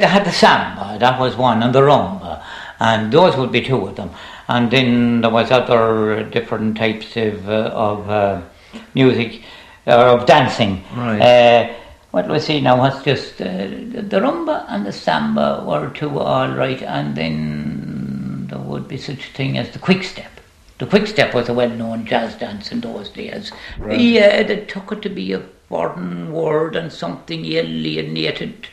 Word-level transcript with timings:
They 0.00 0.06
had 0.06 0.24
the 0.24 0.32
samba, 0.32 0.96
that 0.98 1.20
was 1.20 1.36
one, 1.36 1.62
and 1.62 1.74
the 1.74 1.82
rumba, 1.82 2.42
and 2.80 3.12
those 3.12 3.36
would 3.36 3.52
be 3.52 3.60
two 3.60 3.86
of 3.86 3.96
them. 3.96 4.10
And 4.48 4.70
then 4.70 5.20
there 5.20 5.30
was 5.30 5.50
other 5.50 6.24
different 6.24 6.78
types 6.78 7.18
of, 7.18 7.46
uh, 7.46 7.70
of 7.74 8.08
uh, 8.08 8.40
music, 8.94 9.42
or 9.86 9.92
of 9.92 10.26
dancing. 10.26 10.82
Right. 10.96 11.20
Uh, 11.20 11.74
what 12.12 12.26
do 12.26 12.32
I 12.32 12.38
see 12.38 12.62
now? 12.62 12.78
What's 12.78 13.04
just 13.04 13.42
uh, 13.42 13.44
the, 13.44 14.02
the 14.08 14.20
rumba 14.20 14.64
and 14.68 14.86
the 14.86 14.92
samba 14.92 15.62
were 15.66 15.90
two 15.90 16.18
all 16.18 16.48
right, 16.48 16.82
and 16.82 17.14
then 17.14 18.46
there 18.48 18.58
would 18.58 18.88
be 18.88 18.96
such 18.96 19.28
a 19.28 19.32
thing 19.32 19.58
as 19.58 19.70
the 19.70 19.78
quick 19.78 20.02
step. 20.02 20.30
The 20.78 20.86
quick 20.86 21.08
step 21.08 21.34
was 21.34 21.50
a 21.50 21.52
well-known 21.54 22.06
jazz 22.06 22.36
dance 22.36 22.72
in 22.72 22.80
those 22.80 23.10
days. 23.10 23.52
Right. 23.78 24.00
Yeah, 24.00 24.42
they 24.44 24.64
took 24.64 24.92
it 24.92 25.02
to 25.02 25.10
be 25.10 25.34
a 25.34 25.42
foreign 25.68 26.32
word 26.32 26.74
and 26.74 26.90
something 26.90 27.44
alienated 27.44 28.66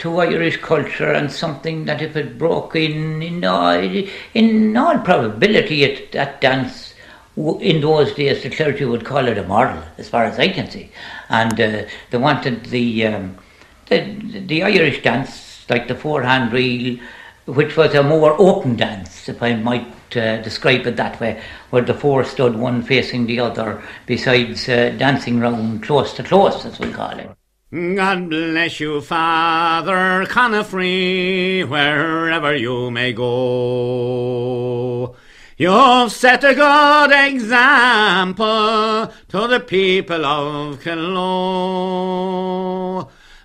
to 0.00 0.18
Irish 0.20 0.58
culture 0.58 1.12
and 1.12 1.30
something 1.30 1.84
that 1.86 2.02
if 2.02 2.16
it 2.16 2.38
broke 2.38 2.76
in, 2.76 3.22
in 3.22 3.44
all, 3.44 4.04
in 4.34 4.76
all 4.76 4.98
probability, 4.98 5.84
it, 5.84 6.12
that 6.12 6.40
dance 6.40 6.94
in 7.36 7.80
those 7.80 8.12
days 8.14 8.42
the 8.42 8.50
clergy 8.50 8.84
would 8.84 9.04
call 9.04 9.26
it 9.26 9.38
a 9.38 9.44
model, 9.44 9.82
as 9.98 10.08
far 10.08 10.24
as 10.24 10.38
I 10.38 10.48
can 10.48 10.68
see, 10.68 10.90
and 11.28 11.58
uh, 11.60 11.84
they 12.10 12.18
wanted 12.18 12.66
the, 12.66 13.06
um, 13.06 13.38
the 13.86 14.00
the 14.46 14.62
Irish 14.62 15.02
dance 15.02 15.64
like 15.70 15.86
the 15.88 15.94
four-hand 15.94 16.52
reel, 16.52 16.98
which 17.46 17.76
was 17.76 17.94
a 17.94 18.02
more 18.02 18.34
open 18.38 18.76
dance, 18.76 19.28
if 19.28 19.42
I 19.42 19.54
might 19.54 20.16
uh, 20.16 20.42
describe 20.42 20.86
it 20.86 20.96
that 20.96 21.20
way, 21.20 21.40
where 21.70 21.82
the 21.82 21.94
four 21.94 22.24
stood 22.24 22.56
one 22.56 22.82
facing 22.82 23.26
the 23.26 23.40
other, 23.40 23.82
besides 24.06 24.68
uh, 24.68 24.94
dancing 24.98 25.40
round 25.40 25.82
close 25.82 26.12
to 26.14 26.22
close, 26.22 26.66
as 26.66 26.78
we 26.78 26.92
call 26.92 27.18
it. 27.18 27.30
God 27.72 28.28
bless 28.28 28.80
you, 28.80 29.00
Father 29.00 30.26
Conifrey, 30.26 31.62
wherever 31.68 32.56
you 32.56 32.90
may 32.90 33.12
go. 33.12 35.14
You've 35.56 36.10
set 36.10 36.42
a 36.42 36.52
good 36.52 37.12
example 37.12 39.12
to 39.28 39.46
the 39.46 39.60
people 39.60 40.26
of 40.26 40.82
Killoe. 40.82 41.08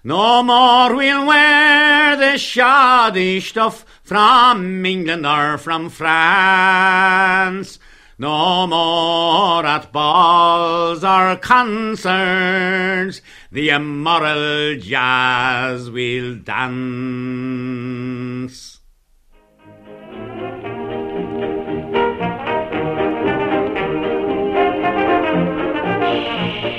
No 0.04 0.42
more 0.42 0.96
we'll 0.96 1.28
wear 1.28 2.18
the 2.18 2.40
shoddy 2.40 3.40
stuff 3.40 3.86
from 4.04 4.84
England 4.84 5.28
or 5.28 5.60
from 5.60 5.92
France. 5.92 7.78
No 8.18 8.66
more 8.66 9.66
at 9.66 9.92
balls 9.92 11.04
or 11.04 11.36
concerts, 11.36 13.22
the 13.52 13.70
immoral 13.70 14.78
jazz 14.78 15.90
will 15.90 16.36
dance. 16.36 17.66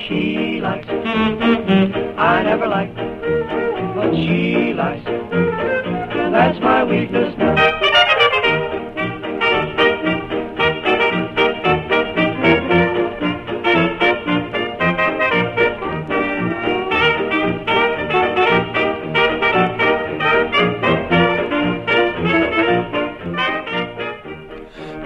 She 0.08 0.60
likes, 0.62 0.88
I 2.16 2.42
never 2.44 2.66
liked, 2.66 2.96
but 2.96 4.14
she 4.14 4.72
likes. 4.72 5.04
That's 5.04 6.58
my 6.60 6.82
weakness 6.84 7.36
now. 7.36 7.85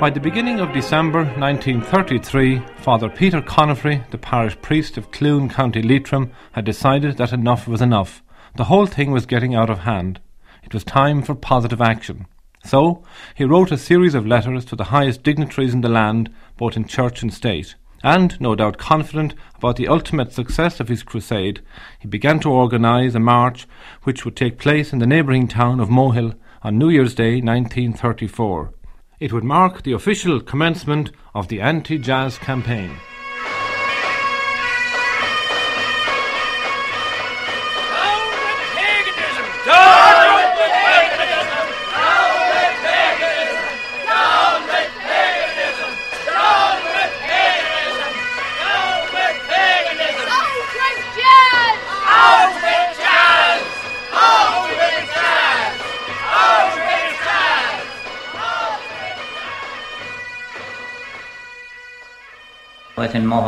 By 0.01 0.09
the 0.09 0.19
beginning 0.19 0.61
of 0.61 0.73
December 0.73 1.25
1933, 1.25 2.63
Father 2.79 3.11
Peter 3.11 3.43
Conifrey, 3.43 4.11
the 4.11 4.17
parish 4.17 4.59
priest 4.63 4.97
of 4.97 5.11
Cloone, 5.11 5.51
County 5.51 5.83
Leitrim, 5.83 6.33
had 6.53 6.65
decided 6.65 7.19
that 7.19 7.35
enough 7.35 7.69
was 7.69 7.83
enough. 7.83 8.23
The 8.57 8.65
whole 8.65 8.87
thing 8.87 9.11
was 9.11 9.27
getting 9.27 9.55
out 9.55 9.69
of 9.69 9.81
hand. 9.81 10.19
It 10.63 10.73
was 10.73 10.85
time 10.85 11.21
for 11.21 11.35
positive 11.35 11.83
action. 11.83 12.25
So, 12.65 13.05
he 13.35 13.45
wrote 13.45 13.73
a 13.73 13.77
series 13.77 14.15
of 14.15 14.27
letters 14.27 14.65
to 14.67 14.75
the 14.75 14.85
highest 14.85 15.23
dignitaries 15.23 15.75
in 15.75 15.83
the 15.83 15.91
land, 15.91 16.31
both 16.57 16.79
in 16.79 16.87
church 16.87 17.21
and 17.21 17.31
state. 17.31 17.75
And, 18.03 18.41
no 18.41 18.55
doubt 18.55 18.79
confident 18.79 19.35
about 19.57 19.77
the 19.77 19.89
ultimate 19.89 20.33
success 20.33 20.81
of 20.81 20.89
his 20.89 21.03
crusade, 21.03 21.61
he 21.99 22.09
began 22.09 22.41
to 22.41 22.51
organise 22.51 23.15
a 23.15 23.21
march 23.21 23.69
which 24.05 24.25
would 24.25 24.35
take 24.35 24.57
place 24.57 24.95
in 24.95 24.99
the 24.99 25.07
neighbouring 25.07 25.47
town 25.47 25.79
of 25.79 25.91
Mohill 25.91 26.37
on 26.63 26.79
New 26.79 26.89
Year's 26.89 27.15
Day 27.15 27.43
1934. 27.43 28.73
It 29.21 29.35
would 29.35 29.45
mark 29.45 29.83
the 29.83 29.93
official 29.93 30.41
commencement 30.41 31.11
of 31.35 31.49
the 31.49 31.61
anti 31.61 31.99
jazz 31.99 32.39
campaign. 32.39 32.91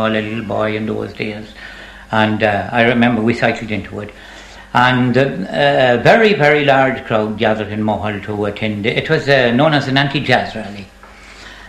A 0.07 0.11
little 0.11 0.43
boy 0.45 0.77
in 0.77 0.87
those 0.87 1.13
days, 1.13 1.47
and 2.11 2.43
uh, 2.43 2.69
I 2.73 2.83
remember 2.83 3.23
we 3.23 3.35
cycled 3.35 3.71
into 3.71 4.01
it. 4.01 4.13
And 4.75 5.17
uh, 5.17 5.21
a 5.21 6.03
very, 6.03 6.33
very 6.33 6.65
large 6.65 7.05
crowd 7.05 7.39
gathered 7.39 7.69
in 7.69 7.83
Mohill 7.83 8.25
to 8.25 8.47
attend. 8.47 8.87
It 8.87 9.11
was 9.11 9.29
uh, 9.29 9.51
known 9.51 9.75
as 9.75 9.87
an 9.87 9.99
anti-jazz 9.99 10.55
rally. 10.55 10.87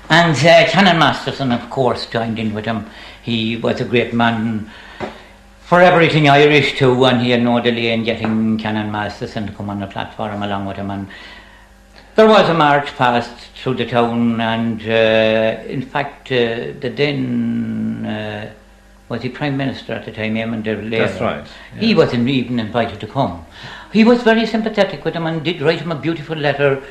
And 0.10 0.36
uh, 0.38 0.66
Canon 0.70 1.00
Masterson, 1.00 1.52
of 1.52 1.70
course, 1.70 2.06
joined 2.06 2.40
in 2.40 2.54
with 2.54 2.66
him. 2.66 2.86
He 3.22 3.58
was 3.58 3.82
a 3.82 3.86
great 3.86 4.14
man 4.14 4.70
for 5.62 5.82
everything 5.82 6.30
Irish 6.30 6.78
too, 6.78 7.04
and 7.06 7.22
he 7.22 7.32
had 7.32 7.42
no 7.42 7.60
delay 7.60 7.92
in 7.92 8.04
getting 8.04 8.58
Canon 8.58 8.92
Masterson 8.92 9.48
to 9.48 9.54
come 9.54 9.70
on 9.70 9.80
the 9.80 9.88
platform 9.88 10.44
along 10.44 10.66
with 10.66 10.78
him. 10.78 10.92
And 10.92 11.08
there 12.16 12.28
was 12.28 12.48
a 12.50 12.54
march 12.54 12.88
passed 12.96 13.36
through 13.56 13.76
the 13.76 13.86
town, 13.86 14.40
and 14.40 14.82
uh, 14.82 15.64
in 15.68 15.82
fact, 15.82 16.32
uh, 16.32 16.74
the 16.80 16.92
then 16.96 18.06
uh, 18.06 18.52
was 19.10 19.22
he 19.22 19.30
Prime 19.30 19.58
Minister 19.58 19.94
at 19.94 20.06
the 20.06 20.12
time, 20.12 20.36
Eamon 20.36 20.64
de. 20.64 20.76
That's 20.90 21.20
right, 21.22 21.48
He 21.80 21.96
wasn't 21.96 22.28
even 22.28 22.60
invited 22.60 23.00
to 23.00 23.08
come. 23.08 23.46
He 23.92 24.04
was 24.04 24.24
very 24.24 24.46
sympathetic 24.46 25.06
with 25.06 25.16
him 25.16 25.28
and 25.28 25.44
did 25.44 25.62
write 25.62 25.82
him 25.82 25.92
a 25.92 25.96
beautiful 25.96 26.36
letter. 26.36 26.84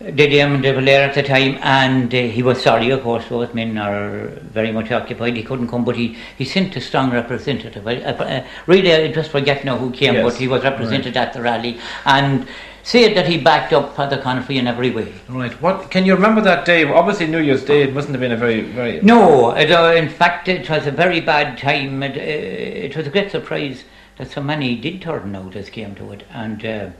Did 0.00 0.30
Eamon 0.30 0.62
de 0.62 0.72
Valera 0.72 1.08
at 1.08 1.14
the 1.14 1.22
time, 1.22 1.58
and 1.60 2.14
uh, 2.14 2.16
he 2.16 2.42
was 2.42 2.62
sorry, 2.62 2.88
of 2.88 3.02
course, 3.02 3.26
both 3.28 3.52
men 3.52 3.76
are 3.76 4.28
very 4.28 4.72
much 4.72 4.90
occupied. 4.90 5.36
He 5.36 5.42
couldn't 5.42 5.68
come, 5.68 5.84
but 5.84 5.94
he, 5.94 6.16
he 6.38 6.46
sent 6.46 6.74
a 6.74 6.80
strong 6.80 7.10
representative. 7.10 7.86
I, 7.86 7.96
uh, 7.96 8.46
really, 8.66 8.94
I 8.94 9.12
just 9.12 9.30
forget 9.30 9.62
now 9.62 9.76
who 9.76 9.90
came, 9.90 10.14
Yes, 10.14 10.24
but 10.24 10.34
he 10.36 10.48
was 10.48 10.64
represented 10.64 11.18
at 11.18 11.34
the 11.34 11.42
rally 11.42 11.78
and 12.06 12.46
said 12.82 13.16
that 13.16 13.28
he 13.28 13.38
backed 13.38 13.72
up 13.72 13.94
Father 13.94 14.20
Conifrey 14.20 14.56
in 14.56 14.66
every 14.66 14.90
way. 14.90 15.12
Right. 15.28 15.52
What 15.60 15.90
can 15.90 16.04
you 16.04 16.14
remember 16.14 16.40
that 16.42 16.64
day? 16.64 16.84
Obviously, 16.84 17.26
New 17.26 17.40
Year's 17.40 17.64
Day. 17.64 17.82
It 17.82 17.94
mustn't 17.94 18.14
have 18.14 18.20
been 18.20 18.32
a 18.32 18.36
very, 18.36 18.62
very. 18.62 19.00
No, 19.00 19.50
it, 19.50 19.70
uh, 19.70 19.94
in 19.96 20.08
fact, 20.08 20.48
it 20.48 20.68
was 20.68 20.86
a 20.86 20.90
very 20.90 21.20
bad 21.20 21.58
time. 21.58 22.02
It, 22.02 22.16
uh, 22.16 22.20
it 22.20 22.96
was 22.96 23.06
a 23.06 23.10
great 23.10 23.30
surprise 23.30 23.84
that 24.16 24.30
so 24.30 24.42
many 24.42 24.76
did 24.76 25.02
turn 25.02 25.34
out 25.34 25.56
as 25.56 25.70
came 25.70 25.94
to 25.94 26.12
it, 26.12 26.24
and 26.30 26.64
uh, 26.64 26.90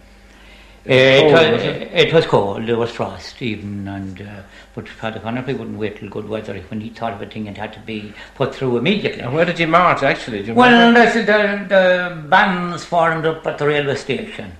it, 0.85 1.21
cold, 1.21 1.33
was, 1.33 1.53
was 1.53 1.63
it? 1.65 2.15
was 2.15 2.27
cold. 2.27 2.67
There 2.67 2.79
was 2.79 2.91
frost 2.91 3.43
even, 3.43 3.87
and 3.87 4.23
uh, 4.23 4.43
but 4.75 4.89
Father 4.89 5.21
Conifrey 5.21 5.59
wouldn't 5.59 5.79
wait 5.79 5.99
till 5.99 6.09
good 6.09 6.29
weather 6.29 6.59
when 6.69 6.81
he 6.81 6.89
thought 6.89 7.13
of 7.13 7.21
a 7.21 7.27
thing 7.27 7.47
it 7.47 7.59
had 7.59 7.73
to 7.75 7.81
be 7.81 8.15
put 8.35 8.55
through 8.55 8.79
immediately. 8.79 9.21
And 9.21 9.35
where 9.35 9.45
did 9.45 9.59
you 9.59 9.67
march? 9.67 10.03
Actually, 10.03 10.43
you 10.45 10.55
Well, 10.55 10.95
the, 10.95 11.21
the, 11.21 11.67
the 11.69 12.29
bands 12.29 12.85
formed 12.85 13.27
up 13.27 13.47
at 13.47 13.59
the 13.59 13.67
railway 13.67 13.97
station. 13.97 14.53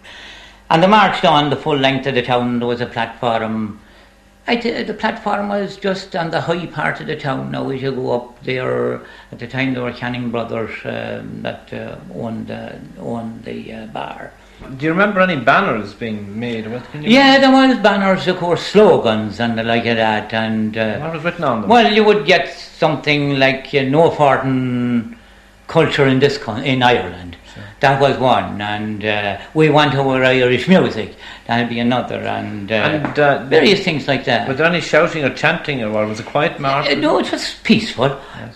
And 0.71 0.83
they 0.83 0.87
marched 0.87 1.25
on 1.25 1.51
the 1.51 1.57
full 1.57 1.77
length 1.77 2.07
of 2.07 2.15
the 2.15 2.23
town. 2.23 2.61
There 2.61 2.69
was 2.69 2.81
a 2.81 2.87
platform. 2.87 3.81
I 4.47 4.57
t- 4.57 4.83
the 4.83 4.95
platform 4.95 5.49
was 5.49 5.77
just 5.77 6.15
on 6.17 6.31
the 6.31 6.41
high 6.41 6.67
part 6.67 7.01
of 7.01 7.09
the 7.09 7.17
town. 7.17 7.51
Now, 7.51 7.69
as 7.71 7.83
you 7.83 7.91
go 7.93 8.13
up 8.13 8.43
there, 8.45 9.03
at 9.33 9.39
the 9.39 9.47
time 9.49 9.75
there 9.75 9.83
were 9.83 9.93
Canning 9.93 10.31
brothers 10.31 10.71
um, 10.85 11.43
that 11.43 11.73
uh, 11.73 11.97
owned, 12.15 12.51
uh, 12.51 12.73
owned 12.99 13.45
the 13.45 13.73
uh, 13.73 13.87
bar. 13.87 14.33
do 14.77 14.85
you 14.87 14.93
remember 14.93 15.21
any 15.21 15.37
banners 15.37 15.93
being 15.95 16.39
made? 16.39 16.71
What 16.71 16.85
can 16.91 17.03
you 17.03 17.11
Yeah, 17.11 17.39
there 17.39 17.51
was 17.53 17.79
banners, 17.79 18.27
of 18.29 18.39
course, 18.39 18.63
slogans 18.65 19.41
and 19.41 19.59
the 19.59 19.63
like 19.65 19.87
of 19.87 19.97
that. 19.97 20.33
And 20.33 20.77
uh, 20.79 20.99
What 20.99 21.15
was 21.15 21.25
written 21.25 21.45
on 21.45 21.63
them? 21.63 21.71
Well, 21.71 21.93
you 21.93 22.05
would 22.05 22.27
get 22.27 22.49
something 22.49 23.39
like 23.39 23.75
uh, 23.75 23.83
no 23.83 24.11
farting 24.11 25.17
culture 25.71 26.07
in 26.07 26.19
this 26.19 26.37
con- 26.37 26.65
in 26.65 26.83
Ireland. 26.83 27.37
That 27.81 27.99
was 27.99 28.19
one, 28.19 28.61
and 28.61 29.03
uh, 29.05 29.39
we 29.55 29.71
want 29.71 29.95
our 29.95 30.23
Irish 30.23 30.69
music. 30.69 31.15
That'd 31.47 31.71
be 31.71 31.81
another, 31.81 32.21
and, 32.21 32.71
uh, 32.71 32.75
And, 32.75 33.19
uh, 33.19 33.45
various 33.45 33.83
things 33.83 34.07
like 34.07 34.25
that. 34.27 34.47
Was 34.49 34.59
there 34.59 34.67
any 34.67 34.83
shouting 34.83 35.25
or 35.25 35.33
chanting, 35.35 35.83
or 35.83 36.07
was 36.07 36.21
it 36.21 36.27
quiet 36.27 36.61
march? 36.61 36.87
Uh, 36.91 36.95
no, 36.95 37.19
it 37.19 37.33
was 37.33 37.55
peaceful. 37.65 38.11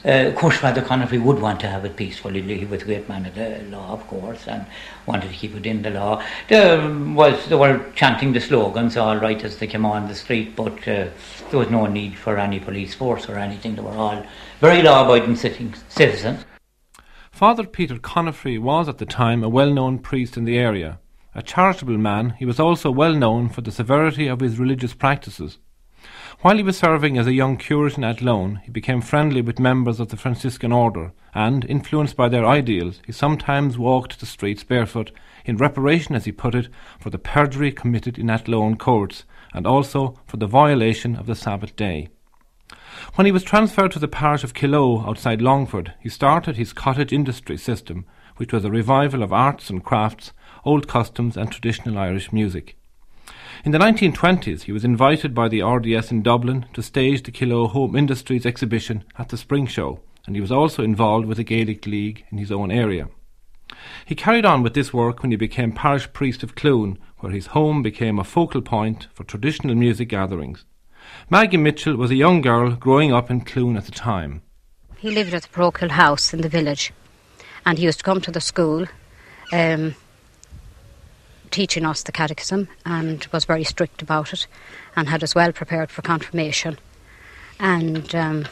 Uh, 0.05 0.29
of 0.29 0.35
course, 0.35 0.59
Father 0.59 0.83
Conifrey 0.83 1.21
would 1.27 1.41
want 1.41 1.59
to 1.61 1.69
have 1.69 1.85
it 1.87 1.97
peaceful. 1.97 2.31
He 2.33 2.43
he 2.43 2.67
was 2.67 2.83
a 2.83 2.85
great 2.85 3.09
man 3.09 3.25
of 3.25 3.35
the 3.35 3.49
law, 3.75 3.89
of 3.93 4.07
course, 4.09 4.47
and 4.47 4.63
wanted 5.07 5.29
to 5.31 5.37
keep 5.41 5.57
it 5.57 5.67
in 5.73 5.83
the 5.83 5.91
law. 5.91 6.23
There 6.49 6.79
was 7.21 7.37
they 7.49 7.57
were 7.57 7.81
chanting 7.95 8.35
the 8.35 8.41
slogans 8.41 8.97
all 8.97 9.17
right 9.17 9.43
as 9.43 9.57
they 9.59 9.67
came 9.67 9.87
on 9.87 10.09
the 10.09 10.15
street, 10.15 10.55
but 10.55 10.79
uh, 10.87 11.09
there 11.51 11.61
was 11.63 11.71
no 11.71 11.87
need 11.87 12.13
for 12.25 12.39
any 12.39 12.61
police 12.61 12.95
force 12.95 13.29
or 13.31 13.37
anything. 13.39 13.77
They 13.77 13.83
were 13.83 13.99
all 14.07 14.21
very 14.61 14.83
law-abiding 14.83 15.37
citizens. 15.37 16.45
Father 17.35 17.67
Peter 17.67 17.97
Conifrey 17.97 18.61
was 18.61 18.89
at 18.89 18.99
the 18.99 19.05
time 19.05 19.43
a 19.43 19.49
well 19.49 19.73
known 19.73 19.99
priest 19.99 20.37
in 20.37 20.45
the 20.45 20.57
area. 20.57 21.01
A 21.35 21.43
charitable 21.43 21.99
man, 21.99 22.37
he 22.39 22.47
was 22.47 22.61
also 22.61 22.93
well 22.93 23.13
known 23.13 23.49
for 23.49 23.61
the 23.61 23.73
severity 23.73 24.29
of 24.29 24.39
his 24.39 24.61
religious 24.61 24.95
practices. 24.95 25.59
While 26.43 26.59
he 26.59 26.63
was 26.63 26.79
serving 26.79 27.19
as 27.19 27.27
a 27.27 27.35
young 27.35 27.57
curate 27.57 27.99
in 27.99 28.05
Athlone, 28.05 28.61
he 28.63 28.71
became 28.71 29.01
friendly 29.01 29.43
with 29.43 29.59
members 29.59 29.99
of 29.99 30.11
the 30.11 30.17
Franciscan 30.17 30.71
order, 30.71 31.13
and, 31.35 31.65
influenced 31.65 32.15
by 32.15 32.29
their 32.29 32.47
ideals, 32.47 33.01
he 33.05 33.11
sometimes 33.11 33.77
walked 33.77 34.21
the 34.21 34.27
streets 34.27 34.63
barefoot, 34.63 35.11
in 35.45 35.57
reparation, 35.57 36.15
as 36.15 36.27
he 36.27 36.31
put 36.31 36.55
it, 36.55 36.69
for 37.01 37.11
the 37.11 37.19
perjury 37.19 37.73
committed 37.73 38.17
in 38.17 38.31
Athlone 38.31 38.77
courts, 38.77 39.25
and 39.53 39.67
also 39.67 40.21
for 40.25 40.37
the 40.37 40.47
violation 40.47 41.17
of 41.17 41.27
the 41.27 41.35
Sabbath 41.35 41.75
day. 41.75 42.11
When 43.17 43.27
he 43.27 43.33
was 43.33 43.45
transferred 43.45 43.93
to 43.93 44.01
the 44.01 44.09
parish 44.09 44.43
of 44.43 44.55
Killoe 44.55 45.07
outside 45.07 45.41
Longford, 45.41 45.95
he 46.01 46.09
started 46.09 46.57
his 46.57 46.73
cottage 46.73 47.13
industry 47.13 47.57
system, 47.57 48.07
which 48.39 48.53
was 48.53 48.65
a 48.65 48.73
revival 48.73 49.23
of 49.23 49.33
arts 49.33 49.71
and 49.71 49.85
crafts, 49.85 50.33
old 50.65 50.89
customs, 50.89 51.37
and 51.37 51.49
traditional 51.49 51.97
Irish 51.97 52.33
music. 52.33 52.77
In 53.65 53.71
the 53.71 53.79
1920s, 53.79 54.63
he 54.63 54.73
was 54.73 54.85
invited 54.85 55.33
by 55.33 55.47
the 55.47 55.63
RDS 55.63 56.11
in 56.11 56.23
Dublin 56.23 56.67
to 56.73 56.83
stage 56.83 57.23
the 57.23 57.31
Killoe 57.31 57.69
Home 57.69 57.95
Industries 57.95 58.45
exhibition 58.45 59.05
at 59.17 59.29
the 59.29 59.37
Spring 59.37 59.69
Show, 59.69 60.01
and 60.27 60.35
he 60.35 60.41
was 60.41 60.51
also 60.51 60.83
involved 60.83 61.27
with 61.27 61.37
the 61.37 61.45
Gaelic 61.45 61.87
League 61.87 62.25
in 62.33 62.39
his 62.39 62.51
own 62.51 62.73
area. 62.73 63.09
He 64.05 64.17
carried 64.17 64.45
on 64.45 64.65
with 64.65 64.75
this 64.75 64.93
work 64.93 65.23
when 65.23 65.31
he 65.31 65.37
became 65.37 65.71
parish 65.71 66.13
priest 66.13 66.43
of 66.43 66.57
Cloone, 66.57 66.99
where 67.19 67.31
his 67.31 67.47
home 67.47 67.81
became 67.81 68.19
a 68.19 68.25
focal 68.25 68.61
point 68.61 69.07
for 69.15 69.23
traditional 69.23 69.77
music 69.77 70.09
gatherings. 70.09 70.65
Maggie 71.31 71.57
Mitchell 71.57 71.97
was 71.97 72.11
a 72.11 72.15
young 72.15 72.43
girl 72.43 72.73
growing 72.73 73.13
up 73.13 73.31
in 73.31 73.41
Cloone 73.41 73.79
at 73.79 73.87
the 73.87 73.93
time. 73.93 74.43
He 74.99 75.11
lived 75.11 75.33
at 75.33 75.43
the 75.43 75.49
parochial 75.49 75.93
house 75.93 76.35
in 76.35 76.43
the 76.43 76.49
village, 76.49 76.93
and 77.65 77.79
he 77.79 77.85
used 77.85 78.01
to 78.01 78.05
come 78.05 78.21
to 78.23 78.31
the 78.31 78.41
school, 78.41 78.87
um, 79.53 79.95
teaching 81.51 81.87
us 81.87 82.03
the 82.03 82.13
catechism, 82.13 82.69
and 82.85 83.27
was 83.33 83.47
very 83.47 83.65
strict 83.65 84.03
about 84.03 84.33
it, 84.35 84.47
and 84.97 85.09
had 85.09 85.23
us 85.23 85.35
well 85.35 85.53
prepared 85.53 85.91
for 85.91 86.03
confirmation. 86.03 86.79
And 87.59 88.15
um, 88.15 88.47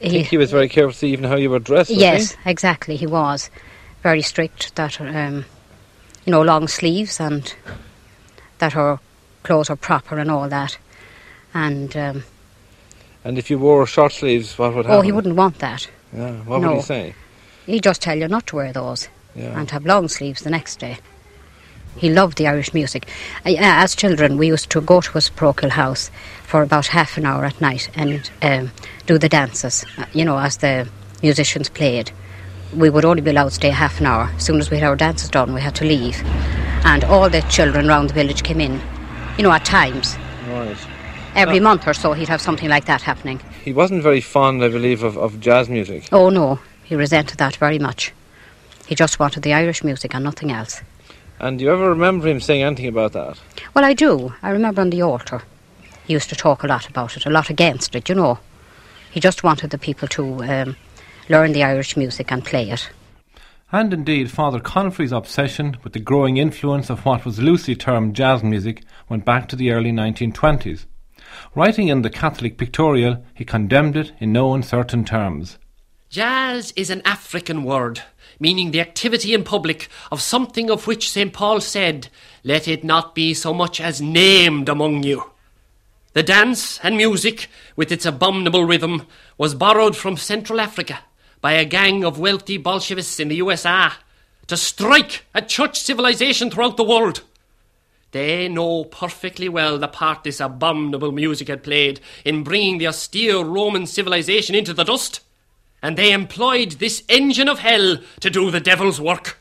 I 0.00 0.08
think 0.08 0.28
he 0.28 0.38
was 0.38 0.50
very 0.50 0.68
careful 0.68 0.92
to 0.92 0.98
see 0.98 1.12
even 1.12 1.24
how 1.24 1.36
you 1.36 1.50
were 1.50 1.58
dressed. 1.58 1.90
was 1.90 1.98
yes, 1.98 2.36
exactly, 2.46 2.96
he 2.96 3.06
was 3.06 3.50
very 4.02 4.22
strict 4.22 4.74
that 4.76 5.00
um, 5.00 5.44
you 6.24 6.30
know 6.30 6.40
long 6.40 6.68
sleeves 6.68 7.20
and 7.20 7.54
that 8.58 8.72
her 8.72 8.98
clothes 9.42 9.68
are 9.68 9.76
proper 9.76 10.18
and 10.18 10.30
all 10.30 10.48
that. 10.48 10.78
And 11.54 11.96
um. 11.96 12.24
And 13.24 13.38
if 13.38 13.50
you 13.50 13.58
wore 13.58 13.86
short 13.86 14.12
sleeves, 14.12 14.56
what 14.58 14.74
would 14.74 14.86
happen? 14.86 14.98
oh, 14.98 15.02
he 15.02 15.12
wouldn't 15.12 15.36
want 15.36 15.58
that. 15.58 15.88
Yeah, 16.16 16.32
what 16.44 16.60
would 16.60 16.76
he 16.76 16.82
say? 16.82 17.14
He'd 17.66 17.82
just 17.82 18.00
tell 18.00 18.16
you 18.16 18.28
not 18.28 18.46
to 18.48 18.56
wear 18.56 18.72
those. 18.72 19.08
Yeah. 19.34 19.56
and 19.60 19.70
have 19.70 19.86
long 19.86 20.08
sleeves 20.08 20.42
the 20.42 20.50
next 20.50 20.80
day. 20.80 20.98
He 21.96 22.10
loved 22.10 22.38
the 22.38 22.48
Irish 22.48 22.74
music. 22.74 23.06
Uh, 23.46 23.54
As 23.58 23.94
children, 23.94 24.36
we 24.36 24.48
used 24.48 24.68
to 24.70 24.80
go 24.80 25.00
to 25.00 25.12
his 25.12 25.28
parochial 25.28 25.70
house 25.70 26.10
for 26.44 26.62
about 26.62 26.88
half 26.88 27.16
an 27.16 27.24
hour 27.26 27.44
at 27.44 27.60
night 27.60 27.88
and 27.94 28.28
um, 28.42 28.70
do 29.06 29.16
the 29.18 29.28
dances, 29.28 29.84
uh, 29.96 30.06
you 30.12 30.24
know, 30.24 30.38
as 30.38 30.56
the 30.56 30.88
musicians 31.22 31.68
played. 31.68 32.10
We 32.74 32.90
would 32.90 33.04
only 33.04 33.20
be 33.22 33.30
allowed 33.30 33.50
to 33.50 33.54
stay 33.54 33.70
half 33.70 34.00
an 34.00 34.06
hour. 34.06 34.30
As 34.36 34.44
soon 34.44 34.58
as 34.58 34.70
we 34.70 34.78
had 34.78 34.88
our 34.88 34.96
dances 34.96 35.30
done, 35.30 35.54
we 35.54 35.60
had 35.60 35.74
to 35.76 35.84
leave. 35.84 36.20
And 36.84 37.04
all 37.04 37.28
the 37.30 37.42
children 37.42 37.88
around 37.88 38.08
the 38.08 38.14
village 38.14 38.42
came 38.42 38.60
in, 38.60 38.80
you 39.36 39.42
know, 39.44 39.52
at 39.52 39.64
times. 39.64 40.16
Right. 41.38 41.46
Every 41.46 41.60
month 41.60 41.86
or 41.86 41.94
so, 41.94 42.14
he'd 42.14 42.28
have 42.28 42.40
something 42.40 42.68
like 42.68 42.86
that 42.86 43.00
happening. 43.02 43.40
He 43.64 43.72
wasn't 43.72 44.02
very 44.02 44.20
fond, 44.20 44.64
I 44.64 44.68
believe, 44.70 45.04
of, 45.04 45.16
of 45.16 45.38
jazz 45.38 45.68
music. 45.68 46.08
Oh, 46.10 46.30
no, 46.30 46.58
he 46.82 46.96
resented 46.96 47.38
that 47.38 47.54
very 47.54 47.78
much. 47.78 48.12
He 48.88 48.96
just 48.96 49.20
wanted 49.20 49.44
the 49.44 49.54
Irish 49.54 49.84
music 49.84 50.16
and 50.16 50.24
nothing 50.24 50.50
else. 50.50 50.82
And 51.38 51.56
do 51.56 51.64
you 51.64 51.70
ever 51.70 51.90
remember 51.90 52.26
him 52.26 52.40
saying 52.40 52.64
anything 52.64 52.88
about 52.88 53.12
that? 53.12 53.38
Well, 53.72 53.84
I 53.84 53.94
do. 53.94 54.34
I 54.42 54.50
remember 54.50 54.80
on 54.80 54.90
the 54.90 55.02
altar, 55.02 55.42
he 56.08 56.12
used 56.12 56.28
to 56.30 56.34
talk 56.34 56.64
a 56.64 56.66
lot 56.66 56.88
about 56.88 57.16
it, 57.16 57.24
a 57.24 57.30
lot 57.30 57.50
against 57.50 57.94
it, 57.94 58.08
you 58.08 58.16
know. 58.16 58.40
He 59.12 59.20
just 59.20 59.44
wanted 59.44 59.70
the 59.70 59.78
people 59.78 60.08
to 60.08 60.42
um, 60.42 60.76
learn 61.28 61.52
the 61.52 61.62
Irish 61.62 61.96
music 61.96 62.32
and 62.32 62.44
play 62.44 62.68
it. 62.68 62.90
And 63.70 63.94
indeed, 63.94 64.32
Father 64.32 64.58
Conifrey's 64.58 65.12
obsession 65.12 65.76
with 65.84 65.92
the 65.92 66.00
growing 66.00 66.36
influence 66.36 66.90
of 66.90 67.04
what 67.04 67.24
was 67.24 67.38
loosely 67.38 67.76
termed 67.76 68.16
jazz 68.16 68.42
music 68.42 68.82
went 69.08 69.24
back 69.24 69.46
to 69.50 69.56
the 69.56 69.70
early 69.70 69.92
1920s. 69.92 70.86
Writing 71.54 71.88
in 71.88 72.02
the 72.02 72.10
Catholic 72.10 72.56
Pictorial, 72.56 73.24
he 73.34 73.44
condemned 73.44 73.96
it 73.96 74.12
in 74.18 74.32
no 74.32 74.54
uncertain 74.54 75.04
terms. 75.04 75.58
Jazz 76.10 76.72
is 76.76 76.88
an 76.88 77.02
African 77.04 77.64
word, 77.64 78.02
meaning 78.40 78.70
the 78.70 78.80
activity 78.80 79.34
in 79.34 79.44
public 79.44 79.88
of 80.10 80.22
something 80.22 80.70
of 80.70 80.86
which 80.86 81.10
St. 81.10 81.32
Paul 81.32 81.60
said, 81.60 82.08
Let 82.44 82.66
it 82.66 82.82
not 82.82 83.14
be 83.14 83.34
so 83.34 83.52
much 83.52 83.80
as 83.80 84.00
named 84.00 84.68
among 84.68 85.02
you. 85.02 85.30
The 86.14 86.22
dance 86.22 86.80
and 86.82 86.96
music, 86.96 87.48
with 87.76 87.92
its 87.92 88.06
abominable 88.06 88.64
rhythm, 88.64 89.06
was 89.36 89.54
borrowed 89.54 89.96
from 89.96 90.16
Central 90.16 90.60
Africa 90.60 91.00
by 91.40 91.52
a 91.52 91.64
gang 91.64 92.04
of 92.04 92.18
wealthy 92.18 92.56
Bolshevists 92.56 93.20
in 93.20 93.28
the 93.28 93.36
USA 93.36 93.90
to 94.46 94.56
strike 94.56 95.26
at 95.34 95.48
church 95.48 95.78
civilization 95.78 96.50
throughout 96.50 96.76
the 96.76 96.84
world. 96.84 97.22
They 98.10 98.48
know 98.48 98.84
perfectly 98.84 99.50
well 99.50 99.78
the 99.78 99.86
part 99.86 100.24
this 100.24 100.40
abominable 100.40 101.12
music 101.12 101.48
had 101.48 101.62
played 101.62 102.00
in 102.24 102.42
bringing 102.42 102.78
the 102.78 102.86
austere 102.86 103.44
Roman 103.44 103.86
civilization 103.86 104.54
into 104.54 104.72
the 104.72 104.84
dust, 104.84 105.20
and 105.82 105.96
they 105.96 106.12
employed 106.12 106.72
this 106.72 107.02
engine 107.08 107.48
of 107.48 107.58
hell 107.58 107.98
to 108.20 108.30
do 108.30 108.50
the 108.50 108.60
devil's 108.60 108.98
work. 108.98 109.38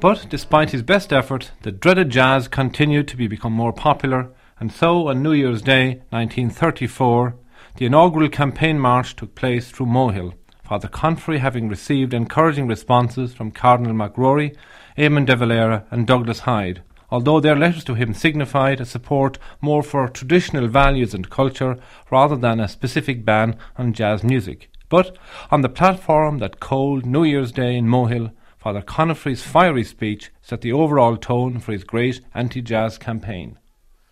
But 0.00 0.26
despite 0.28 0.72
his 0.72 0.82
best 0.82 1.12
effort, 1.12 1.52
the 1.62 1.70
dreaded 1.70 2.10
jazz 2.10 2.48
continued 2.48 3.06
to 3.08 3.16
be 3.16 3.28
become 3.28 3.52
more 3.52 3.72
popular, 3.72 4.30
and 4.58 4.70
so 4.70 5.08
on 5.08 5.22
New 5.22 5.32
Year's 5.32 5.62
Day 5.62 6.02
1934, 6.10 7.36
the 7.76 7.86
inaugural 7.86 8.28
campaign 8.28 8.78
march 8.78 9.16
took 9.16 9.34
place 9.34 9.70
through 9.70 9.86
Mohill, 9.86 10.34
Father 10.62 10.88
Conifrey 10.88 11.38
having 11.38 11.68
received 11.68 12.14
encouraging 12.14 12.66
responses 12.66 13.34
from 13.34 13.50
Cardinal 13.50 13.94
MacRory, 13.94 14.56
Eamon 14.96 15.26
de 15.26 15.34
Valera, 15.36 15.86
and 15.90 16.06
Douglas 16.06 16.40
Hyde, 16.40 16.82
although 17.10 17.40
their 17.40 17.56
letters 17.56 17.84
to 17.84 17.94
him 17.94 18.14
signified 18.14 18.80
a 18.80 18.84
support 18.84 19.38
more 19.60 19.82
for 19.82 20.08
traditional 20.08 20.68
values 20.68 21.14
and 21.14 21.30
culture 21.30 21.78
rather 22.10 22.36
than 22.36 22.60
a 22.60 22.68
specific 22.68 23.24
ban 23.24 23.56
on 23.76 23.92
jazz 23.92 24.22
music. 24.22 24.70
But 24.88 25.16
on 25.50 25.62
the 25.62 25.68
platform 25.68 26.38
that 26.38 26.60
cold 26.60 27.06
New 27.06 27.24
Year's 27.24 27.52
Day 27.52 27.76
in 27.76 27.86
Mohill, 27.86 28.32
Father 28.58 28.82
Conifrey's 28.82 29.42
fiery 29.42 29.84
speech 29.84 30.30
set 30.40 30.60
the 30.60 30.72
overall 30.72 31.16
tone 31.16 31.58
for 31.58 31.72
his 31.72 31.84
great 31.84 32.20
anti-jazz 32.34 32.96
campaign. 32.96 33.58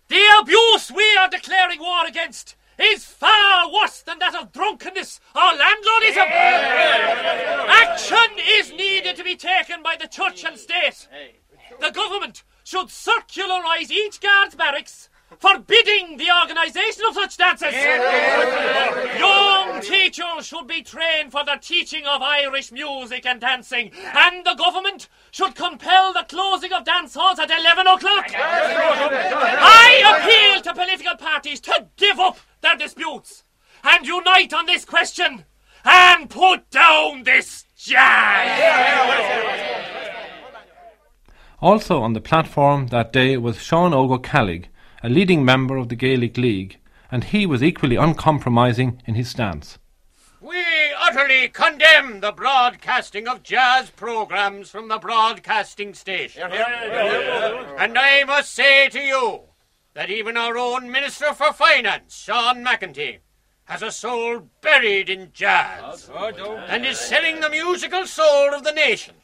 The 0.09 0.23
abuse 0.41 0.91
we 0.91 1.15
are 1.17 1.29
declaring 1.29 1.79
war 1.79 2.05
against 2.05 2.55
is 2.81 3.05
far 3.05 3.71
worse 3.71 4.01
than 4.01 4.19
that 4.19 4.35
of 4.35 4.51
drunkenness 4.51 5.19
or 5.35 5.41
landlordism. 5.41 6.27
Action 7.69 8.37
is 8.59 8.71
needed 8.71 9.15
to 9.15 9.23
be 9.23 9.35
taken 9.35 9.83
by 9.83 9.95
the 9.99 10.07
church 10.07 10.43
and 10.43 10.57
state. 10.57 11.07
The 11.79 11.91
government 11.91 12.43
should 12.63 12.87
circularise 12.87 13.91
each 13.91 14.19
guard's 14.21 14.55
barracks 14.55 15.09
forbidding 15.39 16.17
the 16.17 16.29
organisation 16.41 17.03
of 17.07 17.13
such 17.15 17.37
dances. 17.37 17.73
Young 19.17 19.81
teachers 19.81 20.45
should 20.45 20.67
be 20.67 20.83
trained 20.83 21.31
for 21.31 21.45
the 21.45 21.57
teaching 21.61 22.05
of 22.05 22.21
Irish 22.21 22.71
music 22.71 23.25
and 23.25 23.39
dancing, 23.39 23.91
and 24.13 24.45
the 24.45 24.55
government 24.55 25.07
should 25.31 25.55
compel 25.55 26.13
the 26.13 26.25
closing 26.27 26.73
of 26.73 26.83
dance 26.83 27.13
halls 27.13 27.39
at 27.39 27.49
11 27.49 27.87
o'clock. 27.87 28.31
I 28.35 30.03
appeal 30.19 30.61
to 30.61 30.73
political 30.79 31.15
parties 31.15 31.59
to 31.61 31.87
give 31.95 32.19
up 32.19 32.37
their 32.61 32.77
disputes 32.77 33.43
and 33.83 34.05
unite 34.05 34.53
on 34.53 34.65
this 34.65 34.85
question 34.85 35.45
and 35.83 36.29
put 36.29 36.69
down 36.69 37.23
this 37.23 37.65
jazz. 37.75 38.59
Also 41.59 42.01
on 42.01 42.13
the 42.13 42.21
platform 42.21 42.87
that 42.87 43.13
day 43.13 43.37
was 43.37 43.61
Sean 43.61 43.91
Óg 43.91 44.09
Ó 44.09 44.19
Ceallaigh, 44.19 44.65
a 45.03 45.09
leading 45.09 45.45
member 45.45 45.77
of 45.77 45.89
the 45.89 45.95
Gaelic 45.95 46.37
League, 46.37 46.79
and 47.11 47.25
he 47.25 47.45
was 47.45 47.61
equally 47.61 47.95
uncompromising 47.95 49.01
in 49.05 49.15
his 49.15 49.29
stance. 49.29 49.77
We 50.39 50.63
utterly 50.99 51.49
condemn 51.49 52.19
the 52.21 52.31
broadcasting 52.31 53.27
of 53.27 53.43
jazz 53.43 53.91
programs 53.91 54.71
from 54.71 54.87
the 54.87 54.97
broadcasting 54.97 55.93
station. 55.93 56.51
And 56.51 57.97
I 57.97 58.23
must 58.23 58.51
say 58.51 58.89
to 58.89 58.99
you 58.99 59.41
that 59.93 60.09
even 60.09 60.37
our 60.37 60.57
own 60.57 60.89
Minister 60.89 61.33
for 61.33 61.51
Finance, 61.51 62.15
Sean 62.15 62.63
MacEntee, 62.63 63.19
has 63.65 63.81
a 63.81 63.91
soul 63.91 64.49
buried 64.61 65.09
in 65.09 65.31
jazz 65.33 66.09
and 66.67 66.85
is 66.85 66.99
selling 66.99 67.39
the 67.39 67.49
musical 67.49 68.05
soul 68.05 68.53
of 68.53 68.63
the 68.63 68.71
nation 68.71 69.15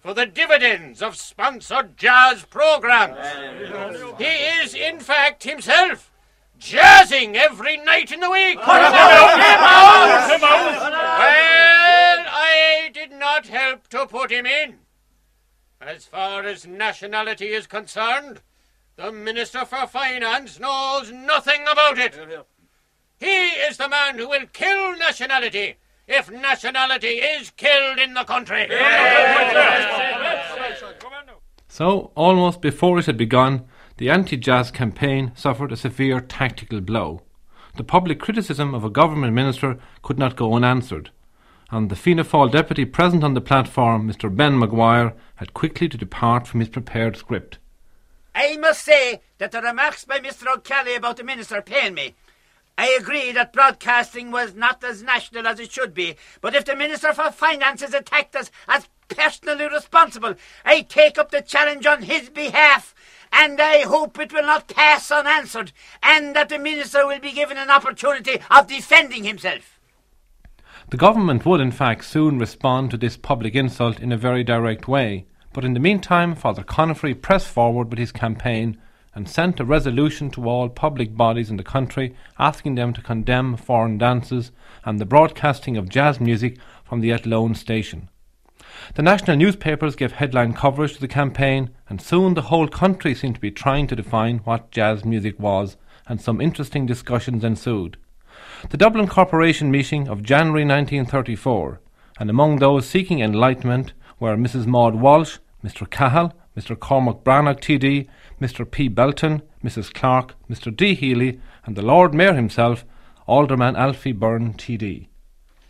for 0.00 0.14
the 0.14 0.26
dividends 0.26 1.02
of 1.02 1.16
sponsored 1.16 1.96
jazz 1.96 2.44
programs. 2.44 3.16
He 4.18 4.24
is, 4.24 4.74
in 4.74 5.00
fact, 5.00 5.42
himself 5.42 6.12
jazzing 6.58 7.36
every 7.36 7.76
night 7.76 8.12
in 8.12 8.20
the 8.20 8.30
week. 8.30 8.58
Well, 8.58 8.92
I 12.28 12.90
did 12.92 13.10
not 13.12 13.46
help 13.48 13.88
to 13.88 14.06
put 14.06 14.30
him 14.30 14.46
in. 14.46 14.78
As 15.80 16.04
far 16.06 16.44
as 16.44 16.66
nationality 16.66 17.48
is 17.48 17.66
concerned, 17.66 18.40
the 18.96 19.12
Minister 19.12 19.66
for 19.66 19.86
Finance 19.86 20.58
knows 20.58 21.12
nothing 21.12 21.62
about 21.70 21.98
it. 21.98 22.18
He 23.18 23.26
is 23.26 23.76
the 23.76 23.88
man 23.88 24.18
who 24.18 24.28
will 24.28 24.46
kill 24.52 24.96
nationality 24.96 25.76
if 26.08 26.30
nationality 26.30 27.18
is 27.18 27.50
killed 27.56 27.98
in 27.98 28.14
the 28.14 28.24
country. 28.24 28.68
So, 31.68 32.10
almost 32.14 32.62
before 32.62 32.98
it 32.98 33.06
had 33.06 33.18
begun, 33.18 33.66
the 33.98 34.08
anti 34.08 34.36
jazz 34.38 34.70
campaign 34.70 35.32
suffered 35.34 35.72
a 35.72 35.76
severe 35.76 36.20
tactical 36.20 36.80
blow. 36.80 37.22
The 37.76 37.84
public 37.84 38.18
criticism 38.18 38.74
of 38.74 38.84
a 38.84 38.90
government 38.90 39.34
minister 39.34 39.78
could 40.02 40.18
not 40.18 40.36
go 40.36 40.54
unanswered, 40.54 41.10
and 41.70 41.90
the 41.90 41.96
Fianna 41.96 42.24
Fáil 42.24 42.50
deputy 42.50 42.86
present 42.86 43.22
on 43.22 43.34
the 43.34 43.42
platform, 43.42 44.10
Mr. 44.10 44.34
Ben 44.34 44.58
Maguire, 44.58 45.14
had 45.34 45.52
quickly 45.52 45.86
to 45.88 45.98
depart 45.98 46.46
from 46.46 46.60
his 46.60 46.70
prepared 46.70 47.16
script. 47.18 47.58
I 48.36 48.58
must 48.58 48.84
say 48.84 49.22
that 49.38 49.50
the 49.50 49.62
remarks 49.62 50.04
by 50.04 50.18
Mr. 50.18 50.46
O'Kelly 50.54 50.94
about 50.94 51.16
the 51.16 51.24
minister 51.24 51.62
pain 51.62 51.94
me. 51.94 52.14
I 52.76 52.88
agree 53.00 53.32
that 53.32 53.54
broadcasting 53.54 54.30
was 54.30 54.54
not 54.54 54.84
as 54.84 55.02
national 55.02 55.46
as 55.46 55.58
it 55.58 55.72
should 55.72 55.94
be, 55.94 56.16
but 56.42 56.54
if 56.54 56.66
the 56.66 56.76
Minister 56.76 57.14
for 57.14 57.30
Finance 57.30 57.80
is 57.80 57.94
attacked 57.94 58.36
as, 58.36 58.50
as 58.68 58.90
personally 59.08 59.66
responsible, 59.66 60.34
I 60.66 60.82
take 60.82 61.16
up 61.16 61.30
the 61.30 61.40
challenge 61.40 61.86
on 61.86 62.02
his 62.02 62.28
behalf, 62.28 62.94
and 63.32 63.58
I 63.58 63.80
hope 63.80 64.18
it 64.18 64.34
will 64.34 64.42
not 64.42 64.68
pass 64.68 65.10
unanswered, 65.10 65.72
and 66.02 66.36
that 66.36 66.50
the 66.50 66.58
Minister 66.58 67.06
will 67.06 67.20
be 67.20 67.32
given 67.32 67.56
an 67.56 67.70
opportunity 67.70 68.38
of 68.50 68.66
defending 68.66 69.24
himself. 69.24 69.80
The 70.90 70.98
government 70.98 71.46
would, 71.46 71.62
in 71.62 71.72
fact, 71.72 72.04
soon 72.04 72.38
respond 72.38 72.90
to 72.90 72.98
this 72.98 73.16
public 73.16 73.54
insult 73.54 73.98
in 73.98 74.12
a 74.12 74.18
very 74.18 74.44
direct 74.44 74.86
way, 74.86 75.24
but 75.56 75.64
in 75.64 75.72
the 75.72 75.80
meantime, 75.80 76.34
Father 76.34 76.62
Conifrey 76.62 77.14
pressed 77.14 77.48
forward 77.48 77.88
with 77.88 77.98
his 77.98 78.12
campaign 78.12 78.76
and 79.14 79.26
sent 79.26 79.58
a 79.58 79.64
resolution 79.64 80.30
to 80.32 80.46
all 80.46 80.68
public 80.68 81.16
bodies 81.16 81.48
in 81.48 81.56
the 81.56 81.64
country 81.64 82.14
asking 82.38 82.74
them 82.74 82.92
to 82.92 83.00
condemn 83.00 83.56
foreign 83.56 83.96
dances 83.96 84.52
and 84.84 84.98
the 84.98 85.06
broadcasting 85.06 85.78
of 85.78 85.88
jazz 85.88 86.20
music 86.20 86.58
from 86.84 87.00
the 87.00 87.10
Athlone 87.10 87.54
station. 87.54 88.10
The 88.96 89.02
national 89.02 89.38
newspapers 89.38 89.96
gave 89.96 90.12
headline 90.12 90.52
coverage 90.52 90.92
to 90.96 91.00
the 91.00 91.08
campaign, 91.08 91.70
and 91.88 92.02
soon 92.02 92.34
the 92.34 92.42
whole 92.42 92.68
country 92.68 93.14
seemed 93.14 93.36
to 93.36 93.40
be 93.40 93.50
trying 93.50 93.86
to 93.86 93.96
define 93.96 94.40
what 94.44 94.70
jazz 94.70 95.06
music 95.06 95.40
was, 95.40 95.78
and 96.06 96.20
some 96.20 96.38
interesting 96.38 96.84
discussions 96.84 97.42
ensued. 97.42 97.96
The 98.68 98.76
Dublin 98.76 99.08
Corporation 99.08 99.70
meeting 99.70 100.06
of 100.06 100.22
January 100.22 100.66
1934, 100.66 101.80
and 102.20 102.28
among 102.28 102.56
those 102.56 102.86
seeking 102.86 103.20
enlightenment 103.20 103.94
were 104.20 104.36
Mrs. 104.36 104.66
Maud 104.66 104.96
Walsh, 104.96 105.38
Mr. 105.66 105.90
Cahill, 105.90 106.32
Mr. 106.56 106.78
Cormac 106.78 107.24
Breathnach 107.24 107.60
TD, 107.60 108.06
Mr. 108.40 108.70
P. 108.70 108.86
Belton, 108.86 109.42
Mrs. 109.64 109.92
Clark, 109.92 110.34
Mr. 110.48 110.74
D. 110.74 110.94
Healy, 110.94 111.40
and 111.64 111.74
the 111.74 111.82
Lord 111.82 112.14
Mayor 112.14 112.34
himself, 112.34 112.84
Alderman 113.26 113.74
Alfie 113.74 114.12
Byrne 114.12 114.54
TD. 114.54 115.08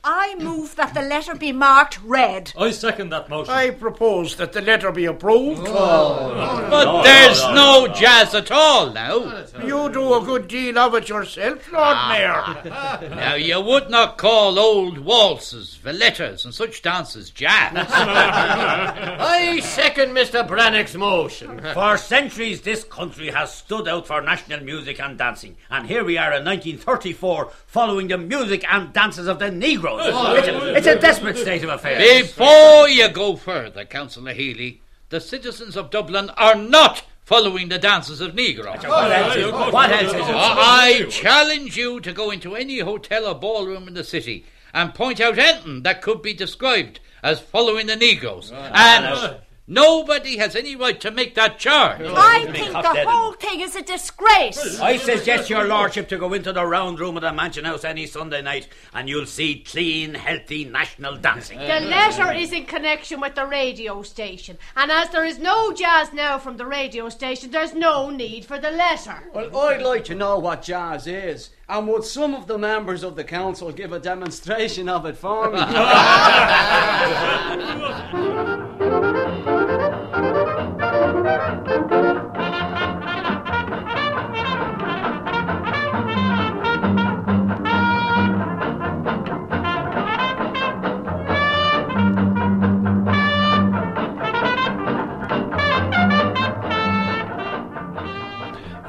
I 0.09 0.37
move 0.37 0.77
that 0.77 0.95
the 0.95 1.03
letter 1.03 1.35
be 1.35 1.51
marked 1.51 2.01
red. 2.05 2.53
I 2.57 2.71
second 2.71 3.09
that 3.11 3.29
motion. 3.29 3.53
I 3.53 3.71
propose 3.71 4.37
that 4.37 4.53
the 4.53 4.61
letter 4.61 4.93
be 4.93 5.05
approved. 5.05 5.67
Oh. 5.67 5.75
Oh. 5.75 6.71
But 6.71 7.03
there's 7.03 7.43
no 7.43 7.89
jazz 7.89 8.33
at 8.33 8.53
all 8.53 8.93
now. 8.93 9.45
You 9.65 9.91
do 9.91 10.15
a 10.15 10.23
good 10.25 10.47
deal 10.47 10.79
of 10.79 10.95
it 10.95 11.09
yourself, 11.09 11.73
Lord 11.73 11.85
ah. 11.85 12.09
Mayor. 12.13 13.11
Now, 13.17 13.35
you 13.35 13.61
would 13.61 13.91
not 13.91 14.17
call 14.17 14.61
old 14.61 14.99
waltzes, 14.99 15.77
veletas, 15.83 16.45
and 16.45 16.55
such 16.55 16.83
dances 16.83 17.31
jazz. 17.31 17.73
I 17.91 19.59
second 19.61 20.11
Mr. 20.11 20.47
Brannock's 20.47 20.95
motion. 20.95 21.61
For 21.75 21.97
centuries, 21.97 22.61
this 22.61 22.85
country 22.85 23.31
has 23.31 23.53
stood 23.53 23.89
out 23.89 24.07
for 24.07 24.21
national 24.21 24.61
music 24.61 25.01
and 25.01 25.19
dancing, 25.19 25.57
and 25.69 25.89
here 25.89 26.05
we 26.05 26.17
are 26.17 26.33
in 26.33 26.45
1934 26.45 27.51
following 27.67 28.07
the 28.07 28.19
music 28.19 28.65
and 28.73 28.93
dances 28.93 29.27
of 29.27 29.41
the 29.41 29.51
Negroes. 29.51 29.96
Oh, 29.99 30.35
it's 30.35 30.49
a, 30.49 30.75
it's 30.75 30.87
a 30.87 30.99
desperate 30.99 31.37
oh, 31.37 31.41
state 31.41 31.62
of 31.65 31.71
affairs. 31.71 32.23
Before 32.23 32.88
you 32.88 33.09
go 33.09 33.37
further, 33.37 33.85
Councillor 33.85 34.33
Healy, 34.33 34.81
the 35.09 35.21
citizens 35.21 35.76
of 35.76 35.91
Dublin 35.91 36.31
are 36.31 36.55
not 36.55 37.05
following 37.25 37.69
the 37.69 37.79
dances 37.79 38.21
of 38.21 38.35
Negroes. 38.35 38.85
What 38.85 39.12
else 39.12 39.37
is, 39.37 39.53
what 39.53 39.91
else 39.91 40.12
it? 40.12 40.21
Uh, 40.21 40.55
I 40.59 41.07
challenge 41.11 41.76
you 41.76 42.00
to 42.00 42.12
go 42.12 42.31
into 42.31 42.55
any 42.55 42.79
hotel 42.79 43.26
or 43.26 43.35
ballroom 43.35 43.88
in 43.88 43.95
the 43.95 44.05
city 44.05 44.47
and 44.73 44.95
point 44.95 45.21
out 45.21 45.38
anything 45.38 45.83
that 45.83 46.03
could 46.03 46.23
be 46.23 46.33
described 46.35 47.00
as 47.23 47.41
following 47.41 47.88
the 47.88 47.97
Negroes. 47.97 48.53
And 48.53 49.38
nobody 49.66 50.37
has 50.38 50.54
any 50.56 50.76
right 50.76 51.00
to 51.00 51.11
make 51.11 51.35
that 51.35 51.58
charge. 51.58 52.00
I 52.02 52.46
think 52.52 52.73
the 52.73 53.04
whole 53.08 53.32
thing 53.32 53.61
is 53.61 53.75
a 53.76 53.82
disgrace. 53.82 54.80
I 54.80 54.96
suggest 54.96 55.50
your 55.50 55.64
lordship 55.64 56.08
to 56.08 56.18
go 56.18 56.32
into 56.32 56.52
the 56.52 56.66
round 56.66 57.00
room 57.00 57.16
of 57.16 57.23
the 57.23 57.32
Mansion 57.32 57.64
House 57.64 57.85
any 57.85 58.06
Sunday 58.06 58.42
night 58.42 58.68
and 58.94 59.08
you'll 59.08 59.26
see 59.26 59.64
clean, 59.66 60.14
healthy 60.14 60.64
national 60.64 61.16
dancing. 61.16 61.58
The 61.58 61.80
letter 61.80 62.32
is 62.32 62.52
in 62.52 62.64
connection 62.66 63.20
with 63.20 63.35
the 63.35 63.46
radio 63.46 64.02
station, 64.02 64.58
and 64.76 64.90
as 64.90 65.11
there 65.11 65.25
is 65.25 65.38
no 65.38 65.73
jazz 65.73 66.12
now 66.12 66.38
from 66.38 66.56
the 66.56 66.66
radio 66.66 67.08
station, 67.08 67.50
there's 67.50 67.75
no 67.75 68.11
need 68.11 68.44
for 68.44 68.58
the 68.58 68.70
letter. 68.70 69.30
Well, 69.35 69.56
I'd 69.56 69.82
like 69.82 70.04
to 70.06 70.14
know 70.14 70.38
what 70.38 70.62
jazz 70.62 71.06
is, 71.06 71.50
and 71.68 71.88
would 71.88 72.04
some 72.04 72.35
of 72.35 72.46
the 72.46 72.58
members 72.58 73.02
of 73.02 73.16
the 73.16 73.25
council 73.25 73.73
give 73.73 73.92
a 73.92 73.99
demonstration 73.99 74.88
of 74.88 75.04
it 75.06 75.16
for 75.16 75.50
me? 75.50 75.58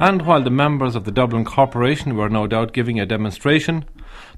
And 0.00 0.22
while 0.22 0.42
the 0.42 0.50
members 0.50 0.94
of 0.94 1.04
the 1.04 1.10
Dublin 1.10 1.44
Corporation 1.44 2.16
were 2.16 2.28
no 2.28 2.46
doubt 2.46 2.72
giving 2.72 3.00
a 3.00 3.06
demonstration, 3.06 3.84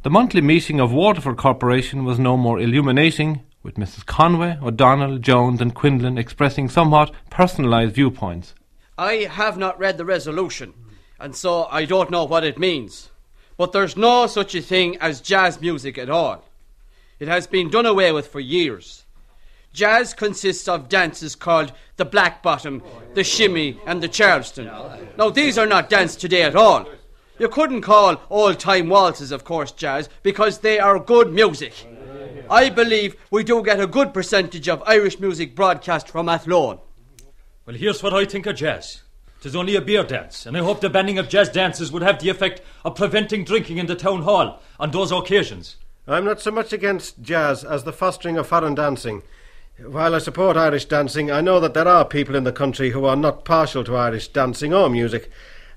the 0.02 0.08
monthly 0.08 0.40
meeting 0.40 0.80
of 0.80 0.90
Waterford 0.90 1.36
Corporation 1.36 2.06
was 2.06 2.18
no 2.18 2.38
more 2.38 2.58
illuminating, 2.58 3.42
with 3.62 3.74
Mrs. 3.74 4.06
Conway, 4.06 4.56
O'Donnell, 4.62 5.18
Jones, 5.18 5.60
and 5.60 5.74
Quinlan 5.74 6.16
expressing 6.16 6.70
somewhat 6.70 7.12
personalised 7.30 7.92
viewpoints. 7.92 8.54
I 8.96 9.28
have 9.30 9.58
not 9.58 9.78
read 9.78 9.98
the 9.98 10.06
resolution, 10.06 10.72
and 11.18 11.36
so 11.36 11.66
I 11.70 11.84
don't 11.84 12.10
know 12.10 12.24
what 12.24 12.44
it 12.44 12.58
means. 12.58 13.10
But 13.58 13.72
there's 13.72 13.98
no 13.98 14.26
such 14.28 14.54
a 14.54 14.62
thing 14.62 14.96
as 14.96 15.20
jazz 15.20 15.60
music 15.60 15.98
at 15.98 16.08
all. 16.08 16.42
It 17.18 17.28
has 17.28 17.46
been 17.46 17.68
done 17.68 17.84
away 17.84 18.12
with 18.12 18.28
for 18.28 18.40
years. 18.40 19.04
Jazz 19.72 20.14
consists 20.14 20.66
of 20.66 20.88
dances 20.88 21.36
called 21.36 21.72
the 21.96 22.04
black 22.04 22.42
bottom, 22.42 22.82
the 23.14 23.22
shimmy, 23.22 23.78
and 23.86 24.02
the 24.02 24.08
charleston. 24.08 24.66
Now, 25.16 25.30
these 25.30 25.56
are 25.58 25.66
not 25.66 25.88
danced 25.88 26.20
today 26.20 26.42
at 26.42 26.56
all. 26.56 26.88
You 27.38 27.48
couldn't 27.48 27.82
call 27.82 28.20
old 28.28 28.58
time 28.58 28.88
waltzes, 28.88 29.32
of 29.32 29.44
course, 29.44 29.72
jazz, 29.72 30.08
because 30.22 30.58
they 30.58 30.78
are 30.78 30.98
good 30.98 31.32
music. 31.32 31.72
I 32.50 32.68
believe 32.68 33.16
we 33.30 33.44
do 33.44 33.62
get 33.62 33.80
a 33.80 33.86
good 33.86 34.12
percentage 34.12 34.68
of 34.68 34.82
Irish 34.86 35.20
music 35.20 35.54
broadcast 35.54 36.08
from 36.08 36.28
Athlone. 36.28 36.80
Well, 37.64 37.76
here's 37.76 38.02
what 38.02 38.12
I 38.12 38.24
think 38.24 38.46
of 38.46 38.56
jazz. 38.56 39.02
Tis 39.40 39.54
only 39.54 39.76
a 39.76 39.80
beer 39.80 40.02
dance, 40.02 40.44
and 40.44 40.56
I 40.56 40.60
hope 40.60 40.80
the 40.80 40.90
banning 40.90 41.16
of 41.16 41.28
jazz 41.28 41.48
dances 41.48 41.92
would 41.92 42.02
have 42.02 42.18
the 42.18 42.28
effect 42.28 42.60
of 42.84 42.96
preventing 42.96 43.44
drinking 43.44 43.78
in 43.78 43.86
the 43.86 43.94
town 43.94 44.22
hall 44.22 44.60
on 44.78 44.90
those 44.90 45.12
occasions. 45.12 45.76
I'm 46.08 46.24
not 46.24 46.40
so 46.40 46.50
much 46.50 46.72
against 46.72 47.22
jazz 47.22 47.62
as 47.62 47.84
the 47.84 47.92
fostering 47.92 48.36
of 48.36 48.48
foreign 48.48 48.74
dancing. 48.74 49.22
While 49.86 50.14
I 50.14 50.18
support 50.18 50.58
Irish 50.58 50.84
dancing, 50.84 51.30
I 51.30 51.40
know 51.40 51.58
that 51.58 51.72
there 51.72 51.88
are 51.88 52.04
people 52.04 52.36
in 52.36 52.44
the 52.44 52.52
country 52.52 52.90
who 52.90 53.06
are 53.06 53.16
not 53.16 53.46
partial 53.46 53.82
to 53.84 53.96
Irish 53.96 54.28
dancing 54.28 54.74
or 54.74 54.90
music, 54.90 55.30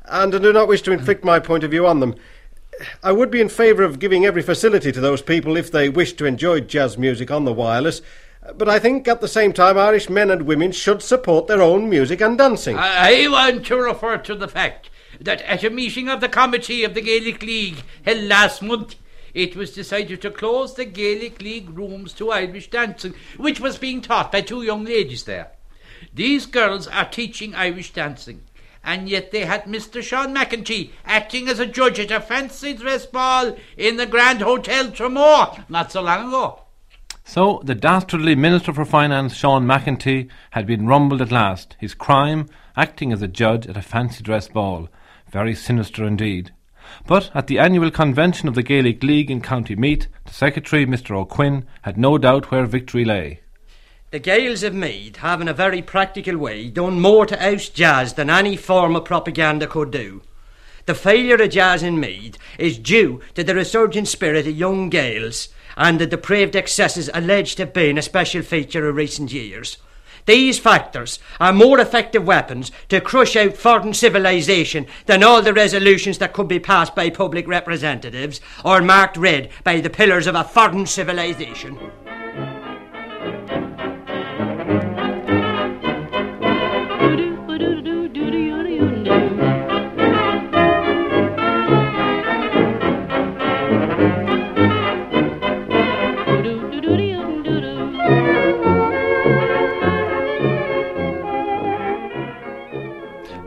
and 0.04 0.36
I 0.36 0.40
do 0.40 0.52
not 0.52 0.68
wish 0.68 0.82
to 0.84 0.92
inflict 0.92 1.24
my 1.24 1.40
point 1.40 1.64
of 1.64 1.72
view 1.72 1.88
on 1.88 2.02
them. 2.02 2.16
I 3.02 3.14
would 3.14 3.32
be 3.32 3.40
in 3.40 3.48
favour 3.48 3.84
of 3.84 4.00
giving 4.00 4.26
every 4.26 4.42
facility 4.42 4.92
to 4.92 5.00
those 5.00 5.22
people 5.22 5.56
if 5.56 5.72
they 5.72 5.88
wish 5.88 6.14
to 6.14 6.26
enjoy 6.26 6.60
jazz 6.60 6.98
music 6.98 7.32
on 7.32 7.46
the 7.46 7.54
wireless, 7.54 8.02
but 8.56 8.68
I 8.68 8.78
think 8.78 9.08
at 9.08 9.22
the 9.22 9.28
same 9.28 9.54
time 9.54 9.78
Irish 9.78 10.10
men 10.10 10.30
and 10.30 10.42
women 10.42 10.74
should 10.74 11.02
support 11.02 11.48
their 11.48 11.62
own 11.62 11.90
music 11.90 12.20
and 12.20 12.38
dancing. 12.38 12.78
I 12.78 13.28
want 13.30 13.66
to 13.68 13.78
refer 13.78 14.18
to 14.18 14.36
the 14.36 14.50
fact 14.50 14.90
that 15.22 15.42
at 15.44 15.64
a 15.64 15.70
meeting 15.70 16.10
of 16.10 16.20
the 16.20 16.28
committee 16.28 16.84
of 16.84 16.94
the 16.94 17.02
Gaelic 17.02 17.42
League 17.42 17.84
held 18.04 18.24
last 18.24 18.62
month, 18.62 18.96
it 19.34 19.56
was 19.56 19.74
decided 19.74 20.22
to 20.22 20.32
close 20.32 20.75
the 20.75 20.86
Gaelic 20.86 21.42
League 21.42 21.70
rooms 21.70 22.13
to 22.13 22.32
Irish 22.32 22.70
dancing, 22.70 23.13
which 23.38 23.60
was 23.60 23.78
being 23.78 24.02
taught 24.02 24.32
by 24.32 24.42
two 24.42 24.63
young 24.63 24.86
ladies 24.86 25.24
there. 25.24 25.52
These 26.13 26.46
girls 26.46 26.88
are 26.88 27.10
teaching 27.10 27.56
Irish 27.56 27.94
dancing, 27.94 28.42
and 28.84 29.10
yet 29.10 29.32
they 29.32 29.46
had 29.46 29.63
Mr. 29.63 30.04
Sean 30.04 30.34
MacEntee 30.34 30.92
acting 31.06 31.48
as 31.48 31.60
a 31.60 31.66
judge 31.66 32.00
at 32.00 32.12
a 32.12 32.20
fancy 32.20 32.74
dress 32.74 33.06
ball 33.06 33.56
in 33.78 33.98
the 33.98 34.06
Grand 34.06 34.42
Hotel 34.42 34.92
Tramore 34.92 35.68
not 35.70 35.92
so 35.92 36.02
long 36.02 36.28
ago. 36.28 36.60
So 37.25 37.62
the 37.63 37.75
dastardly 37.75 38.36
Minister 38.36 38.74
for 38.74 38.84
Finance, 38.84 39.36
Sean 39.36 39.66
MacEntee, 39.66 40.30
had 40.52 40.68
been 40.68 40.86
rumbled 40.86 41.22
at 41.22 41.32
last, 41.32 41.78
his 41.80 41.94
crime 41.94 42.48
acting 42.75 43.13
as 43.13 43.22
a 43.22 43.28
judge 43.28 43.66
at 43.66 43.78
a 43.78 43.82
fancy 43.82 44.22
dress 44.24 44.50
ball. 44.50 44.90
Very 45.32 45.56
sinister 45.56 46.06
indeed. 46.06 46.52
But 47.06 47.32
at 47.34 47.48
the 47.48 47.60
annual 47.60 47.92
convention 47.92 48.48
of 48.48 48.56
the 48.56 48.64
Gaelic 48.64 49.04
League 49.04 49.32
in 49.32 49.42
County 49.42 49.76
Meath, 49.76 50.08
the 50.26 50.34
Secretary, 50.34 50.86
Mr. 50.86 51.16
O'Quinn, 51.16 51.66
had 51.84 51.98
no 51.98 52.18
doubt 52.18 52.52
where 52.52 52.66
victory 52.66 53.06
lay. 53.06 53.42
The 54.12 54.20
Gaels 54.20 54.62
of 54.62 54.76
Meath 54.76 55.18
have 55.18 55.42
in 55.42 55.48
a 55.48 55.54
very 55.54 55.82
practical 55.82 56.38
way 56.38 56.70
done 56.70 57.02
more 57.02 57.26
to 57.26 57.44
oust 57.44 57.74
jazz 57.74 58.14
than 58.14 58.30
any 58.30 58.56
form 58.56 58.96
of 58.96 59.06
propaganda 59.06 59.66
could 59.66 59.90
do. 59.90 60.22
The 60.86 60.94
failure 60.94 61.42
of 61.42 61.50
jazz 61.50 61.82
in 61.82 62.00
Meath 62.00 62.38
is 62.60 62.78
due 62.78 63.22
to 63.36 63.44
the 63.44 63.56
resurgent 63.56 64.08
spirit 64.08 64.46
of 64.46 64.56
young 64.56 64.90
Gaels 64.90 65.50
and 65.76 66.00
the 66.00 66.06
depraved 66.06 66.56
excesses 66.56 67.10
alleged 67.14 67.58
to 67.58 67.64
have 67.64 67.74
been 67.74 67.98
a 67.98 68.02
special 68.04 68.42
feature 68.42 68.88
of 68.88 68.96
recent 68.96 69.34
years. 69.34 69.78
These 70.25 70.60
factors 70.60 71.20
are 71.39 71.51
more 71.51 71.80
effective 71.80 72.25
weapons 72.25 72.72
to 72.89 73.01
crush 73.01 73.36
out 73.36 73.58
foreign 73.58 73.94
civilization 73.94 74.86
than 75.06 75.24
all 75.24 75.42
the 75.42 75.53
resolutions 75.53 76.18
that 76.20 76.34
could 76.34 76.48
be 76.48 76.60
passed 76.60 76.96
by 76.96 77.10
public 77.10 77.48
representatives 77.48 78.39
or 78.63 78.82
marked 78.82 79.18
red 79.18 79.50
by 79.63 79.82
the 79.82 79.89
pillars 79.89 80.27
of 80.27 80.36
a 80.36 80.44
foreign 80.44 80.86
civilization. 80.86 81.77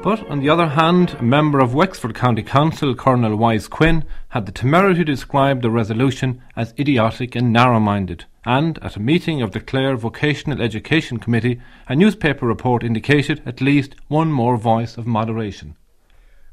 But, 0.06 0.24
on 0.30 0.38
the 0.38 0.48
other 0.48 0.68
hand, 0.68 1.16
a 1.18 1.22
member 1.24 1.58
of 1.58 1.74
Wexford 1.74 2.14
County 2.14 2.44
Council, 2.44 2.94
Colonel 2.94 3.34
Wise 3.34 3.66
Quinn, 3.66 4.04
had 4.28 4.46
the 4.46 4.52
temerity 4.52 5.00
to 5.00 5.04
describe 5.04 5.62
the 5.62 5.68
resolution 5.68 6.40
as 6.54 6.72
idiotic 6.78 7.34
and 7.34 7.52
narrow-minded, 7.52 8.24
and, 8.44 8.78
at 8.84 8.94
a 8.94 9.00
meeting 9.00 9.42
of 9.42 9.50
the 9.50 9.58
Clare 9.58 9.96
Vocational 9.96 10.62
Education 10.62 11.18
Committee, 11.18 11.60
a 11.88 11.96
newspaper 11.96 12.46
report 12.46 12.84
indicated 12.84 13.42
at 13.44 13.60
least 13.60 13.96
one 14.06 14.30
more 14.30 14.56
voice 14.56 14.96
of 14.96 15.08
moderation. 15.08 15.74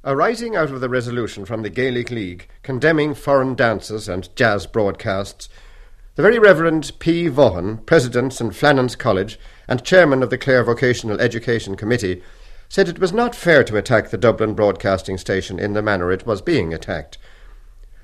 Arising 0.04 0.56
out 0.56 0.72
of 0.72 0.82
the 0.82 0.90
resolution 0.90 1.46
from 1.46 1.62
the 1.62 1.70
Gaelic 1.70 2.10
League 2.10 2.50
condemning 2.64 3.14
foreign 3.14 3.54
dances 3.54 4.10
and 4.10 4.36
jazz 4.36 4.66
broadcasts, 4.66 5.48
the 6.16 6.24
very 6.24 6.40
Reverend 6.40 6.92
P. 6.98 7.28
Vaughan, 7.28 7.78
President 7.86 8.34
St. 8.34 8.56
Flannan's 8.56 8.96
College 8.96 9.38
and 9.68 9.84
Chairman 9.84 10.24
of 10.24 10.32
the 10.32 10.40
Clare 10.40 10.64
Vocational 10.64 11.22
Education 11.22 11.76
Committee, 11.76 12.24
said 12.74 12.90
it 12.90 12.98
was 12.98 13.14
not 13.14 13.36
fair 13.36 13.64
to 13.64 13.78
attack 13.78 14.10
the 14.10 14.18
Dublin 14.18 14.56
broadcasting 14.56 15.16
station 15.16 15.60
in 15.60 15.74
the 15.74 15.82
manner 15.84 16.12
it 16.12 16.26
was 16.26 16.42
being 16.42 16.74
attacked. 16.74 17.20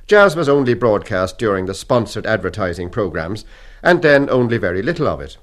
Jazz 0.06 0.36
was 0.36 0.48
only 0.48 0.76
broadcast 0.76 1.40
during 1.40 1.66
the 1.66 1.74
sponsored 1.74 2.28
advertising 2.28 2.92
programmes, 2.92 3.46
and 3.82 4.04
then 4.04 4.30
only 4.30 4.60
very 4.60 4.84
little 4.84 5.08
of 5.08 5.22
it. 5.22 5.38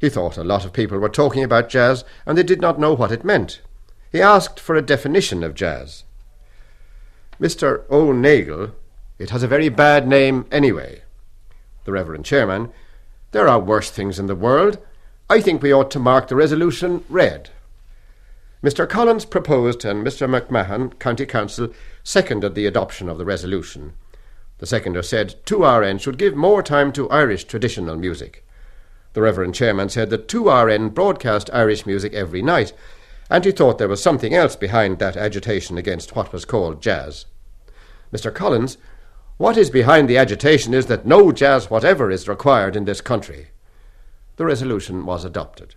He 0.00 0.08
thought 0.08 0.36
a 0.36 0.42
lot 0.42 0.64
of 0.64 0.72
people 0.72 0.98
were 0.98 1.08
talking 1.08 1.44
about 1.44 1.68
jazz 1.68 2.04
and 2.26 2.36
they 2.36 2.42
did 2.42 2.60
not 2.60 2.80
know 2.80 2.94
what 2.94 3.12
it 3.12 3.22
meant. 3.22 3.60
He 4.10 4.20
asked 4.20 4.58
for 4.58 4.74
a 4.74 4.82
definition 4.82 5.44
of 5.44 5.54
jazz. 5.54 6.02
Mr. 7.40 7.88
O'Nagel, 7.88 8.72
it 9.20 9.30
has 9.30 9.44
a 9.44 9.48
very 9.48 9.68
bad 9.68 10.08
name 10.08 10.46
anyway. 10.50 11.02
The 11.84 11.92
Reverend 11.92 12.24
Chairman, 12.24 12.72
there 13.30 13.46
are 13.46 13.60
worse 13.60 13.92
things 13.92 14.18
in 14.18 14.26
the 14.26 14.34
world. 14.34 14.78
I 15.30 15.40
think 15.40 15.62
we 15.62 15.72
ought 15.72 15.92
to 15.92 16.00
mark 16.00 16.26
the 16.26 16.34
resolution 16.34 17.04
red. 17.08 17.50
Mr. 18.62 18.88
Collins 18.88 19.24
proposed 19.24 19.84
and 19.84 20.04
Mr. 20.04 20.28
McMahon, 20.28 20.98
County 20.98 21.24
Council, 21.24 21.68
seconded 22.02 22.54
the 22.54 22.66
adoption 22.66 23.08
of 23.08 23.16
the 23.16 23.24
resolution. 23.24 23.92
The 24.58 24.66
seconder 24.66 25.02
said 25.02 25.36
2RN 25.46 26.00
should 26.00 26.18
give 26.18 26.34
more 26.34 26.62
time 26.62 26.92
to 26.92 27.08
Irish 27.10 27.44
traditional 27.44 27.96
music. 27.96 28.44
The 29.12 29.22
Reverend 29.22 29.54
Chairman 29.54 29.88
said 29.88 30.10
that 30.10 30.26
2RN 30.26 30.92
broadcast 30.92 31.48
Irish 31.52 31.86
music 31.86 32.12
every 32.14 32.42
night, 32.42 32.72
and 33.30 33.44
he 33.44 33.52
thought 33.52 33.78
there 33.78 33.86
was 33.86 34.02
something 34.02 34.34
else 34.34 34.56
behind 34.56 34.98
that 34.98 35.16
agitation 35.16 35.78
against 35.78 36.16
what 36.16 36.32
was 36.32 36.44
called 36.44 36.82
jazz. 36.82 37.26
Mr. 38.12 38.34
Collins, 38.34 38.76
what 39.36 39.56
is 39.56 39.70
behind 39.70 40.08
the 40.08 40.18
agitation 40.18 40.74
is 40.74 40.86
that 40.86 41.06
no 41.06 41.30
jazz 41.30 41.70
whatever 41.70 42.10
is 42.10 42.26
required 42.26 42.74
in 42.74 42.86
this 42.86 43.00
country. 43.00 43.48
The 44.36 44.46
resolution 44.46 45.06
was 45.06 45.24
adopted. 45.24 45.76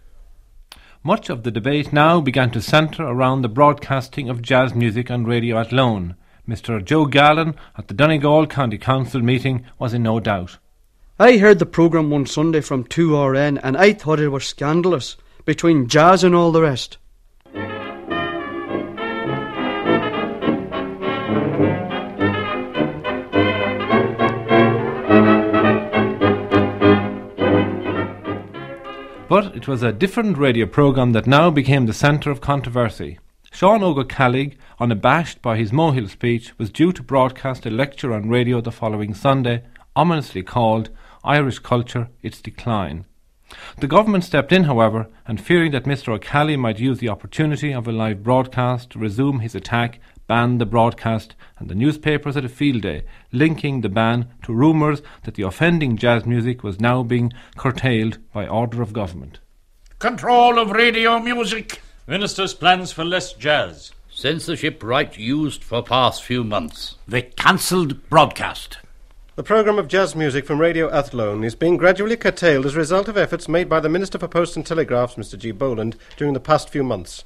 Much 1.03 1.31
of 1.31 1.41
the 1.41 1.49
debate 1.49 1.91
now 1.91 2.21
began 2.21 2.51
to 2.51 2.61
centre 2.61 3.01
around 3.01 3.41
the 3.41 3.49
broadcasting 3.49 4.29
of 4.29 4.39
jazz 4.39 4.75
music 4.75 5.09
on 5.09 5.25
Radio 5.25 5.57
at 5.57 5.67
Athlone. 5.67 6.15
Mr. 6.47 6.83
Joe 6.85 7.07
Gallen 7.07 7.55
at 7.75 7.87
the 7.87 7.95
Donegal 7.95 8.45
County 8.45 8.77
Council 8.77 9.19
meeting 9.19 9.65
was 9.79 9.95
in 9.95 10.03
no 10.03 10.19
doubt. 10.19 10.59
I 11.17 11.37
heard 11.37 11.57
the 11.57 11.65
programme 11.65 12.11
one 12.11 12.27
Sunday 12.27 12.61
from 12.61 12.83
2RN 12.83 13.59
and 13.63 13.77
I 13.77 13.93
thought 13.93 14.19
it 14.19 14.27
was 14.29 14.45
scandalous, 14.45 15.17
between 15.43 15.87
jazz 15.87 16.23
and 16.23 16.35
all 16.35 16.51
the 16.51 16.61
rest. 16.61 16.99
But 29.31 29.55
it 29.55 29.65
was 29.65 29.81
a 29.81 29.93
different 29.93 30.37
radio 30.37 30.65
programme 30.65 31.13
that 31.13 31.25
now 31.25 31.49
became 31.49 31.85
the 31.85 31.93
centre 31.93 32.31
of 32.31 32.41
controversy. 32.41 33.17
Sean 33.49 33.79
Ó 33.79 33.93
Ceallaigh, 34.03 34.57
unabashed 34.77 35.41
by 35.41 35.55
his 35.55 35.71
Mohill 35.71 36.09
speech, 36.09 36.51
was 36.57 36.69
due 36.69 36.91
to 36.91 37.01
broadcast 37.01 37.65
a 37.65 37.69
lecture 37.69 38.13
on 38.13 38.27
radio 38.27 38.59
the 38.59 38.73
following 38.73 39.13
Sunday, 39.13 39.63
ominously 39.95 40.43
called 40.43 40.89
Irish 41.23 41.59
Culture, 41.59 42.09
Its 42.21 42.41
Decline. 42.41 43.05
The 43.79 43.87
government 43.87 44.25
stepped 44.25 44.51
in, 44.51 44.65
however, 44.65 45.07
and 45.25 45.39
fearing 45.39 45.71
that 45.71 45.85
Mr 45.85 46.13
Ó 46.13 46.19
Ceallaigh 46.19 46.59
might 46.59 46.79
use 46.79 46.99
the 46.99 47.07
opportunity 47.07 47.71
of 47.73 47.87
a 47.87 47.93
live 47.93 48.23
broadcast 48.23 48.89
to 48.89 48.99
resume 48.99 49.39
his 49.39 49.55
attack, 49.55 50.01
banned 50.31 50.61
the 50.61 50.65
broadcast, 50.65 51.35
and 51.59 51.69
the 51.69 51.75
newspapers 51.75 52.35
had 52.35 52.45
a 52.45 52.47
field 52.47 52.83
day, 52.83 53.03
linking 53.33 53.81
the 53.81 53.89
ban 53.89 54.29
to 54.41 54.53
rumours 54.53 55.01
that 55.25 55.33
the 55.33 55.43
offending 55.43 55.97
jazz 55.97 56.25
music 56.25 56.63
was 56.63 56.79
now 56.79 57.03
being 57.03 57.33
curtailed 57.57 58.17
by 58.31 58.47
order 58.47 58.81
of 58.81 58.93
government. 58.93 59.41
Control 59.99 60.57
of 60.57 60.71
radio 60.71 61.19
music. 61.19 61.81
Minister's 62.07 62.53
plans 62.53 62.93
for 62.93 63.03
less 63.03 63.33
jazz. 63.33 63.91
Censorship 64.09 64.81
right 64.81 65.17
used 65.17 65.65
for 65.65 65.83
past 65.83 66.23
few 66.23 66.45
months. 66.45 66.95
The 67.05 67.23
cancelled 67.23 68.09
broadcast. 68.09 68.77
The 69.35 69.43
programme 69.43 69.79
of 69.79 69.89
jazz 69.89 70.15
music 70.15 70.45
from 70.45 70.61
Radio 70.61 70.89
Athlone 70.89 71.43
is 71.43 71.55
being 71.55 71.75
gradually 71.75 72.15
curtailed 72.15 72.65
as 72.65 72.75
a 72.75 72.79
result 72.79 73.09
of 73.09 73.17
efforts 73.17 73.49
made 73.49 73.67
by 73.67 73.81
the 73.81 73.89
Minister 73.89 74.17
for 74.17 74.29
Posts 74.29 74.55
and 74.55 74.65
Telegraphs, 74.65 75.15
Mr 75.15 75.37
G. 75.37 75.51
Boland, 75.51 75.97
during 76.15 76.33
the 76.33 76.39
past 76.39 76.69
few 76.69 76.85
months. 76.85 77.25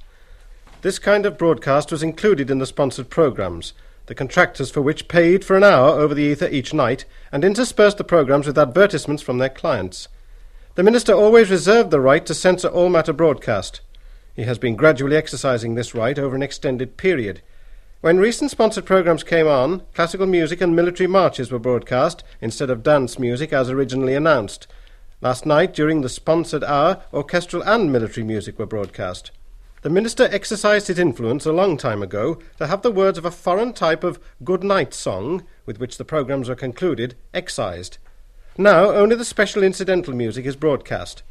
This 0.86 1.00
kind 1.00 1.26
of 1.26 1.40
broadcast 1.40 1.92
was 1.92 2.04
included 2.04 2.52
in 2.52 2.60
the 2.60 2.68
sponsored 2.68 3.10
programmes, 3.10 3.74
the 4.06 4.14
contractors 4.14 4.70
for 4.70 4.84
which 4.84 5.08
paid 5.08 5.44
for 5.44 5.58
an 5.58 5.64
hour 5.64 6.00
over 6.00 6.14
the 6.14 6.22
ether 6.22 6.48
each 6.48 6.76
night 6.76 7.06
and 7.32 7.44
interspersed 7.44 7.98
the 7.98 8.04
programmes 8.04 8.46
with 8.46 8.60
advertisements 8.60 9.24
from 9.24 9.40
their 9.40 9.50
clients. 9.50 10.08
The 10.76 10.84
Minister 10.84 11.14
always 11.14 11.50
reserved 11.50 11.90
the 11.90 12.00
right 12.00 12.24
to 12.28 12.36
censor 12.36 12.68
all 12.68 12.90
matter 12.90 13.14
broadcast. 13.14 13.82
He 14.36 14.44
has 14.44 14.60
been 14.60 14.76
gradually 14.76 15.16
exercising 15.16 15.74
this 15.74 15.96
right 15.96 16.20
over 16.20 16.36
an 16.36 16.44
extended 16.44 16.98
period. 16.98 17.42
When 18.02 18.20
recent 18.20 18.52
sponsored 18.52 18.86
programmes 18.86 19.24
came 19.24 19.48
on, 19.48 19.82
classical 19.96 20.28
music 20.28 20.62
and 20.62 20.76
military 20.76 21.08
marches 21.08 21.52
were 21.52 21.58
broadcast 21.58 22.24
instead 22.42 22.70
of 22.70 22.84
dance 22.84 23.18
music 23.18 23.52
as 23.52 23.72
originally 23.72 24.14
announced, 24.14 24.68
Last 25.20 25.48
night, 25.48 25.74
during 25.74 26.02
the 26.02 26.10
sponsored 26.10 26.64
hour, 26.64 27.02
orchestral 27.12 27.64
and 27.64 27.92
military 27.92 28.24
music 28.24 28.60
were 28.60 28.68
broadcast. 28.68 29.32
The 29.86 29.92
minister 29.92 30.28
exercised 30.32 30.88
his 30.88 30.98
influence 30.98 31.46
a 31.46 31.52
long 31.52 31.78
time 31.78 32.02
ago 32.02 32.40
to 32.58 32.66
have 32.66 32.82
the 32.82 32.90
words 32.90 33.20
of 33.20 33.26
a 33.26 33.30
foreign 33.30 33.72
type 33.72 34.04
of 34.04 34.20
good 34.44 34.64
night 34.64 34.96
song, 34.96 35.44
with 35.68 35.80
which 35.80 36.00
the 36.00 36.04
programmes 36.04 36.50
were 36.50 36.56
concluded, 36.56 37.14
excised. 37.36 38.00
Now 38.58 38.86
only 38.86 39.16
the 39.16 39.24
special 39.24 39.62
incidental 39.62 40.16
music 40.16 40.48
is 40.48 40.56
broadcast. 40.56 41.22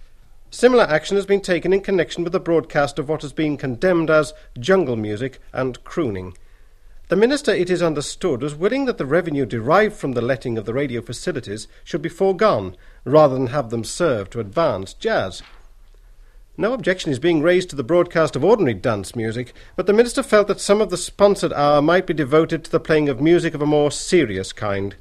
Similar 0.52 0.84
action 0.84 1.16
has 1.16 1.26
been 1.26 1.40
taken 1.40 1.72
in 1.72 1.80
connection 1.80 2.22
with 2.22 2.32
the 2.32 2.38
broadcast 2.38 2.96
of 3.00 3.08
what 3.08 3.22
has 3.22 3.32
been 3.32 3.56
condemned 3.56 4.08
as 4.08 4.32
jungle 4.56 4.94
music 4.94 5.40
and 5.52 5.82
crooning. 5.82 6.36
The 7.08 7.16
minister, 7.16 7.50
it 7.50 7.70
is 7.70 7.82
understood, 7.82 8.40
was 8.40 8.54
willing 8.54 8.84
that 8.84 8.98
the 8.98 9.04
revenue 9.04 9.46
derived 9.46 9.96
from 9.96 10.12
the 10.12 10.22
letting 10.22 10.56
of 10.58 10.64
the 10.64 10.74
radio 10.74 11.02
facilities 11.02 11.66
should 11.82 12.02
be 12.02 12.08
foregone, 12.08 12.76
rather 13.04 13.34
than 13.34 13.48
have 13.48 13.70
them 13.70 13.82
serve 13.82 14.30
to 14.30 14.38
advance 14.38 14.94
jazz. 14.94 15.42
No 16.56 16.72
objection 16.72 17.10
is 17.10 17.18
being 17.18 17.42
raised 17.42 17.70
to 17.70 17.76
the 17.76 17.82
broadcast 17.82 18.36
of 18.36 18.44
ordinary 18.44 18.74
dance 18.74 19.16
music, 19.16 19.52
but 19.74 19.86
the 19.86 19.92
minister 19.92 20.22
felt 20.22 20.46
that 20.46 20.60
some 20.60 20.80
of 20.80 20.88
the 20.88 20.96
sponsored 20.96 21.52
hour 21.52 21.82
might 21.82 22.06
be 22.06 22.14
devoted 22.14 22.62
to 22.64 22.70
the 22.70 22.78
playing 22.78 23.08
of 23.08 23.20
music 23.20 23.54
of 23.54 23.62
a 23.62 23.66
more 23.66 23.90
serious 23.90 24.52
kind. 24.52 24.94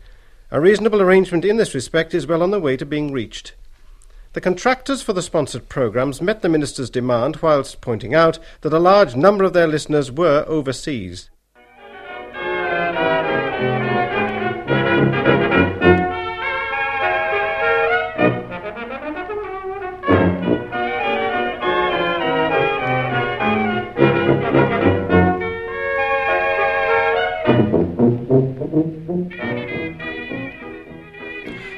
A 0.49 0.59
reasonable 0.59 0.99
arrangement 0.99 1.45
in 1.45 1.57
this 1.57 1.75
respect 1.75 2.15
is 2.15 2.25
well 2.25 2.41
on 2.41 2.49
the 2.49 2.59
way 2.59 2.75
to 2.77 2.87
being 2.87 3.11
reached. 3.11 3.53
The 4.33 4.41
contractors 4.41 5.03
for 5.03 5.13
the 5.13 5.21
sponsored 5.21 5.69
programmes 5.69 6.23
met 6.23 6.41
the 6.41 6.49
minister's 6.49 6.89
demand 6.89 7.35
whilst 7.43 7.81
pointing 7.81 8.15
out 8.15 8.39
that 8.61 8.73
a 8.73 8.79
large 8.79 9.15
number 9.15 9.43
of 9.43 9.53
their 9.53 9.67
listeners 9.67 10.11
were 10.11 10.43
overseas. 10.47 11.29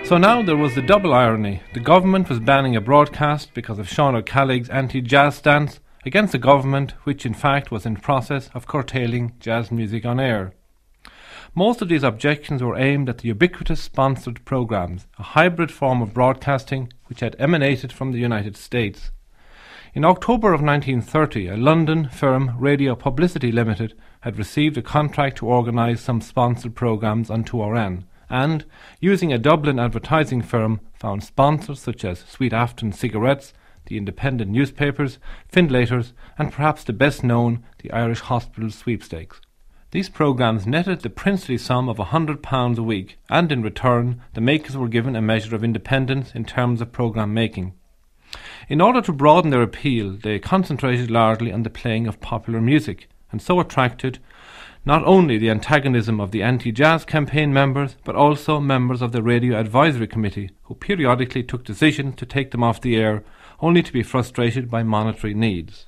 So 0.06 0.20
now 0.20 0.44
there 0.44 0.56
was 0.56 0.76
the 0.76 0.84
double 0.84 1.16
irony. 1.16 1.64
The 1.74 1.80
government 1.80 2.30
was 2.30 2.40
banning 2.40 2.76
a 2.76 2.80
broadcast 2.80 3.56
because 3.56 3.80
of 3.80 3.90
Sean 3.90 4.16
O'Callaghan's 4.16 4.70
anti 4.70 5.02
jazz 5.02 5.34
stance 5.34 5.80
against 6.06 6.32
the 6.32 6.38
government, 6.38 6.92
which 7.06 7.26
in 7.26 7.34
fact 7.34 7.72
was 7.72 7.88
in 7.88 7.96
process 7.96 8.52
of 8.54 8.68
curtailing 8.68 9.34
jazz 9.40 9.72
music 9.72 10.06
on 10.06 10.20
air. 10.20 10.54
Most 11.56 11.82
of 11.82 11.90
these 11.90 12.04
objections 12.04 12.62
were 12.62 12.78
aimed 12.78 13.10
at 13.10 13.18
the 13.18 13.30
ubiquitous 13.30 13.82
sponsored 13.82 14.46
programmes, 14.46 15.08
a 15.18 15.24
hybrid 15.24 15.72
form 15.72 16.04
of 16.04 16.14
broadcasting 16.14 16.94
which 17.06 17.22
had 17.22 17.36
emanated 17.40 17.92
from 17.92 18.12
the 18.12 18.20
United 18.20 18.56
States. 18.56 19.10
In 19.96 20.06
October 20.06 20.54
of 20.54 20.62
1930, 20.62 21.48
a 21.48 21.58
London 21.58 22.10
firm, 22.10 22.56
Radio 22.60 22.96
Publicity 22.96 23.52
Limited, 23.52 23.96
had 24.20 24.38
received 24.38 24.78
a 24.78 24.84
contract 24.84 25.38
to 25.38 25.48
organise 25.48 26.00
some 26.00 26.22
sponsored 26.22 26.76
programmes 26.76 27.32
on 27.32 27.44
2RN 27.44 28.04
and, 28.30 28.66
using 29.00 29.32
a 29.32 29.38
Dublin 29.38 29.80
advertising 29.80 30.42
firm, 30.42 30.80
found 30.94 31.24
sponsors 31.24 31.80
such 31.80 32.04
as 32.04 32.20
Sweet 32.20 32.54
Afton 32.54 32.92
cigarettes, 32.92 33.54
the 33.86 33.98
independent 33.98 34.52
newspapers, 34.52 35.20
Findlaters, 35.52 36.14
and 36.38 36.52
perhaps 36.52 36.84
the 36.84 36.94
best 36.94 37.24
known, 37.24 37.64
the 37.80 37.92
Irish 37.92 38.22
Hospital 38.22 38.72
Sweepstakes. 38.72 39.40
These 39.92 40.10
programmes 40.10 40.68
netted 40.68 41.02
the 41.02 41.10
princely 41.10 41.58
sum 41.58 41.88
of 41.88 42.00
a 42.00 42.06
hundred 42.06 42.44
pounds 42.44 42.78
a 42.78 42.84
week, 42.84 43.18
and 43.30 43.52
in 43.52 43.62
return, 43.62 44.22
the 44.34 44.42
makers 44.42 44.76
were 44.76 44.90
given 44.90 45.16
a 45.16 45.22
measure 45.22 45.56
of 45.56 45.64
independence 45.64 46.34
in 46.36 46.44
terms 46.46 46.82
of 46.82 46.92
programme 46.92 47.34
making. 47.34 47.74
In 48.68 48.82
order 48.82 49.02
to 49.02 49.14
broaden 49.14 49.52
their 49.52 49.62
appeal, 49.62 50.12
they 50.12 50.40
concentrated 50.40 51.10
largely 51.10 51.52
on 51.52 51.64
the 51.64 51.70
playing 51.70 52.08
of 52.08 52.20
popular 52.20 52.60
music, 52.60 53.08
and 53.32 53.42
so 53.42 53.60
attracted 53.60 54.20
not 54.86 55.04
only 55.04 55.40
the 55.40 55.50
antagonism 55.50 56.22
of 56.22 56.30
the 56.30 56.44
anti 56.44 56.72
jazz 56.72 57.06
campaign 57.06 57.52
members, 57.52 57.96
but 58.04 58.16
also 58.16 58.60
members 58.60 59.02
of 59.02 59.12
the 59.12 59.24
Radio 59.24 59.60
Advisory 59.60 60.08
Committee, 60.08 60.52
who 60.64 60.76
periodically 60.76 61.42
took 61.42 61.64
decisions 61.64 62.16
to 62.16 62.26
take 62.26 62.52
them 62.52 62.64
off 62.64 62.82
the 62.82 62.96
air, 62.96 63.24
only 63.60 63.82
to 63.82 63.92
be 63.92 64.04
frustrated 64.04 64.70
by 64.70 64.84
monetary 64.84 65.34
needs. 65.34 65.88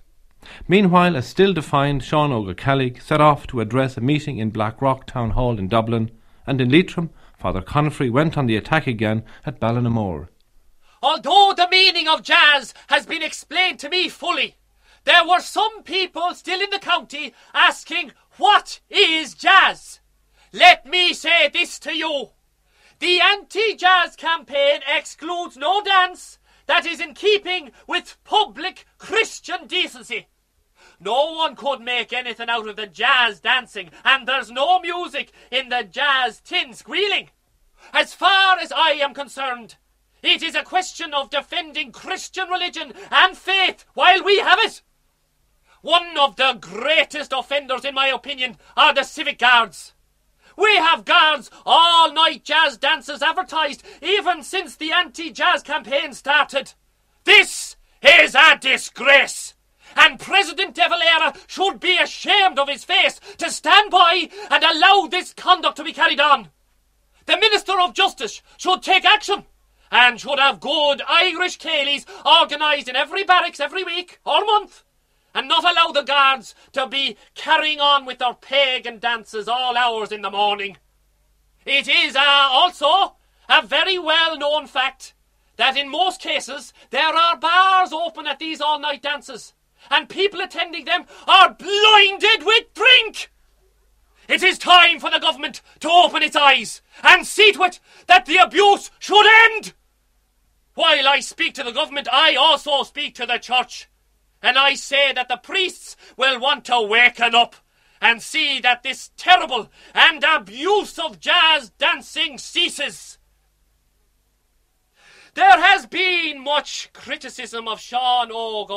Meanwhile, 0.67 1.15
a 1.15 1.21
still 1.21 1.53
defined 1.53 2.03
Sean 2.03 2.31
O'Callaghan 2.31 3.01
set 3.01 3.21
off 3.21 3.45
to 3.47 3.61
address 3.61 3.97
a 3.97 4.01
meeting 4.01 4.39
in 4.39 4.49
Blackrock 4.49 5.05
Town 5.05 5.31
Hall 5.31 5.59
in 5.59 5.67
Dublin, 5.67 6.09
and 6.47 6.59
in 6.59 6.69
Leitrim, 6.69 7.11
Father 7.37 7.61
Conifrey 7.61 8.09
went 8.09 8.37
on 8.37 8.47
the 8.47 8.55
attack 8.55 8.87
again 8.87 9.23
at 9.45 9.59
Ballinamore. 9.59 10.29
Although 11.03 11.53
the 11.55 11.67
meaning 11.69 12.07
of 12.07 12.23
jazz 12.23 12.73
has 12.87 13.05
been 13.05 13.21
explained 13.21 13.77
to 13.79 13.89
me 13.89 14.09
fully, 14.09 14.55
there 15.03 15.25
were 15.25 15.39
some 15.39 15.83
people 15.83 16.33
still 16.33 16.59
in 16.59 16.69
the 16.69 16.79
county 16.79 17.33
asking 17.53 18.11
what 18.37 18.79
is 18.89 19.33
jazz? 19.33 19.99
Let 20.53 20.85
me 20.85 21.13
say 21.13 21.49
this 21.49 21.79
to 21.79 21.93
you. 21.93 22.29
The 22.99 23.19
anti-jazz 23.19 24.15
campaign 24.15 24.81
excludes 24.87 25.57
no 25.57 25.83
dance 25.83 26.39
that 26.65 26.85
is 26.85 26.99
in 26.99 27.13
keeping 27.13 27.71
with 27.85 28.17
public 28.23 28.85
Christian 28.97 29.67
decency. 29.67 30.27
No 30.99 31.33
one 31.33 31.55
could 31.55 31.81
make 31.81 32.11
anything 32.11 32.49
out 32.49 32.67
of 32.67 32.75
the 32.75 32.87
jazz 32.87 33.39
dancing, 33.39 33.91
and 34.03 34.27
there's 34.27 34.49
no 34.49 34.79
music 34.79 35.31
in 35.51 35.69
the 35.69 35.83
jazz 35.83 36.39
tin 36.39 36.73
squealing. 36.73 37.29
As 37.93 38.13
far 38.13 38.57
as 38.57 38.71
I 38.71 38.91
am 38.91 39.13
concerned, 39.13 39.75
it 40.23 40.41
is 40.41 40.55
a 40.55 40.63
question 40.63 41.13
of 41.13 41.29
defending 41.29 41.91
Christian 41.91 42.49
religion 42.49 42.93
and 43.11 43.37
faith 43.37 43.85
while 43.93 44.23
we 44.23 44.39
have 44.39 44.59
it. 44.59 44.81
One 45.81 46.17
of 46.17 46.35
the 46.37 46.57
greatest 46.59 47.31
offenders, 47.31 47.85
in 47.85 47.93
my 47.93 48.07
opinion, 48.07 48.57
are 48.75 48.93
the 48.93 49.03
civic 49.03 49.37
guards. 49.37 49.93
We 50.57 50.75
have 50.77 51.05
guards, 51.05 51.51
all 51.65 52.11
night 52.11 52.43
jazz 52.43 52.77
dances 52.77 53.21
advertised, 53.21 53.83
even 54.01 54.41
since 54.41 54.75
the 54.75 54.91
anti 54.91 55.29
jazz 55.29 55.61
campaign 55.61 56.13
started. 56.13 56.73
This 57.25 57.75
is 58.01 58.33
a 58.33 58.57
disgrace. 58.59 59.53
And 59.95 60.19
President 60.19 60.75
De 60.75 60.89
Valera 60.89 61.33
should 61.45 61.79
be 61.79 61.97
ashamed 61.97 62.57
of 62.57 62.69
his 62.69 62.83
face 62.83 63.19
to 63.37 63.51
stand 63.51 63.91
by 63.91 64.29
and 64.49 64.63
allow 64.63 65.07
this 65.07 65.33
conduct 65.33 65.77
to 65.77 65.83
be 65.83 65.93
carried 65.93 66.19
on. 66.19 66.49
The 67.25 67.37
Minister 67.37 67.79
of 67.79 67.93
Justice 67.93 68.41
should 68.57 68.81
take 68.81 69.05
action 69.05 69.45
and 69.91 70.19
should 70.19 70.39
have 70.39 70.59
good 70.59 71.01
Irish 71.07 71.59
ceilidhs 71.59 72.05
organised 72.25 72.89
in 72.89 72.95
every 72.95 73.23
barracks 73.23 73.59
every 73.59 73.83
week 73.83 74.19
or 74.25 74.43
month 74.43 74.83
and 75.37 75.47
not 75.47 75.63
allow 75.63 75.91
the 75.91 76.01
guards 76.01 76.55
to 76.71 76.87
be 76.87 77.15
carrying 77.35 77.79
on 77.79 78.05
with 78.05 78.17
their 78.17 78.33
pagan 78.33 78.97
dances 78.97 79.47
all 79.47 79.77
hours 79.77 80.11
in 80.11 80.23
the 80.23 80.31
morning. 80.31 80.77
It 81.63 81.87
is 81.87 82.15
uh, 82.15 82.23
also 82.25 83.17
a 83.47 83.61
very 83.61 83.99
well 83.99 84.35
known 84.35 84.65
fact 84.65 85.13
that 85.57 85.77
in 85.77 85.89
most 85.89 86.21
cases 86.21 86.73
there 86.89 87.15
are 87.15 87.37
bars 87.37 87.93
open 87.93 88.25
at 88.25 88.39
these 88.39 88.59
all 88.59 88.79
night 88.79 89.03
dances, 89.03 89.53
and 89.91 90.09
people 90.09 90.41
attending 90.41 90.85
them 90.85 91.05
are 91.27 91.53
blinded 91.53 92.43
with 92.43 92.73
drink. 92.73 93.31
It 94.27 94.41
is 94.41 94.57
time 94.57 94.99
for 94.99 95.11
the 95.11 95.19
government 95.19 95.61
to 95.81 95.89
open 95.91 96.23
its 96.23 96.35
eyes 96.35 96.81
and 97.03 97.27
see 97.27 97.51
to 97.51 97.61
it 97.61 97.79
that 98.07 98.25
the 98.25 98.37
abuse 98.37 98.89
should 98.97 99.27
end. 99.51 99.73
While 100.73 101.07
I 101.07 101.19
speak 101.19 101.53
to 101.53 101.63
the 101.63 101.71
government, 101.71 102.07
I 102.11 102.33
also 102.33 102.81
speak 102.81 103.13
to 103.15 103.27
the 103.27 103.37
church. 103.37 103.87
And 104.41 104.57
I 104.57 104.75
say 104.75 105.13
that 105.13 105.27
the 105.27 105.37
priests 105.37 105.95
will 106.15 106.39
want 106.39 106.65
to 106.65 106.81
waken 106.81 107.33
up 107.33 107.55
and 108.01 108.21
see 108.21 108.59
that 108.59 108.83
this 108.83 109.11
terrible 109.17 109.69
and 109.93 110.23
abusive 110.23 111.19
jazz 111.19 111.71
dancing 111.71 112.37
ceases. 112.37 113.17
There 115.33 115.61
has 115.61 115.85
been 115.85 116.43
much 116.43 116.89
criticism 116.93 117.67
of 117.67 117.79
Sean 117.79 118.31
Og 118.31 118.71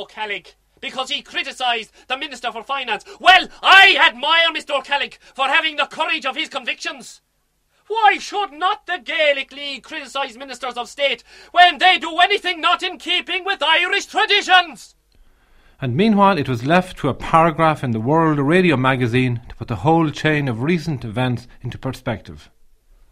because 0.81 1.11
he 1.11 1.23
criticised 1.23 1.92
the 2.09 2.16
Minister 2.16 2.53
for 2.53 2.62
Finance. 2.62 3.05
Well, 3.18 3.49
I 3.62 3.96
admire 4.09 4.51
Mr. 4.53 4.79
O'Callaghan 4.79 5.18
for 5.35 5.46
having 5.46 5.77
the 5.77 5.87
courage 5.87 6.27
of 6.27 6.37
his 6.37 6.49
convictions. 6.49 7.20
Why 7.87 8.18
should 8.18 8.53
not 8.53 8.87
the 8.87 8.99
Gaelic 8.99 9.53
League 9.53 9.83
criticise 9.83 10.37
ministers 10.37 10.75
of 10.75 10.88
state 10.88 11.25
when 11.51 11.79
they 11.79 11.99
do 11.99 12.18
anything 12.18 12.61
not 12.61 12.83
in 12.83 12.99
keeping 12.99 13.44
with 13.44 13.62
Irish 13.62 14.07
traditions? 14.07 14.94
And 15.83 15.97
meanwhile 15.97 16.37
it 16.37 16.49
was 16.49 16.66
left 16.66 16.99
to 16.99 17.09
a 17.09 17.14
paragraph 17.14 17.83
in 17.83 17.93
the 17.93 18.01
World 18.01 18.38
Radio 18.38 18.77
magazine 18.77 19.40
to 19.49 19.55
put 19.55 19.69
the 19.69 19.77
whole 19.77 20.11
chain 20.11 20.47
of 20.47 20.62
recent 20.62 21.07
events 21.07 21.49
into 21.62 21.79
perspective. 21.79 22.51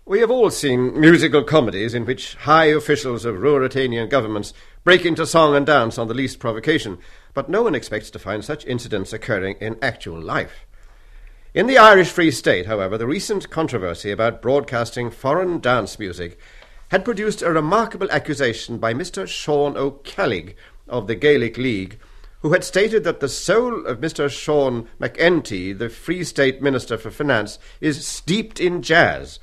We 0.04 0.20
have 0.20 0.30
all 0.30 0.50
seen 0.50 0.98
musical 1.00 1.44
comedies 1.44 1.94
in 1.94 2.04
which 2.04 2.34
high 2.34 2.66
officials 2.66 3.24
of 3.24 3.36
Ruritanian 3.36 4.10
governments 4.10 4.52
break 4.84 5.06
into 5.06 5.26
song 5.26 5.56
and 5.56 5.64
dance 5.64 5.96
on 5.96 6.08
the 6.08 6.14
least 6.14 6.40
provocation, 6.40 6.98
but 7.32 7.48
no 7.48 7.62
one 7.62 7.74
expects 7.74 8.10
to 8.10 8.18
find 8.18 8.44
such 8.44 8.66
incidents 8.66 9.14
occurring 9.14 9.56
in 9.60 9.78
actual 9.80 10.20
life. 10.20 10.66
In 11.54 11.68
the 11.68 11.78
Irish 11.78 12.10
Free 12.10 12.30
State, 12.30 12.66
however, 12.66 12.98
the 12.98 13.06
recent 13.06 13.48
controversy 13.48 14.10
about 14.10 14.42
broadcasting 14.42 15.10
foreign 15.10 15.58
dance 15.58 15.98
music 15.98 16.38
had 16.88 17.04
produced 17.04 17.40
a 17.40 17.50
remarkable 17.50 18.10
accusation 18.10 18.76
by 18.76 18.92
Mr. 18.92 19.26
Sean 19.26 19.74
Ó 19.74 20.02
Ceallaigh 20.04 20.54
of 20.86 21.06
the 21.06 21.14
Gaelic 21.14 21.56
League, 21.56 21.98
who 22.42 22.52
had 22.52 22.64
stated 22.64 23.04
that 23.04 23.20
the 23.20 23.28
soul 23.28 23.84
of 23.86 24.00
Mr. 24.00 24.30
Sean 24.30 24.88
MacEntee, 25.00 25.76
the 25.76 25.88
Free 25.88 26.22
State 26.22 26.62
Minister 26.62 26.96
for 26.96 27.10
Finance, 27.10 27.58
is 27.80 28.06
steeped 28.06 28.60
in 28.60 28.82
jazz. 28.82 29.38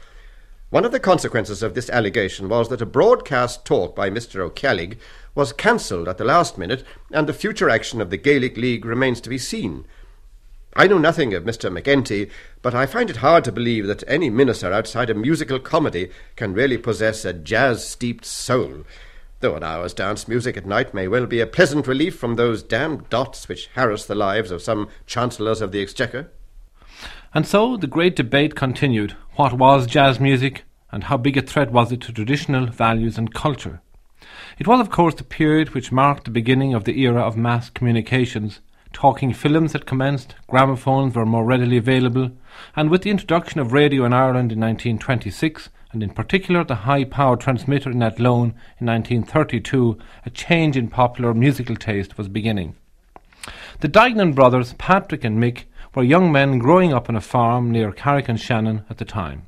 One 0.69 0.85
of 0.85 0.91
the 0.91 0.99
consequences 0.99 1.61
of 1.61 1.73
this 1.73 1.89
allegation 1.89 2.49
was 2.49 2.69
that 2.69 2.81
a 2.81 2.85
broadcast 2.85 3.65
talk 3.65 3.95
by 3.95 4.09
Mr. 4.09 4.41
Ó 4.41 4.49
Ceallaigh 4.49 4.97
was 5.35 5.53
cancelled 5.53 6.07
at 6.07 6.17
the 6.17 6.25
last 6.25 6.57
minute, 6.57 6.83
and 7.11 7.27
the 7.27 7.33
future 7.33 7.69
action 7.69 8.01
of 8.01 8.09
the 8.09 8.17
Gaelic 8.17 8.57
League 8.57 8.85
remains 8.85 9.21
to 9.21 9.29
be 9.29 9.37
seen. 9.37 9.85
I 10.73 10.87
know 10.87 10.97
nothing 10.97 11.33
of 11.33 11.43
Mr. 11.43 11.71
MacEntee, 11.71 12.29
but 12.61 12.75
I 12.75 12.85
find 12.85 13.09
it 13.09 13.17
hard 13.17 13.45
to 13.45 13.51
believe 13.51 13.87
that 13.87 14.03
any 14.07 14.29
minister 14.29 14.73
outside 14.73 15.09
a 15.09 15.13
musical 15.13 15.59
comedy 15.59 16.09
can 16.35 16.53
really 16.53 16.77
possess 16.77 17.23
a 17.23 17.31
jazz 17.31 17.87
steeped 17.87 18.25
soul, 18.25 18.83
though 19.39 19.55
an 19.55 19.63
hour's 19.63 19.93
dance 19.93 20.27
music 20.27 20.57
at 20.57 20.65
night 20.65 20.93
may 20.93 21.07
well 21.07 21.25
be 21.25 21.39
a 21.39 21.47
pleasant 21.47 21.87
relief 21.87 22.15
from 22.15 22.35
those 22.35 22.63
damned 22.63 23.09
dots 23.09 23.47
which 23.47 23.67
harass 23.75 24.05
the 24.05 24.15
lives 24.15 24.51
of 24.51 24.61
some 24.61 24.87
chancellors 25.05 25.61
of 25.61 25.71
the 25.71 25.81
exchequer. 25.81 26.31
And 27.33 27.45
so 27.45 27.77
the 27.77 27.87
great 27.87 28.15
debate 28.15 28.55
continued 28.55 29.11
what 29.35 29.53
was 29.53 29.87
jazz 29.87 30.19
music 30.19 30.63
and 30.91 31.05
how 31.05 31.17
big 31.17 31.37
a 31.37 31.41
threat 31.41 31.71
was 31.71 31.91
it 31.91 32.01
to 32.01 32.13
traditional 32.13 32.67
values 32.67 33.17
and 33.17 33.33
culture. 33.33 33.81
It 34.57 34.67
was, 34.67 34.79
of 34.79 34.89
course, 34.89 35.15
the 35.15 35.23
period 35.23 35.73
which 35.73 35.91
marked 35.91 36.23
the 36.23 36.31
beginning 36.31 36.73
of 36.73 36.85
the 36.85 36.99
era 37.01 37.21
of 37.21 37.35
mass 37.35 37.69
communications 37.69 38.61
talking 38.95 39.33
films 39.33 39.73
had 39.73 39.85
commenced, 39.85 40.35
gramophones 40.47 41.13
were 41.13 41.25
more 41.25 41.43
readily 41.43 41.75
available, 41.75 42.31
and 42.77 42.89
with 42.89 43.01
the 43.01 43.09
introduction 43.09 43.59
of 43.59 43.73
radio 43.73 44.05
in 44.05 44.13
Ireland 44.13 44.53
in 44.53 44.59
1926, 44.61 45.69
and 45.95 46.03
in 46.03 46.09
particular 46.09 46.65
the 46.65 46.75
high 46.75 47.05
power 47.05 47.37
transmitter 47.37 47.89
in 47.89 48.03
Athlone 48.03 48.53
in 48.79 48.87
1932, 48.87 49.97
a 50.25 50.29
change 50.29 50.75
in 50.75 50.89
popular 50.89 51.33
musical 51.33 51.77
taste 51.77 52.17
was 52.17 52.27
beginning. 52.27 52.75
The 53.79 53.87
Dignan 53.87 54.35
brothers, 54.35 54.73
Patrick 54.73 55.23
and 55.23 55.41
Mick, 55.41 55.63
were 55.95 56.03
young 56.03 56.33
men 56.33 56.59
growing 56.59 56.93
up 56.93 57.07
on 57.07 57.15
a 57.15 57.21
farm 57.21 57.71
near 57.71 57.93
Carrick-on-Shannon 57.93 58.83
at 58.89 58.97
the 58.97 59.05
time. 59.05 59.47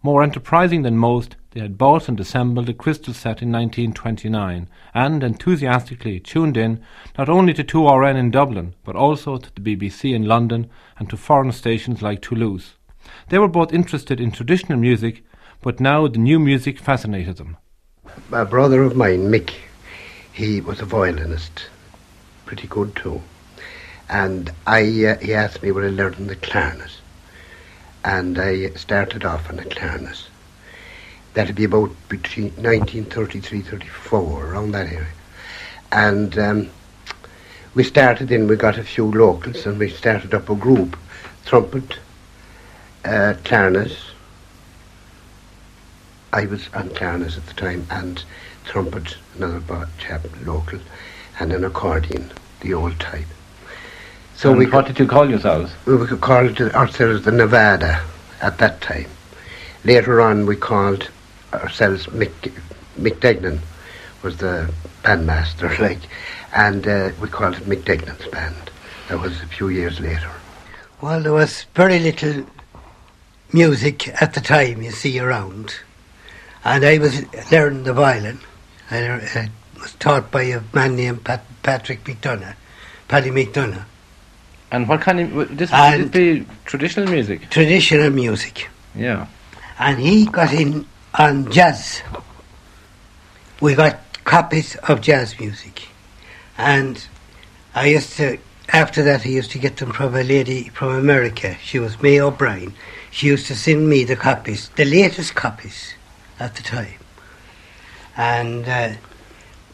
More 0.00 0.22
enterprising 0.22 0.82
than 0.82 0.96
most, 0.96 1.34
they 1.50 1.60
had 1.60 1.76
bought 1.76 2.08
and 2.08 2.20
assembled 2.20 2.68
a 2.68 2.74
crystal 2.74 3.12
set 3.12 3.42
in 3.42 3.50
1929 3.50 4.68
and 4.94 5.24
enthusiastically 5.24 6.20
tuned 6.20 6.56
in 6.56 6.80
not 7.18 7.28
only 7.28 7.52
to 7.54 7.64
2RN 7.64 8.16
in 8.16 8.30
Dublin 8.30 8.76
but 8.84 8.94
also 8.94 9.38
to 9.38 9.50
the 9.52 9.60
BBC 9.60 10.14
in 10.14 10.26
London 10.26 10.70
and 10.96 11.10
to 11.10 11.16
foreign 11.16 11.50
stations 11.50 12.02
like 12.02 12.22
Toulouse. 12.22 12.76
They 13.30 13.38
were 13.38 13.48
both 13.48 13.72
interested 13.72 14.20
in 14.20 14.30
traditional 14.30 14.78
music, 14.78 15.24
but 15.62 15.80
now 15.80 16.06
the 16.06 16.18
new 16.18 16.38
music 16.38 16.78
fascinated 16.78 17.36
them. 17.36 17.56
A 18.32 18.44
brother 18.44 18.82
of 18.82 18.96
mine, 18.96 19.30
Mick, 19.30 19.52
he 20.32 20.60
was 20.60 20.80
a 20.80 20.84
violinist, 20.84 21.66
pretty 22.46 22.68
good 22.68 22.94
too. 22.94 23.20
And 24.08 24.50
I, 24.66 24.82
uh, 25.04 25.18
he 25.18 25.34
asked 25.34 25.62
me 25.62 25.70
would 25.70 25.84
I 25.84 25.88
learn 25.88 26.26
the 26.26 26.36
clarinet. 26.36 26.92
And 28.04 28.38
I 28.38 28.70
started 28.70 29.24
off 29.24 29.50
on 29.50 29.56
the 29.56 29.64
clarinet. 29.64 30.28
That'd 31.34 31.56
be 31.56 31.64
about 31.64 31.90
between 32.08 32.46
1933, 32.50 33.60
34, 33.60 34.46
around 34.46 34.72
that 34.72 34.86
area. 34.86 35.06
And 35.92 36.38
um, 36.38 36.70
we 37.74 37.84
started 37.84 38.30
in, 38.30 38.48
we 38.48 38.56
got 38.56 38.78
a 38.78 38.84
few 38.84 39.10
locals, 39.10 39.66
and 39.66 39.78
we 39.78 39.90
started 39.90 40.32
up 40.32 40.48
a 40.48 40.54
group, 40.54 40.96
trumpet, 41.44 41.98
uh, 43.04 43.34
clarinet. 43.44 43.96
I 46.32 46.46
was 46.46 46.68
on 46.74 46.90
clarinet 46.90 47.36
at 47.36 47.46
the 47.46 47.54
time, 47.54 47.86
and 47.90 48.22
trumpet, 48.64 49.16
another 49.36 49.60
bo- 49.60 49.86
chap, 49.98 50.26
local, 50.44 50.78
and 51.40 51.52
an 51.52 51.64
accordion, 51.64 52.30
the 52.60 52.74
old 52.74 52.98
type. 53.00 53.26
So 54.34 54.52
and 54.52 54.72
what 54.72 54.86
did 54.86 54.98
you 54.98 55.06
call 55.06 55.28
yourselves? 55.28 55.72
We 55.86 56.06
could 56.06 56.20
call 56.20 56.46
it 56.46 56.60
ourselves 56.60 57.24
the 57.24 57.32
Nevada 57.32 58.02
at 58.40 58.58
that 58.58 58.80
time. 58.80 59.06
Later 59.84 60.20
on, 60.20 60.46
we 60.46 60.54
called 60.54 61.08
ourselves 61.52 62.06
Mick, 62.06 62.52
Mick 62.98 63.20
Degnan 63.20 63.60
was 64.22 64.36
the 64.36 64.72
bandmaster, 65.02 65.78
like, 65.80 66.00
and 66.54 66.86
uh, 66.86 67.10
we 67.20 67.28
called 67.28 67.56
it 67.56 67.64
Mick 67.64 67.84
Degnan's 67.84 68.26
band. 68.28 68.70
That 69.08 69.20
was 69.20 69.40
a 69.40 69.46
few 69.46 69.68
years 69.68 69.98
later. 70.00 70.30
Well, 71.00 71.22
there 71.22 71.32
was 71.32 71.64
very 71.74 71.98
little 71.98 72.44
music 73.52 74.08
at 74.20 74.34
the 74.34 74.40
time, 74.40 74.82
you 74.82 74.90
see, 74.90 75.18
around. 75.18 75.76
And 76.68 76.84
I 76.84 76.98
was 76.98 77.24
learning 77.50 77.84
the 77.84 77.94
violin. 77.94 78.40
I 78.90 79.02
uh, 79.08 79.46
was 79.80 79.94
taught 79.94 80.30
by 80.30 80.42
a 80.42 80.60
man 80.74 80.96
named 80.96 81.24
Pat- 81.24 81.46
Patrick 81.62 82.04
McDonough, 82.04 82.56
Paddy 83.08 83.30
McDonough. 83.30 83.86
And 84.70 84.86
what 84.86 85.00
kind 85.00 85.18
of 85.18 85.56
this 85.56 85.72
would 85.72 86.12
be 86.12 86.44
traditional 86.66 87.08
music? 87.08 87.48
Traditional 87.48 88.10
music. 88.10 88.68
Yeah. 88.94 89.28
And 89.78 89.98
he 89.98 90.26
got 90.26 90.52
in 90.52 90.84
on 91.14 91.50
jazz. 91.50 92.02
We 93.62 93.74
got 93.74 94.00
copies 94.24 94.76
of 94.76 95.00
jazz 95.00 95.40
music, 95.40 95.88
and 96.58 97.02
I 97.74 97.86
used 97.86 98.12
to. 98.18 98.36
After 98.70 99.02
that, 99.04 99.24
I 99.24 99.30
used 99.30 99.52
to 99.52 99.58
get 99.58 99.78
them 99.78 99.92
from 99.92 100.14
a 100.14 100.22
lady 100.22 100.68
from 100.68 100.90
America. 100.90 101.56
She 101.62 101.78
was 101.78 102.02
May 102.02 102.20
O'Brien. 102.20 102.74
She 103.10 103.28
used 103.28 103.46
to 103.46 103.56
send 103.56 103.88
me 103.88 104.04
the 104.04 104.16
copies, 104.16 104.68
the 104.76 104.84
latest 104.84 105.34
copies, 105.34 105.94
at 106.38 106.54
the 106.56 106.62
time. 106.62 106.98
And 108.16 108.68
uh, 108.68 108.92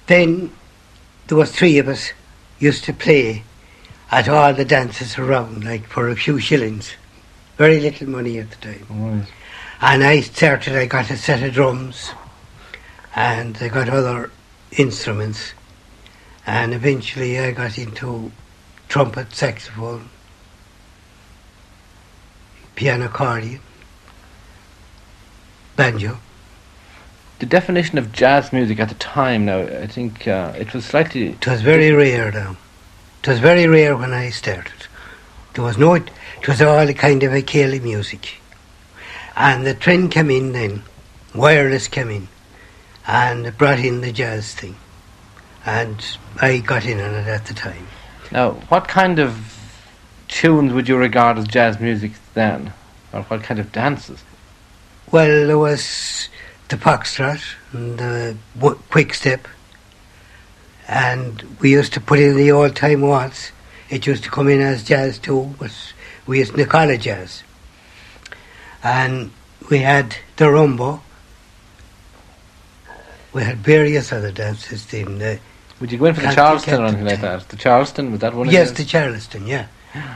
then 0.06 0.52
there 1.26 1.38
was 1.38 1.50
three 1.52 1.78
of 1.78 1.88
us 1.88 2.12
used 2.58 2.84
to 2.84 2.92
play 2.92 3.42
at 4.10 4.28
all 4.28 4.52
the 4.52 4.64
dances 4.64 5.18
around, 5.18 5.64
like 5.64 5.86
for 5.86 6.08
a 6.08 6.16
few 6.16 6.38
shillings. 6.38 6.92
Very 7.56 7.80
little 7.80 8.08
money 8.08 8.38
at 8.38 8.50
the 8.50 8.56
time. 8.56 8.86
Right. 8.90 9.26
And 9.80 10.04
I 10.04 10.20
started, 10.20 10.76
I 10.76 10.86
got 10.86 11.10
a 11.10 11.16
set 11.16 11.42
of 11.42 11.52
drums 11.52 12.10
and 13.14 13.56
I 13.60 13.68
got 13.68 13.88
other 13.88 14.30
instruments. 14.76 15.52
And 16.46 16.74
eventually 16.74 17.38
I 17.38 17.52
got 17.52 17.78
into 17.78 18.30
trumpet, 18.88 19.34
saxophone, 19.34 20.08
piano 22.74 23.06
accordion, 23.06 23.60
banjo. 25.76 26.18
The 27.40 27.46
definition 27.46 27.98
of 27.98 28.12
jazz 28.12 28.52
music 28.52 28.78
at 28.78 28.88
the 28.88 28.94
time, 28.94 29.44
now, 29.44 29.60
I 29.60 29.86
think 29.86 30.28
uh, 30.28 30.52
it 30.56 30.72
was 30.72 30.84
slightly. 30.84 31.30
It 31.30 31.46
was 31.46 31.62
very 31.62 31.90
rare 31.90 32.30
now. 32.30 32.56
It 33.22 33.28
was 33.28 33.38
very 33.40 33.66
rare 33.66 33.96
when 33.96 34.12
I 34.12 34.30
started. 34.30 34.86
There 35.54 35.64
was 35.64 35.76
no, 35.76 35.94
it 35.94 36.10
was 36.46 36.62
all 36.62 36.88
a 36.88 36.94
kind 36.94 37.22
of 37.22 37.32
a 37.32 37.42
céilí 37.42 37.82
music. 37.82 38.40
And 39.36 39.66
the 39.66 39.74
trend 39.74 40.12
came 40.12 40.30
in 40.30 40.52
then, 40.52 40.82
wireless 41.34 41.88
came 41.88 42.10
in, 42.10 42.28
and 43.06 43.46
it 43.46 43.58
brought 43.58 43.80
in 43.80 44.00
the 44.00 44.12
jazz 44.12 44.54
thing. 44.54 44.76
And 45.66 46.04
I 46.40 46.58
got 46.58 46.84
in 46.86 47.00
on 47.00 47.14
it 47.14 47.26
at 47.26 47.46
the 47.46 47.54
time. 47.54 47.88
Now, 48.30 48.52
what 48.68 48.86
kind 48.86 49.18
of 49.18 49.58
tunes 50.28 50.72
would 50.72 50.88
you 50.88 50.96
regard 50.96 51.38
as 51.38 51.48
jazz 51.48 51.80
music 51.80 52.12
then? 52.34 52.72
Or 53.12 53.22
what 53.22 53.42
kind 53.42 53.58
of 53.58 53.72
dances? 53.72 54.22
Well, 55.10 55.46
there 55.46 55.58
was 55.58 56.28
the 56.68 56.76
foxtrot 56.76 57.42
and 57.72 57.98
the 57.98 58.36
quick 58.90 59.14
step. 59.14 59.46
And 60.86 61.42
we 61.60 61.70
used 61.70 61.92
to 61.94 62.00
put 62.00 62.18
in 62.18 62.36
the 62.36 62.50
old 62.52 62.76
time 62.76 63.00
waltz. 63.00 63.52
It 63.90 64.06
used 64.06 64.24
to 64.24 64.30
come 64.30 64.48
in 64.48 64.60
as 64.60 64.84
jazz 64.84 65.18
too, 65.18 65.54
but 65.58 65.72
we 66.26 66.38
used 66.38 66.54
to 66.54 66.66
call 66.66 66.90
it 66.90 67.00
jazz. 67.02 67.42
And 68.82 69.30
we 69.70 69.78
had 69.78 70.16
the 70.36 70.50
rumbo. 70.50 71.02
We 73.32 73.42
had 73.42 73.58
various 73.58 74.12
other 74.12 74.30
dances 74.30 74.92
in 74.92 75.18
the. 75.18 75.38
Would 75.80 75.90
you 75.90 75.98
go 75.98 76.06
in 76.06 76.14
for 76.14 76.20
the 76.20 76.32
Charleston 76.32 76.82
or 76.82 76.86
anything 76.86 77.06
like 77.06 77.20
that? 77.20 77.48
The 77.48 77.56
Charleston, 77.56 78.12
was 78.12 78.20
that 78.20 78.34
one 78.34 78.48
Yes, 78.48 78.70
the 78.72 78.84
Charleston, 78.84 79.46
yeah. 79.46 79.66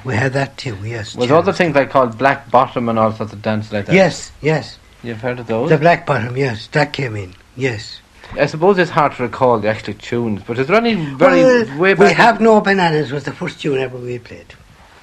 We 0.05 0.15
had 0.15 0.33
that 0.33 0.57
too, 0.57 0.77
yes. 0.83 1.15
Was 1.15 1.31
other 1.31 1.53
things 1.53 1.75
like 1.75 1.91
called 1.91 2.19
black 2.19 2.51
bottom 2.51 2.89
and 2.89 2.99
all 2.99 3.13
sorts 3.13 3.33
of 3.33 3.43
dances 3.43 3.73
like 3.73 3.87
that? 3.87 3.95
Yes, 3.95 4.33
yes. 4.41 4.79
You've 5.03 5.21
heard 5.21 5.39
of 5.39 5.47
those? 5.47 5.71
The 5.71 5.79
black 5.79 6.07
bottom, 6.07 6.37
yes, 6.37 6.67
that 6.69 6.93
came 6.93 7.15
in, 7.17 7.35
yes. 7.57 8.01
I 8.39 8.47
suppose 8.47 8.77
it's 8.79 8.91
hard 8.91 9.13
to 9.17 9.23
recall 9.23 9.59
the 9.59 9.69
actual 9.69 9.95
tunes, 9.95 10.43
but 10.47 10.59
is 10.59 10.67
there 10.67 10.77
any 10.77 10.95
very 10.95 11.43
well, 11.43 11.79
way 11.79 11.95
we 11.95 12.13
have 12.13 12.41
no 12.41 12.61
bananas 12.61 13.11
was 13.11 13.25
the 13.25 13.33
first 13.33 13.61
tune 13.61 13.79
ever 13.79 13.97
we 13.97 14.19
played. 14.19 14.55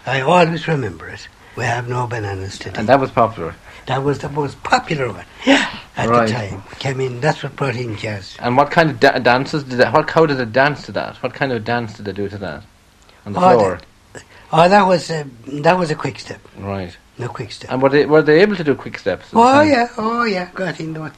I 0.05 0.21
always 0.21 0.67
remember 0.67 1.08
it. 1.10 1.27
We 1.55 1.63
have 1.63 1.88
no 1.89 2.05
bananas 2.05 2.60
today. 2.60 2.77
and 2.79 2.88
that 2.89 2.99
was 2.99 3.10
popular. 3.12 3.55
That 3.88 4.03
was 4.03 4.19
the 4.19 4.29
most 4.29 4.62
popular 4.63 5.12
one. 5.12 5.25
Yeah, 5.45 5.69
at 5.95 6.10
Right. 6.10 6.27
the 6.27 6.34
time. 6.34 6.63
Came 6.79 6.99
in. 6.99 7.21
That's 7.21 7.41
what 7.43 7.55
brought 7.55 7.75
in 7.75 7.95
jazz. 7.97 8.36
And 8.39 8.58
what 8.58 8.69
kind 8.71 8.89
of 8.91 8.99
da- 8.99 9.19
dances 9.19 9.63
did 9.63 9.77
that? 9.79 9.93
What 9.93 10.10
how 10.10 10.25
did 10.25 10.39
it 10.39 10.51
dance 10.51 10.84
to 10.88 10.91
that? 10.93 11.15
What 11.23 11.34
kind 11.34 11.51
of 11.51 11.63
dance 11.63 11.93
did 11.93 12.05
they 12.05 12.12
do 12.13 12.27
to 12.29 12.38
that 12.39 12.63
on 13.25 13.34
the 13.34 13.39
Oh, 13.39 13.53
floor? 13.58 13.79
Oh, 14.51 14.67
that 14.69 14.84
was 14.88 15.10
a, 15.10 15.25
that 15.47 15.77
was 15.77 15.89
a 15.91 15.95
quick 15.95 16.19
step. 16.19 16.41
Right. 16.58 16.95
No 17.17 17.30
quick 17.30 17.51
step. 17.51 17.71
And 17.71 17.82
were 17.82 17.89
they 17.89 18.06
were 18.06 18.21
they 18.21 18.41
able 18.41 18.56
to 18.56 18.63
do 18.63 18.75
quick 18.75 18.99
steps? 18.99 19.28
Oh 19.34 19.43
time? 19.43 19.69
yeah, 19.69 19.88
oh 19.97 20.23
yeah. 20.25 20.49
Got 20.54 20.80
in 20.80 20.99
what 20.99 21.13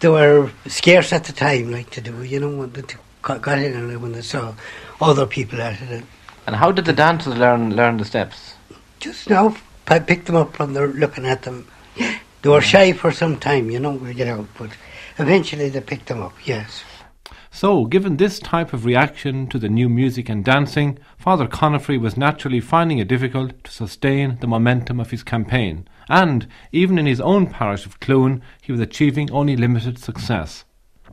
they 0.00 0.08
were 0.08 0.50
scarce 0.66 1.12
at 1.12 1.24
the 1.24 1.32
time, 1.32 1.72
like 1.72 1.90
to 1.90 2.00
do, 2.00 2.22
you 2.22 2.40
know, 2.40 2.50
when 2.50 2.72
they 2.72 2.82
got 3.22 3.58
in 3.58 4.00
when 4.00 4.12
they 4.12 4.22
saw 4.22 4.54
other 5.00 5.26
people 5.26 5.60
at 5.60 5.80
it. 5.80 6.04
And 6.46 6.56
how 6.56 6.72
did 6.72 6.84
the 6.84 6.92
dancers 6.92 7.36
learn 7.36 7.74
learn 7.74 7.96
the 7.96 8.04
steps? 8.04 8.54
just 9.00 9.30
now, 9.30 9.56
I 9.86 9.98
picked 9.98 10.26
them 10.26 10.36
up 10.36 10.58
when 10.58 10.72
they're 10.72 10.88
looking 10.88 11.26
at 11.26 11.42
them. 11.42 11.66
They 11.96 12.48
were 12.48 12.60
mm. 12.60 12.62
shy 12.62 12.92
for 12.92 13.12
some 13.12 13.38
time, 13.38 13.70
you 13.70 13.78
know, 13.78 13.92
we 13.92 14.14
get 14.14 14.28
out, 14.28 14.46
but 14.58 14.70
eventually 15.18 15.68
they 15.68 15.80
picked 15.80 16.06
them 16.06 16.22
up, 16.22 16.34
yes. 16.46 16.82
So, 17.50 17.86
given 17.86 18.16
this 18.16 18.38
type 18.38 18.72
of 18.72 18.84
reaction 18.84 19.46
to 19.48 19.58
the 19.58 19.68
new 19.68 19.88
music 19.88 20.28
and 20.28 20.44
dancing, 20.44 20.98
Father 21.16 21.46
Conifrey 21.46 21.98
was 21.98 22.16
naturally 22.16 22.60
finding 22.60 22.98
it 22.98 23.08
difficult 23.08 23.64
to 23.64 23.70
sustain 23.70 24.36
the 24.40 24.46
momentum 24.46 25.00
of 25.00 25.10
his 25.10 25.22
campaign, 25.22 25.88
and 26.08 26.46
even 26.72 26.98
in 26.98 27.06
his 27.06 27.20
own 27.20 27.46
parish 27.46 27.86
of 27.86 28.00
Cloone, 28.00 28.42
he 28.60 28.70
was 28.70 28.80
achieving 28.80 29.30
only 29.30 29.56
limited 29.56 29.98
success. 29.98 30.64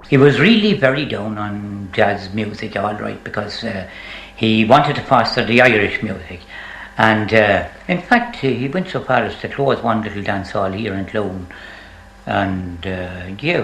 He 0.10 0.18
was 0.18 0.40
really 0.40 0.74
very 0.74 1.06
down 1.06 1.38
on 1.38 1.90
jazz 1.94 2.34
music, 2.34 2.76
all 2.76 2.96
right, 2.96 3.24
because 3.24 3.64
uh, 3.64 3.90
he 4.36 4.66
wanted 4.66 4.98
to 4.98 5.02
foster 5.02 5.44
the 5.44 5.62
Irish 5.62 6.04
music. 6.04 6.42
And 6.98 7.34
uh, 7.34 7.68
in 7.88 8.02
fact, 8.02 8.38
he 8.38 8.68
went 8.68 8.90
so 8.90 9.02
far 9.02 9.24
as 9.24 9.40
to 9.40 9.50
close 9.50 9.82
one 9.82 10.04
little 10.04 10.22
dance 10.22 10.52
hall 10.52 10.72
here 10.72 10.94
in 10.94 11.06
Cloone 11.06 11.48
and 12.26 12.88
uh, 12.88 13.36
yeah, 13.40 13.60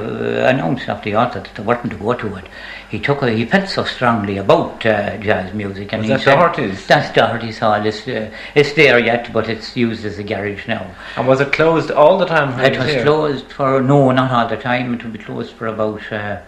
announced 0.50 0.88
off 0.88 1.04
the 1.04 1.16
altar 1.16 1.40
that 1.40 1.56
they 1.56 1.64
weren't 1.64 1.90
to 1.90 1.98
go 1.98 2.14
to 2.14 2.36
it. 2.36 2.46
He 2.90 3.00
took 3.00 3.22
a, 3.24 3.32
he 3.32 3.46
felt 3.46 3.70
so 3.70 3.84
strongly 3.86 4.38
about 4.38 4.86
uh, 4.86 5.18
jazz 5.18 5.54
music, 5.54 5.94
and 5.94 6.02
Was 6.02 6.10
he 6.10 6.14
that 6.14 6.22
said, 6.22 6.36
Doherty's? 6.36 6.86
That's 6.86 7.14
Doherty's 7.16 7.58
Hall. 7.58 7.84
It's, 7.86 8.08
uh, 8.08 8.30
it's 8.54 8.74
there 8.74 9.00
yet, 9.00 9.34
but 9.34 9.50
it's 9.50 9.76
used 9.76 10.06
as 10.06 10.20
a 10.20 10.24
garage 10.24 10.68
now. 10.68 10.94
And 11.16 11.28
was 11.28 11.42
it 11.42 11.52
closed 11.54 11.90
all 11.90 12.18
the 12.18 12.26
time? 12.26 12.60
It 12.60 12.78
was 12.78 12.88
here? 12.88 13.04
closed 13.04 13.52
for 13.52 13.82
no, 13.82 14.12
not 14.12 14.32
all 14.32 14.48
the 14.48 14.58
time. 14.58 14.94
It 14.94 15.04
would 15.04 15.14
be 15.14 15.20
closed 15.20 15.54
for 15.54 15.68
about 15.68 16.12
uh, 16.12 16.42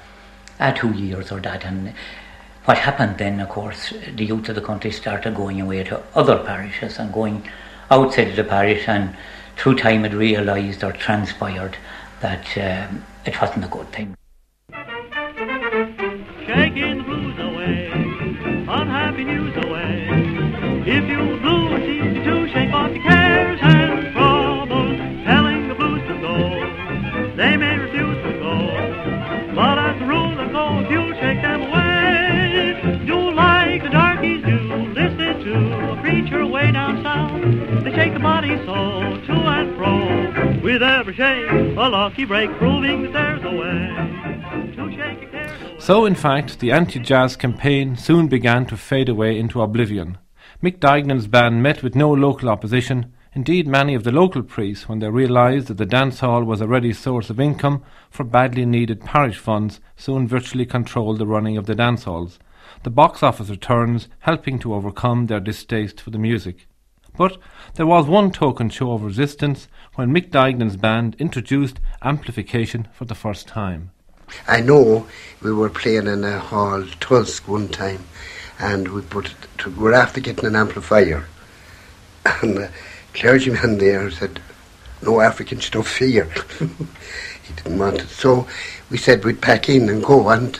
uh, 0.59 0.71
two 0.73 0.91
years 0.91 1.31
or 1.31 1.39
that. 1.39 1.65
And 1.65 1.93
what 2.65 2.77
happened 2.77 3.17
then, 3.17 3.39
of 3.39 3.49
course, 3.49 3.93
the 4.15 4.25
youth 4.25 4.49
of 4.49 4.55
the 4.55 4.61
country 4.61 4.91
started 4.91 5.35
going 5.35 5.59
away 5.61 5.83
to 5.85 6.03
other 6.13 6.37
parishes 6.37 6.99
and 6.99 7.11
going 7.11 7.49
outside 7.89 8.29
of 8.29 8.35
the 8.35 8.43
parish, 8.43 8.87
and 8.87 9.15
through 9.55 9.77
time 9.77 10.05
it 10.05 10.13
realised 10.13 10.83
or 10.83 10.91
transpired 10.91 11.77
that 12.23 12.47
um, 12.57 13.03
it 13.25 13.39
wasn't 13.41 13.65
a 13.65 13.67
good 13.67 13.89
thing. 13.91 14.15
shaking 16.47 16.97
the 16.99 17.03
blues 17.03 17.37
away, 17.37 17.91
unhappy 18.79 19.25
news 19.25 19.53
away. 19.65 20.07
If 20.87 21.03
you 21.03 21.37
blue, 21.43 21.75
it's 21.75 21.85
easy 21.85 22.23
to 22.23 22.47
shake 22.47 22.71
off 22.71 22.91
your 22.91 23.03
cares 23.03 23.59
and 23.61 24.13
troubles, 24.13 24.97
telling 25.25 25.67
the 25.67 25.75
blues 25.75 26.01
to 26.07 26.15
go. 26.23 27.35
They 27.35 27.57
may 27.57 27.77
refuse 27.77 28.19
to 28.23 28.31
go, 28.39 28.55
but 29.53 29.77
as 29.77 30.01
a 30.01 30.05
rule 30.05 30.37
they 30.37 30.47
go 30.47 30.79
if 30.79 30.89
you 30.89 31.13
shake 31.19 31.41
them 31.41 31.63
away. 31.63 33.05
Do 33.05 33.31
like 33.31 33.83
the 33.83 33.89
darkies 33.89 34.45
do, 34.45 34.59
listen 34.95 35.43
to 35.43 35.91
a 35.91 36.01
preacher 36.01 36.47
way 36.47 36.71
down 36.71 37.03
south. 37.03 37.83
They 37.83 37.93
shake 37.93 38.13
the 38.13 38.19
body 38.21 38.55
so 38.65 38.73
to 38.73 38.73
and 38.73 39.12
fro, 39.12 39.12
with 40.63 40.81
every 40.81 41.13
shake 41.13 41.51
a 41.51 41.89
lucky 41.89 42.23
break, 42.23 42.49
proving 42.57 43.03
that 43.03 43.11
there's 43.11 43.43
a 43.43 43.51
way. 43.51 44.13
So, 45.77 46.05
in 46.05 46.15
fact, 46.15 46.59
the 46.59 46.71
anti 46.71 46.99
jazz 46.99 47.35
campaign 47.35 47.97
soon 47.97 48.29
began 48.29 48.65
to 48.67 48.77
fade 48.77 49.09
away 49.09 49.37
into 49.37 49.61
oblivion. 49.61 50.17
Mick 50.63 50.79
Dignan's 50.79 51.27
band 51.27 51.61
met 51.61 51.83
with 51.83 51.95
no 51.95 52.09
local 52.09 52.47
opposition. 52.47 53.11
Indeed, 53.33 53.67
many 53.67 53.93
of 53.93 54.05
the 54.05 54.11
local 54.11 54.43
priests, 54.43 54.87
when 54.87 54.99
they 54.99 55.09
realised 55.09 55.67
that 55.67 55.77
the 55.77 55.85
dance 55.85 56.21
hall 56.21 56.45
was 56.45 56.61
a 56.61 56.67
ready 56.67 56.93
source 56.93 57.29
of 57.29 57.39
income 57.39 57.83
for 58.09 58.23
badly 58.23 58.65
needed 58.65 59.01
parish 59.01 59.39
funds, 59.39 59.81
soon 59.97 60.27
virtually 60.27 60.65
controlled 60.65 61.17
the 61.17 61.27
running 61.27 61.57
of 61.57 61.65
the 61.65 61.75
dance 61.75 62.05
halls. 62.05 62.39
The 62.83 62.89
box 62.89 63.21
office 63.21 63.49
returns 63.49 64.07
helping 64.19 64.59
to 64.59 64.73
overcome 64.73 65.25
their 65.27 65.41
distaste 65.41 65.99
for 65.99 66.11
the 66.11 66.19
music. 66.19 66.67
But 67.15 67.37
there 67.75 67.85
was 67.85 68.07
one 68.07 68.31
token 68.31 68.69
show 68.69 68.91
of 68.93 69.03
resistance 69.03 69.67
when 69.95 70.11
Mick 70.13 70.31
Dignan's 70.31 70.77
band 70.77 71.15
introduced 71.19 71.79
amplification 72.01 72.87
for 72.93 73.05
the 73.05 73.15
first 73.15 73.47
time. 73.47 73.91
I 74.47 74.61
know 74.61 75.07
we 75.41 75.53
were 75.53 75.69
playing 75.69 76.07
in 76.07 76.23
a 76.23 76.39
hall, 76.39 76.83
Tusk, 76.99 77.47
one 77.47 77.67
time, 77.67 78.03
and 78.59 78.87
we 78.87 79.01
put 79.01 79.35
to, 79.59 79.69
we 79.69 79.83
were 79.83 79.93
after 79.93 80.19
getting 80.19 80.45
an 80.45 80.55
amplifier. 80.55 81.27
And 82.25 82.57
the 82.57 82.71
clergyman 83.13 83.77
there 83.77 84.09
said, 84.09 84.39
No 85.01 85.21
African 85.21 85.61
stuff 85.61 85.97
here. 85.97 86.25
he 86.59 87.53
didn't 87.55 87.77
want 87.77 88.01
it. 88.01 88.09
So 88.09 88.47
we 88.89 88.97
said 88.97 89.23
we'd 89.23 89.41
pack 89.41 89.69
in 89.69 89.89
and 89.89 90.03
go, 90.03 90.29
and 90.29 90.59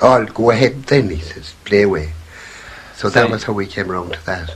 I'll 0.00 0.26
go 0.26 0.50
ahead 0.50 0.84
then, 0.84 1.10
he 1.10 1.20
says, 1.20 1.54
play 1.64 1.82
away. 1.82 2.12
So 2.94 3.10
that 3.10 3.30
was 3.30 3.44
how 3.44 3.52
we 3.52 3.66
came 3.66 3.90
round 3.90 4.12
to 4.14 4.26
that. 4.26 4.54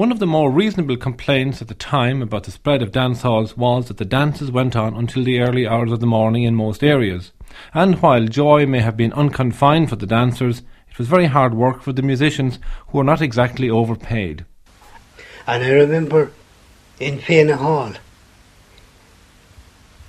One 0.00 0.12
of 0.12 0.18
the 0.18 0.26
more 0.26 0.50
reasonable 0.50 0.96
complaints 0.96 1.60
at 1.60 1.68
the 1.68 1.74
time 1.74 2.22
about 2.22 2.44
the 2.44 2.50
spread 2.50 2.80
of 2.80 2.90
dance 2.90 3.20
halls 3.20 3.54
was 3.54 3.88
that 3.88 3.98
the 3.98 4.06
dances 4.06 4.50
went 4.50 4.74
on 4.74 4.96
until 4.96 5.22
the 5.22 5.40
early 5.40 5.66
hours 5.66 5.92
of 5.92 6.00
the 6.00 6.06
morning 6.06 6.44
in 6.44 6.54
most 6.54 6.82
areas. 6.82 7.32
And 7.74 8.00
while 8.00 8.24
joy 8.24 8.64
may 8.64 8.78
have 8.78 8.96
been 8.96 9.12
unconfined 9.12 9.90
for 9.90 9.96
the 9.96 10.06
dancers, 10.06 10.62
it 10.88 10.96
was 10.96 11.06
very 11.06 11.26
hard 11.26 11.52
work 11.52 11.82
for 11.82 11.92
the 11.92 12.00
musicians 12.00 12.58
who 12.88 12.96
were 12.96 13.04
not 13.04 13.20
exactly 13.20 13.68
overpaid. 13.68 14.46
And 15.46 15.62
I 15.62 15.70
remember 15.70 16.32
in 16.98 17.18
Fianna 17.18 17.58
Hall, 17.58 17.92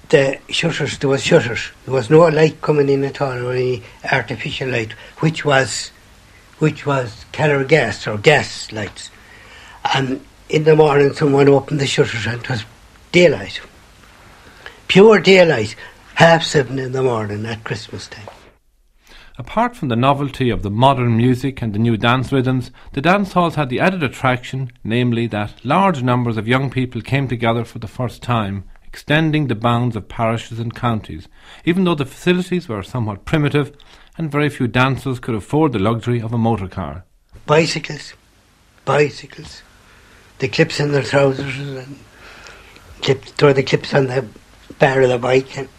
the 0.08 0.40
shutters, 0.48 1.00
there 1.00 1.10
was 1.10 1.22
shutters. 1.22 1.70
There 1.84 1.94
was 1.94 2.10
no 2.10 2.30
light 2.30 2.62
coming 2.62 2.88
in 2.88 3.04
at 3.04 3.20
all, 3.20 3.46
or 3.46 3.52
any 3.52 3.84
artificial 4.10 4.70
light, 4.70 4.94
which 5.20 5.44
was, 5.44 5.92
which 6.60 6.86
was 6.86 7.26
Keller 7.34 7.66
gas 7.66 8.08
or 8.08 8.18
gas 8.18 8.72
lights. 8.72 9.11
And 9.84 10.26
in 10.50 10.63
the 10.63 10.76
morning, 10.76 11.13
someone 11.13 11.50
opened 11.50 11.80
the 11.80 11.88
shutters 11.88 12.26
and 12.26 12.41
it 12.41 12.50
was 12.50 12.65
daylight, 13.12 13.62
pure 14.88 15.20
daylight, 15.20 15.76
half 16.15 16.44
seven 16.44 16.80
in 16.80 16.91
the 16.91 17.04
morning 17.04 17.46
at 17.46 17.63
Christmas 17.63 18.08
time. 18.08 18.28
Apart 19.38 19.76
from 19.76 19.88
the 19.88 19.96
novelty 19.96 20.50
of 20.50 20.62
the 20.62 20.70
modern 20.70 21.17
music 21.17 21.62
and 21.62 21.74
the 21.74 21.80
new 21.80 21.98
dance 21.98 22.32
rhythms, 22.32 22.70
the 22.94 23.02
dance 23.02 23.34
halls 23.34 23.56
had 23.56 23.70
the 23.70 23.80
added 23.80 24.04
attraction, 24.04 24.72
namely 24.84 25.26
that 25.28 25.65
large 25.65 26.04
numbers 26.04 26.38
of 26.38 26.48
young 26.48 26.70
people 26.70 27.02
came 27.02 27.28
together 27.28 27.65
for 27.65 27.80
the 27.80 27.88
first 27.88 28.22
time, 28.22 28.65
extending 28.86 29.48
the 29.48 29.56
bounds 29.56 29.96
of 29.96 30.10
parishes 30.10 30.60
and 30.60 30.76
counties, 30.76 31.28
even 31.65 31.86
though 31.86 31.96
the 31.96 32.06
facilities 32.06 32.67
were 32.67 32.84
somewhat 32.84 33.26
primitive 33.26 33.76
and 34.17 34.32
very 34.32 34.50
few 34.50 34.67
dancers 34.67 35.20
could 35.20 35.34
afford 35.34 35.72
the 35.72 35.80
luxury 35.80 36.22
of 36.22 36.34
a 36.34 36.38
motor 36.38 36.67
car. 36.67 37.06
bicycles, 37.46 38.13
bicycles, 38.86 39.63
the 40.42 40.48
clips 40.48 40.80
in 40.80 40.92
their 40.92 41.04
trousers 41.04 41.58
and 41.60 42.00
clip, 43.02 43.24
throw 43.24 43.54
the 43.54 43.62
clips 43.62 43.94
on 43.94 44.08
the 44.08 44.26
bar 44.80 45.02
of 45.02 45.10
the 45.10 45.20
bike. 45.20 45.56
And 45.56 45.70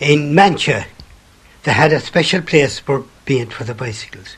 in 0.00 0.34
Mancha, 0.34 0.86
they 1.62 1.72
had 1.72 1.92
a 1.92 2.00
special 2.00 2.42
place 2.42 2.80
for 2.80 3.04
being 3.24 3.48
for 3.48 3.62
the 3.62 3.74
bicycles. 3.74 4.36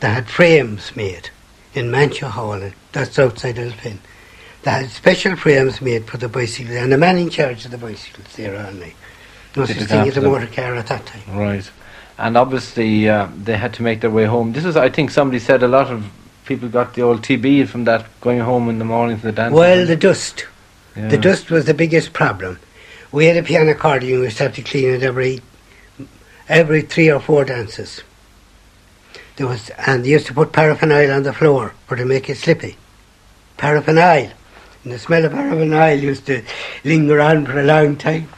They 0.00 0.08
had 0.08 0.28
frames 0.28 0.94
made 0.94 1.30
in 1.74 1.90
Mancha 1.90 2.28
Hall, 2.28 2.70
that's 2.92 3.18
outside 3.18 3.56
Elphin. 3.56 3.98
They 4.62 4.70
had 4.70 4.90
special 4.90 5.36
frames 5.36 5.80
made 5.80 6.04
for 6.06 6.18
the 6.18 6.28
bicycles, 6.28 6.76
and 6.76 6.92
the 6.92 6.98
man 6.98 7.16
in 7.16 7.30
charge 7.30 7.64
of 7.64 7.70
the 7.70 7.78
bicycles 7.78 8.36
there 8.36 8.52
night. 8.72 8.94
No 9.56 9.64
such 9.64 9.78
thing 9.78 10.08
as 10.08 10.16
a 10.18 10.20
motor 10.20 10.48
car 10.48 10.74
at 10.74 10.86
that 10.88 11.06
time. 11.06 11.38
Right. 11.38 11.70
And 12.18 12.36
obviously, 12.36 13.08
uh, 13.08 13.28
they 13.36 13.56
had 13.56 13.72
to 13.74 13.82
make 13.82 14.02
their 14.02 14.10
way 14.10 14.26
home. 14.26 14.52
This 14.52 14.66
is, 14.66 14.76
I 14.76 14.90
think, 14.90 15.10
somebody 15.10 15.38
said 15.38 15.62
a 15.62 15.68
lot 15.68 15.90
of 15.90 16.04
people 16.46 16.68
got 16.68 16.94
the 16.94 17.02
old 17.02 17.22
TB 17.22 17.68
from 17.68 17.84
that 17.84 18.06
going 18.20 18.38
home 18.38 18.68
in 18.68 18.78
the 18.78 18.84
morning 18.84 19.18
to 19.18 19.22
the 19.22 19.32
dance. 19.32 19.52
Well, 19.52 19.84
the 19.84 19.96
dust. 19.96 20.46
Yeah. 20.96 21.08
The 21.08 21.18
dust 21.18 21.50
was 21.50 21.66
the 21.66 21.74
biggest 21.74 22.12
problem. 22.12 22.58
We 23.12 23.26
had 23.26 23.36
a 23.36 23.42
piano 23.42 23.72
accordion, 23.72 24.20
we 24.20 24.24
used 24.26 24.38
to 24.38 24.44
have 24.44 24.54
to 24.54 24.62
clean 24.62 24.88
it 24.88 25.02
every 25.02 25.42
every 26.48 26.82
three 26.82 27.10
or 27.10 27.20
four 27.20 27.44
dances. 27.44 28.02
There 29.36 29.46
was 29.46 29.70
and 29.70 30.04
they 30.04 30.10
used 30.10 30.26
to 30.28 30.34
put 30.34 30.52
paraffin 30.52 30.92
oil 30.92 31.10
on 31.10 31.24
the 31.24 31.32
floor 31.32 31.74
for 31.86 31.96
to 31.96 32.04
make 32.04 32.30
it 32.30 32.38
slippy. 32.38 32.76
Paraffin 33.56 33.98
oil. 33.98 34.30
And 34.84 34.92
the 34.92 34.98
smell 34.98 35.24
of 35.24 35.32
paraffin 35.32 35.74
oil 35.74 35.98
used 35.98 36.26
to 36.26 36.42
linger 36.84 37.20
on 37.20 37.44
for 37.44 37.58
a 37.58 37.64
long 37.64 37.96
time. 37.96 38.28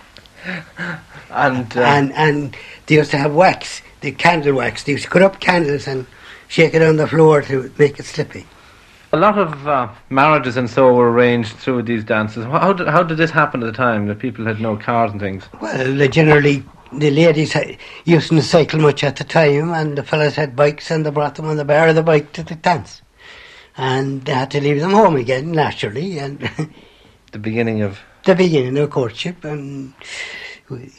And 1.30 1.76
uh, 1.76 1.82
and 1.82 2.10
and 2.14 2.56
they 2.86 2.94
used 2.94 3.10
to 3.10 3.18
have 3.18 3.34
wax, 3.34 3.82
the 4.00 4.12
candle 4.12 4.54
wax. 4.54 4.84
They 4.84 4.92
used 4.92 5.04
to 5.04 5.10
cut 5.10 5.20
up 5.20 5.40
candles 5.40 5.86
and 5.86 6.06
shake 6.48 6.74
it 6.74 6.82
on 6.82 6.96
the 6.96 7.06
floor 7.06 7.42
to 7.42 7.72
make 7.78 7.98
it 7.98 8.04
slippy. 8.04 8.46
A 9.12 9.16
lot 9.16 9.38
of 9.38 9.66
uh, 9.66 9.88
marriages 10.10 10.56
and 10.56 10.68
so 10.68 10.92
were 10.92 11.10
arranged 11.10 11.56
through 11.56 11.82
these 11.82 12.04
dances. 12.04 12.44
How 12.44 12.74
did, 12.74 12.88
how 12.88 13.02
did 13.02 13.16
this 13.16 13.30
happen 13.30 13.62
at 13.62 13.66
the 13.66 13.72
time 13.72 14.06
that 14.08 14.18
people 14.18 14.44
had 14.44 14.60
no 14.60 14.76
cars 14.76 15.12
and 15.12 15.20
things? 15.20 15.48
Well, 15.62 15.94
they 15.94 16.08
generally, 16.08 16.62
the 16.92 17.10
ladies 17.10 17.56
used 18.04 18.28
to 18.28 18.42
cycle 18.42 18.80
much 18.80 19.02
at 19.04 19.16
the 19.16 19.24
time, 19.24 19.72
and 19.72 19.96
the 19.96 20.02
fellas 20.02 20.36
had 20.36 20.54
bikes 20.54 20.90
and 20.90 21.06
they 21.06 21.10
brought 21.10 21.36
them 21.36 21.46
on 21.46 21.56
the 21.56 21.64
bar 21.64 21.88
of 21.88 21.94
the 21.94 22.02
bike 22.02 22.32
to 22.32 22.42
the 22.42 22.54
dance. 22.54 23.00
And 23.78 24.24
they 24.26 24.32
had 24.32 24.50
to 24.50 24.60
leave 24.60 24.80
them 24.80 24.90
home 24.90 25.16
again, 25.16 25.52
naturally, 25.52 26.18
and 26.18 26.50
The 27.30 27.38
beginning 27.38 27.82
of 27.82 28.00
the 28.24 28.34
beginning 28.34 28.78
of 28.78 28.90
courtship. 28.90 29.44
And, 29.44 29.92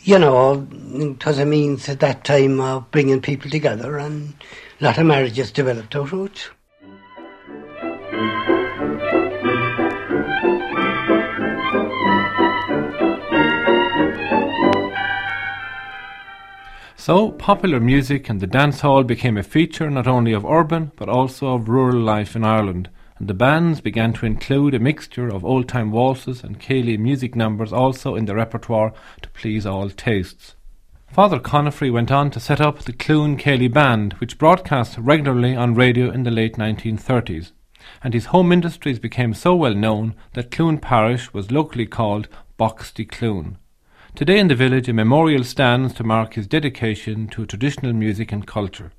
you 0.04 0.20
know, 0.20 0.68
it 0.72 1.26
was 1.26 1.39
a 1.39 1.45
means 1.45 1.89
at 1.89 2.00
that 2.02 2.24
time 2.24 2.60
of 2.60 2.89
bringing 2.91 3.22
people 3.22 3.50
together, 3.50 3.97
and 3.97 4.36
a 4.80 4.86
lot 4.86 4.98
of 4.98 5.06
marriages 5.06 5.52
developed 5.52 5.94
out 5.96 6.14
of 6.14 6.26
it. 6.26 6.50
So, 16.96 17.32
popular 17.32 17.80
music 17.80 18.30
and 18.30 18.40
the 18.40 18.48
dance 18.48 18.82
hall 18.82 19.04
became 19.04 19.36
a 19.38 19.44
feature 19.44 19.90
not 19.90 20.08
only 20.08 20.32
of 20.32 20.46
urban 20.46 20.92
but 20.96 21.10
also 21.10 21.56
of 21.56 21.68
rural 21.68 22.00
life 22.00 22.36
in 22.36 22.46
Ireland, 22.46 22.90
and 23.18 23.28
the 23.28 23.34
bands 23.34 23.82
began 23.82 24.14
to 24.14 24.26
include 24.26 24.74
a 24.74 24.80
mixture 24.80 25.28
of 25.28 25.44
old 25.44 25.68
time 25.68 25.92
waltzes 25.92 26.44
and 26.44 26.60
céilí 26.60 26.98
music 26.98 27.36
numbers 27.36 27.74
also 27.74 28.16
in 28.16 28.26
the 28.26 28.36
repertoire 28.36 28.94
to 29.22 29.30
please 29.32 29.66
all 29.66 29.90
tastes. 29.90 30.56
Father 31.12 31.39
Conifrey 31.39 31.91
went 31.91 32.12
on 32.12 32.30
to 32.30 32.39
set 32.39 32.62
up 32.62 32.80
the 32.80 32.93
Cloone 32.93 33.36
Céilí 33.36 33.74
Band, 33.74 34.14
which 34.20 34.38
broadcast 34.38 34.95
regularly 34.99 35.55
on 35.55 35.74
radio 35.74 36.12
in 36.12 36.22
the 36.22 36.30
late 36.30 36.55
1930s, 36.55 37.51
and 38.03 38.14
his 38.14 38.28
home 38.28 38.51
industries 38.51 38.99
became 38.99 39.34
so 39.34 39.55
well 39.55 39.74
known 39.74 40.14
that 40.34 40.51
Cloone 40.51 40.80
Parish 40.80 41.34
was 41.34 41.51
locally 41.51 41.88
called 41.88 42.28
Boxty 42.60 43.10
Cloone. 43.10 43.55
Today 44.14 44.38
in 44.38 44.49
the 44.49 44.55
village 44.55 44.88
a 44.88 44.93
memorial 44.93 45.43
stands 45.43 45.95
to 45.95 46.03
mark 46.03 46.36
his 46.36 46.45
dedication 46.45 47.28
to 47.30 47.45
traditional 47.47 47.93
music 47.93 48.32
and 48.32 48.45
culture. 48.45 48.91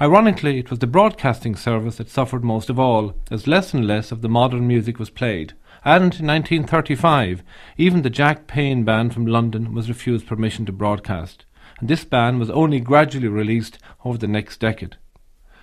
Ironically, 0.00 0.58
it 0.58 0.70
was 0.70 0.78
the 0.78 0.86
broadcasting 0.86 1.56
service 1.56 1.96
that 1.96 2.08
suffered 2.08 2.42
most 2.42 2.70
of 2.70 2.78
all, 2.78 3.14
as 3.30 3.46
less 3.46 3.74
and 3.74 3.86
less 3.86 4.12
of 4.12 4.22
the 4.22 4.30
modern 4.30 4.66
music 4.66 4.98
was 4.98 5.10
played. 5.10 5.52
And 5.84 6.14
in 6.14 6.26
1935, 6.26 7.42
even 7.76 8.02
the 8.02 8.10
Jack 8.10 8.46
Payne 8.46 8.84
band 8.84 9.12
from 9.12 9.26
London 9.26 9.74
was 9.74 9.88
refused 9.88 10.26
permission 10.26 10.64
to 10.66 10.72
broadcast, 10.72 11.44
and 11.80 11.88
this 11.88 12.04
ban 12.04 12.38
was 12.38 12.50
only 12.50 12.78
gradually 12.78 13.28
released 13.28 13.78
over 14.04 14.16
the 14.16 14.28
next 14.28 14.60
decade. 14.60 14.96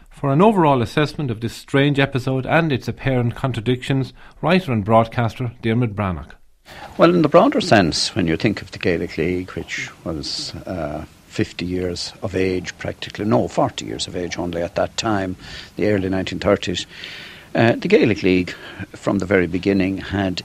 For 0.10 0.34
an 0.34 0.42
overall 0.42 0.82
assessment 0.82 1.32
of 1.32 1.40
this 1.40 1.54
strange 1.54 2.00
episode 2.00 2.46
and 2.46 2.74
its 2.74 2.90
apparent 2.90 3.36
contradictions, 3.36 4.12
writer 4.42 4.74
and 4.74 4.84
broadcaster 4.84 5.54
Dermot 5.62 5.96
Breathnach. 5.96 6.32
Well, 6.98 7.16
in 7.16 7.22
the 7.22 7.30
broader 7.30 7.62
sense, 7.62 8.14
when 8.14 8.28
you 8.28 8.36
think 8.36 8.62
of 8.62 8.72
the 8.72 8.80
Gaelic 8.80 9.18
League, 9.18 9.52
which 9.52 9.90
was 10.04 10.54
uh, 10.66 11.06
50 11.28 11.66
years 11.66 12.12
of 12.22 12.36
age 12.36 12.78
practically, 12.78 13.24
no, 13.24 13.48
40 13.48 13.86
years 13.86 14.08
of 14.08 14.18
age 14.18 14.38
only 14.38 14.62
at 14.62 14.76
that 14.76 14.98
time, 14.98 15.38
the 15.78 15.88
early 15.88 16.10
1930s, 16.10 16.86
uh, 17.56 17.74
the 17.74 17.88
Gaelic 17.88 18.24
League 18.24 18.52
from 18.95 19.20
the 19.20 19.26
very 19.26 19.47
beginning 19.47 19.97
had 19.97 20.43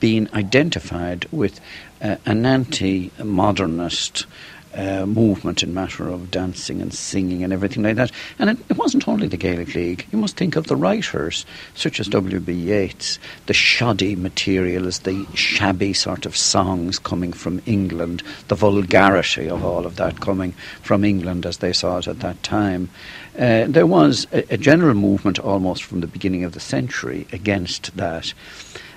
been 0.00 0.28
identified 0.34 1.26
with 1.32 1.60
uh, 2.02 2.16
an 2.26 2.44
anti 2.44 3.10
modernist 3.22 4.26
uh, 4.74 5.06
movement 5.06 5.62
in 5.62 5.72
matter 5.72 6.08
of 6.08 6.30
dancing 6.30 6.82
and 6.82 6.92
singing 6.92 7.44
and 7.44 7.52
everything 7.52 7.82
like 7.82 7.96
that. 7.96 8.10
And 8.38 8.50
it, 8.50 8.58
it, 8.68 8.76
wasn't 8.76 9.06
only 9.06 9.28
the 9.28 9.36
Gaelic 9.36 9.74
League. 9.74 10.06
You 10.10 10.18
must 10.18 10.36
think 10.36 10.56
of 10.56 10.66
the 10.66 10.76
writers, 10.76 11.46
such 11.74 12.00
as 12.00 12.08
W.B. 12.08 12.52
Yeats, 12.52 13.18
the 13.46 13.54
shoddy 13.54 14.16
materials, 14.16 15.00
the 15.00 15.26
shabby 15.34 15.92
sort 15.92 16.26
of 16.26 16.36
songs 16.36 16.98
coming 16.98 17.32
from 17.32 17.62
England, 17.66 18.22
the 18.48 18.56
vulgarity 18.56 19.48
of 19.48 19.64
all 19.64 19.86
of 19.86 19.96
that 19.96 20.20
coming 20.20 20.52
from 20.82 21.04
England 21.04 21.46
as 21.46 21.58
they 21.58 21.72
saw 21.72 21.98
it 21.98 22.08
at 22.08 22.20
that 22.20 22.42
time. 22.42 22.90
Uh, 23.38 23.66
there 23.66 23.86
was 23.86 24.26
a, 24.32 24.54
a, 24.54 24.56
general 24.56 24.94
movement 24.94 25.40
almost 25.40 25.82
from 25.82 26.00
the 26.00 26.06
beginning 26.06 26.44
of 26.44 26.52
the 26.52 26.60
century 26.60 27.26
against 27.32 27.96
that. 27.96 28.32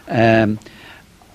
Um, 0.07 0.59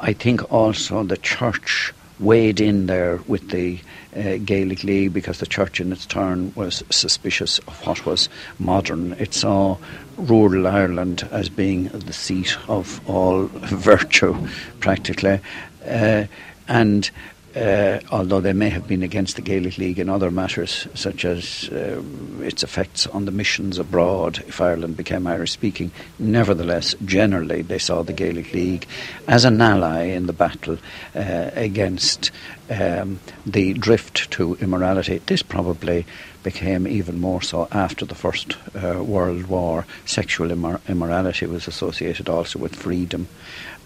I 0.01 0.13
think 0.13 0.53
also 0.53 1.03
the 1.03 1.17
church 1.17 1.93
weighed 2.21 2.61
in 2.61 2.87
there 2.87 3.17
with 3.27 3.51
the 3.51 3.81
uh, 4.17 4.37
Gaelic 4.45 4.85
League 4.85 5.13
because 5.13 5.39
the 5.39 5.47
church 5.47 5.81
in 5.81 5.93
its 5.93 6.07
turn 6.07 6.53
was 6.55 6.85
suspicious 6.91 7.59
of 7.61 7.87
what 7.87 8.07
was 8.07 8.29
modern. 8.59 9.13
It 9.15 9.35
saw 9.35 9.79
rural 10.17 10.67
Ireland 10.67 11.29
as 11.33 11.49
being 11.49 11.89
the 11.89 12.13
seat 12.13 12.57
of 12.69 13.01
all 13.09 13.47
virtue, 13.53 14.37
practically. 14.81 15.41
Uh, 15.85 16.27
and 16.69 17.11
uh, 17.55 18.01
although 18.11 18.41
they 18.41 18.53
may 18.53 18.71
have 18.71 18.87
been 18.87 19.03
against 19.03 19.37
the 19.37 19.43
Gaelic 19.43 19.79
League 19.79 19.99
in 19.99 20.09
other 20.09 20.31
matters, 20.31 20.87
such 20.95 21.25
as 21.25 21.69
uh, 21.71 22.03
its 22.41 22.63
effects 22.63 23.07
on 23.09 23.25
the 23.25 23.31
missions 23.31 23.79
abroad 23.79 24.43
if 24.47 24.61
Ireland 24.61 24.97
became 24.97 25.27
Irish 25.27 25.53
speaking, 25.53 25.91
nevertheless, 26.19 26.95
generally 27.05 27.63
they 27.63 27.79
saw 27.79 28.03
the 28.03 28.13
Gaelic 28.13 28.53
League 28.53 28.87
as 29.29 29.45
an 29.45 29.61
ally 29.61 30.05
in 30.05 30.27
the 30.27 30.33
battle 30.33 30.79
uh, 31.15 31.51
against 31.55 32.31
um, 32.71 33.21
the 33.45 33.75
drift 33.75 34.31
to 34.33 34.55
immorality. 34.57 35.19
This 35.27 35.43
probably 35.43 36.07
became 36.43 36.89
even 36.89 37.21
more 37.21 37.43
so 37.43 37.69
after 37.71 38.05
the 38.05 38.15
First 38.15 38.57
uh, 38.75 39.03
World 39.03 39.47
War. 39.47 39.87
Sexual 40.07 40.49
immor- 40.49 40.81
immorality 40.89 41.47
was 41.47 41.69
associated 41.69 42.29
also 42.29 42.59
with 42.59 42.75
freedom. 42.75 43.29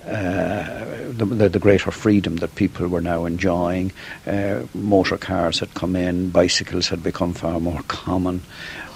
Uh, 0.06 1.10
the, 1.10 1.24
the, 1.24 1.48
the, 1.48 1.58
greater 1.58 1.90
freedom 1.90 2.36
that 2.36 2.54
people 2.54 2.86
were 2.86 3.00
now 3.00 3.24
enjoying. 3.24 3.90
Uh, 4.24 4.62
motor 4.72 5.16
cars 5.16 5.58
had 5.58 5.74
come 5.74 5.96
in, 5.96 6.30
bicycles 6.30 6.88
had 6.88 7.02
become 7.02 7.32
far 7.32 7.58
more 7.58 7.82
common. 7.88 8.40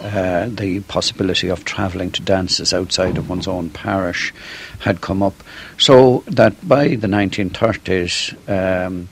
Uh, 0.00 0.46
the 0.48 0.78
possibility 0.82 1.48
of 1.48 1.64
travelling 1.64 2.12
to 2.12 2.22
dances 2.22 2.72
outside 2.72 3.18
of 3.18 3.28
one's 3.28 3.48
own 3.48 3.70
parish 3.70 4.32
had 4.78 5.00
come 5.00 5.20
up. 5.20 5.34
So 5.78 6.22
that 6.28 6.68
by 6.68 6.94
the 6.94 7.08
1930s, 7.08 8.86
um, 8.86 9.08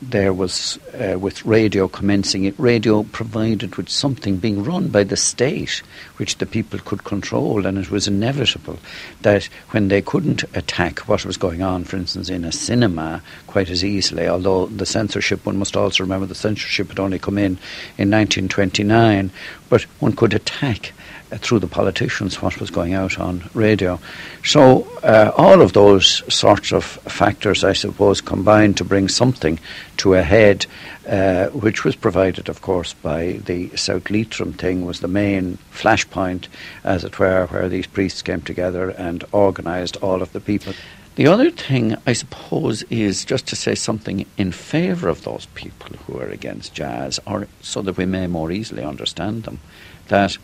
there 0.00 0.32
was, 0.32 0.78
uh, 0.94 1.18
with 1.18 1.44
radio 1.44 1.88
commencing 1.88 2.44
it, 2.44 2.54
radio 2.58 3.02
provided 3.02 3.74
with 3.76 3.88
something 3.88 4.36
being 4.36 4.62
run 4.62 4.88
by 4.88 5.02
the 5.02 5.16
state, 5.16 5.82
which 6.18 6.38
the 6.38 6.46
people 6.46 6.78
could 6.78 7.02
control, 7.04 7.66
and 7.66 7.78
it 7.78 7.90
was 7.90 8.06
inevitable 8.06 8.78
that 9.22 9.44
when 9.70 9.88
they 9.88 10.00
couldn't 10.00 10.44
attack 10.54 11.00
what 11.08 11.24
was 11.24 11.36
going 11.36 11.62
on, 11.62 11.82
for 11.82 11.96
instance, 11.96 12.28
in 12.28 12.44
a 12.44 12.52
cinema 12.52 13.22
quite 13.48 13.70
as 13.70 13.84
easily, 13.84 14.28
although 14.28 14.66
the 14.66 14.86
censorship, 14.86 15.44
one 15.44 15.56
must 15.56 15.76
also 15.76 16.04
remember 16.04 16.26
the 16.26 16.34
censorship 16.34 16.88
had 16.88 17.00
only 17.00 17.18
come 17.18 17.38
in 17.38 17.58
in 17.96 18.10
1929, 18.10 19.30
but 19.68 19.82
one 20.00 20.12
could 20.12 20.34
attack 20.34 20.92
uh, 21.30 21.36
through 21.36 21.58
the 21.58 21.66
politicians 21.66 22.40
what 22.40 22.58
was 22.58 22.70
going 22.70 22.94
out 22.94 23.18
on 23.18 23.48
radio. 23.54 24.00
So 24.44 24.88
uh, 25.02 25.30
all 25.36 25.60
of 25.60 25.72
those 25.74 26.22
sorts 26.32 26.72
of 26.72 26.84
factors, 26.84 27.64
I 27.64 27.74
suppose, 27.74 28.20
combined 28.20 28.76
to 28.78 28.84
bring 28.84 29.08
something 29.08 29.60
to 29.98 30.14
a 30.14 30.22
head, 30.22 30.66
uh, 31.06 31.48
which 31.48 31.84
was 31.84 31.96
provided, 31.96 32.48
of 32.48 32.62
course, 32.62 32.94
by 32.94 33.40
the 33.44 33.76
South 33.76 34.10
Leitrim 34.10 34.54
thing, 34.54 34.86
was 34.86 35.00
the 35.00 35.08
main 35.08 35.58
flashpoint, 35.72 36.46
as 36.84 37.04
it 37.04 37.18
were, 37.18 37.46
where 37.46 37.68
these 37.68 37.86
priests 37.86 38.22
came 38.22 38.40
together 38.40 38.90
and 38.90 39.24
organised 39.34 39.96
all 39.98 40.22
of 40.22 40.32
the 40.32 40.40
people. 40.40 40.72
The 41.18 41.26
other 41.26 41.50
thing, 41.50 41.96
I 42.06 42.12
suppose, 42.12 42.84
is 42.84 43.24
just 43.24 43.48
to 43.48 43.56
say 43.56 43.74
something 43.74 44.24
in 44.36 44.52
favour 44.52 45.08
of 45.08 45.24
those 45.24 45.46
people 45.46 45.96
who 46.06 46.16
are 46.20 46.28
against 46.28 46.74
jazz, 46.74 47.18
or 47.26 47.48
so 47.60 47.82
that 47.82 47.96
we 47.96 48.06
may 48.06 48.28
more 48.28 48.52
easily 48.52 48.84
understand 48.84 49.42
them, 49.42 49.58
that 50.06 50.38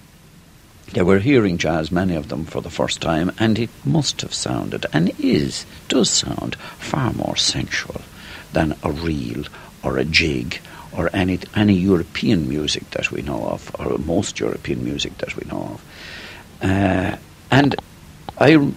they 0.92 1.02
were 1.02 1.20
hearing 1.20 1.58
jazz, 1.58 1.92
many 1.92 2.16
of 2.16 2.28
them, 2.28 2.44
for 2.44 2.60
the 2.60 2.70
first 2.70 3.00
time, 3.00 3.30
and 3.38 3.56
it 3.56 3.70
must 3.84 4.20
have 4.22 4.34
sounded, 4.34 4.84
and 4.92 5.12
is, 5.20 5.64
does 5.86 6.10
sound, 6.10 6.56
far 6.56 7.12
more 7.12 7.36
sensual 7.36 8.00
than 8.52 8.74
a 8.82 8.90
reel 8.90 9.44
or 9.84 9.96
a 9.96 10.04
jig 10.04 10.58
or 10.90 11.08
any, 11.12 11.38
any 11.54 11.74
European 11.74 12.48
music 12.48 12.90
that 12.90 13.12
we 13.12 13.22
know 13.22 13.46
of, 13.46 13.70
or 13.78 13.96
most 13.98 14.40
European 14.40 14.82
music 14.82 15.18
that 15.18 15.36
we 15.36 15.48
know 15.48 15.78
of. 15.78 16.68
Uh, 16.68 17.16
and 17.52 17.76
I 18.38 18.72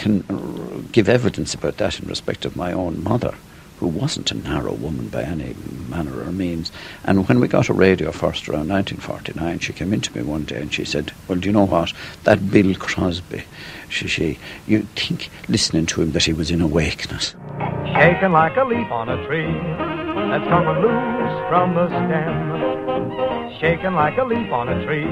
can 0.00 0.88
give 0.92 1.08
evidence 1.08 1.52
about 1.52 1.76
that 1.76 2.00
in 2.00 2.08
respect 2.08 2.46
of 2.46 2.56
my 2.56 2.72
own 2.72 3.04
mother 3.04 3.34
who 3.78 3.86
wasn't 3.86 4.30
a 4.30 4.34
narrow 4.34 4.72
woman 4.72 5.08
by 5.08 5.22
any 5.22 5.54
manner 5.88 6.20
or 6.20 6.32
means. 6.32 6.70
And 7.04 7.26
when 7.28 7.40
we 7.40 7.48
got 7.48 7.68
a 7.68 7.72
radio 7.72 8.12
first 8.12 8.48
around 8.48 8.68
1949, 8.68 9.58
she 9.58 9.72
came 9.72 9.92
into 9.92 10.14
me 10.16 10.22
one 10.22 10.44
day 10.44 10.60
and 10.60 10.72
she 10.72 10.84
said, 10.84 11.12
Well, 11.28 11.38
do 11.38 11.48
you 11.48 11.52
know 11.52 11.66
what? 11.66 11.92
That 12.24 12.50
Bing 12.50 12.74
Crosby, 12.74 13.44
she, 13.88 14.06
she 14.06 14.38
you 14.66 14.82
think 14.96 15.30
listening 15.48 15.86
to 15.86 16.02
him 16.02 16.12
that 16.12 16.24
he 16.24 16.32
was 16.32 16.50
in 16.50 16.60
awakeness. 16.60 17.34
Shaking 17.94 18.32
like 18.32 18.56
a 18.56 18.64
leaf 18.64 18.90
on 18.90 19.08
a 19.08 19.26
tree 19.26 19.52
that's 20.30 20.48
coming 20.48 20.82
loose 20.82 21.48
from 21.48 21.74
the 21.74 21.88
stem. 21.88 23.58
Shaking 23.60 23.94
like 23.94 24.16
a 24.18 24.24
leaf 24.24 24.50
on 24.52 24.68
a 24.68 24.84
tree 24.84 25.04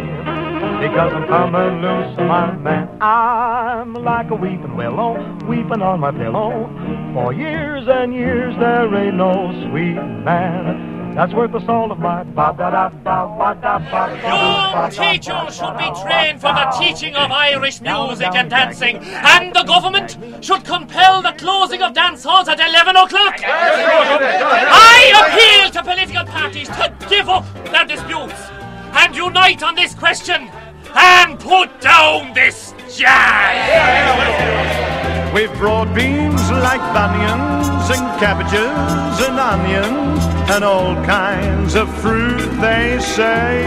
because 0.82 1.12
I'm 1.12 1.26
coming 1.26 1.82
loose, 1.82 2.16
my 2.18 2.52
man. 2.56 2.88
I'm 3.00 3.94
like 3.94 4.30
a 4.30 4.34
weeping 4.34 4.76
willow, 4.76 5.14
weeping 5.46 5.82
on 5.82 6.00
my 6.00 6.12
pillow. 6.12 6.70
For 7.14 7.32
years 7.32 7.86
and 7.88 8.14
years 8.14 8.54
there 8.58 8.94
ain't 8.94 9.16
no 9.16 9.52
sweet 9.68 9.94
man 9.94 10.97
that's 11.18 11.34
worth 11.34 11.50
the 11.50 11.66
soul 11.66 11.90
of 11.90 11.98
my 11.98 12.22
ba 12.22 12.54
da 12.56 12.70
da 12.70 12.88
ba 12.90 13.26
ba 13.36 13.58
da 13.60 13.78
ba 13.90 14.02
Young 14.22 14.88
teachers 14.88 15.56
should 15.56 15.76
be 15.76 15.90
trained 16.00 16.40
for 16.40 16.52
the 16.54 16.66
teaching 16.78 17.16
of 17.16 17.32
Irish 17.32 17.80
music 17.80 18.32
and 18.36 18.48
dancing, 18.48 18.98
and 19.02 19.52
the 19.52 19.64
government 19.64 20.16
should 20.44 20.64
compel 20.64 21.20
the 21.20 21.32
closing 21.32 21.82
of 21.82 21.92
dance 21.92 22.22
halls 22.22 22.46
at 22.46 22.60
11 22.60 22.94
o'clock. 22.94 23.34
I 23.42 25.00
appeal 25.18 25.72
to 25.72 25.82
political 25.82 26.24
parties 26.24 26.68
to 26.68 26.94
give 27.10 27.28
up 27.28 27.44
their 27.64 27.84
disputes 27.84 28.40
and 28.92 29.16
unite 29.16 29.64
on 29.64 29.74
this 29.74 29.94
question 29.96 30.48
and 30.94 31.36
put 31.40 31.80
down 31.80 32.32
this 32.32 32.74
jazz. 32.96 33.58
We've 35.34 35.52
broad 35.54 35.92
beans 35.96 36.48
like 36.52 36.80
bunions 36.94 37.90
and 37.90 38.20
cabbages 38.20 39.26
and 39.26 39.36
onions 39.36 40.37
and 40.50 40.64
all 40.64 40.94
kinds 41.04 41.74
of 41.74 41.86
fruit, 42.00 42.38
they 42.60 42.98
say. 43.00 43.66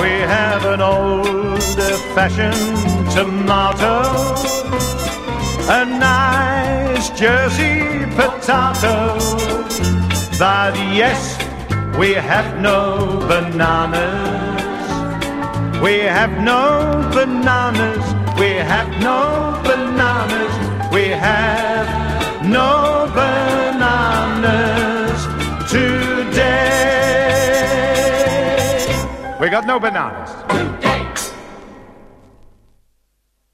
We 0.00 0.12
have 0.36 0.64
an 0.64 0.80
old 0.80 1.62
fashioned 2.14 3.10
tomato, 3.10 3.96
a 5.68 5.84
nice 5.84 7.10
Jersey 7.10 8.06
potato, 8.14 9.18
but 10.38 10.74
yes, 10.94 11.36
we 11.98 12.12
have 12.14 12.60
no 12.60 13.18
bananas. 13.28 14.40
We 15.82 15.98
have 15.98 16.32
no 16.42 17.10
bananas. 17.12 18.04
We 18.38 18.50
have 18.72 18.88
no 19.02 19.60
bananas. 19.64 20.92
We 20.92 21.08
have 21.08 22.42
no 22.44 23.10
bananas 23.14 23.69
today. 25.70 26.66
We 29.40 29.48
got 29.48 29.64
no 29.66 29.78
bananas. 29.78 30.99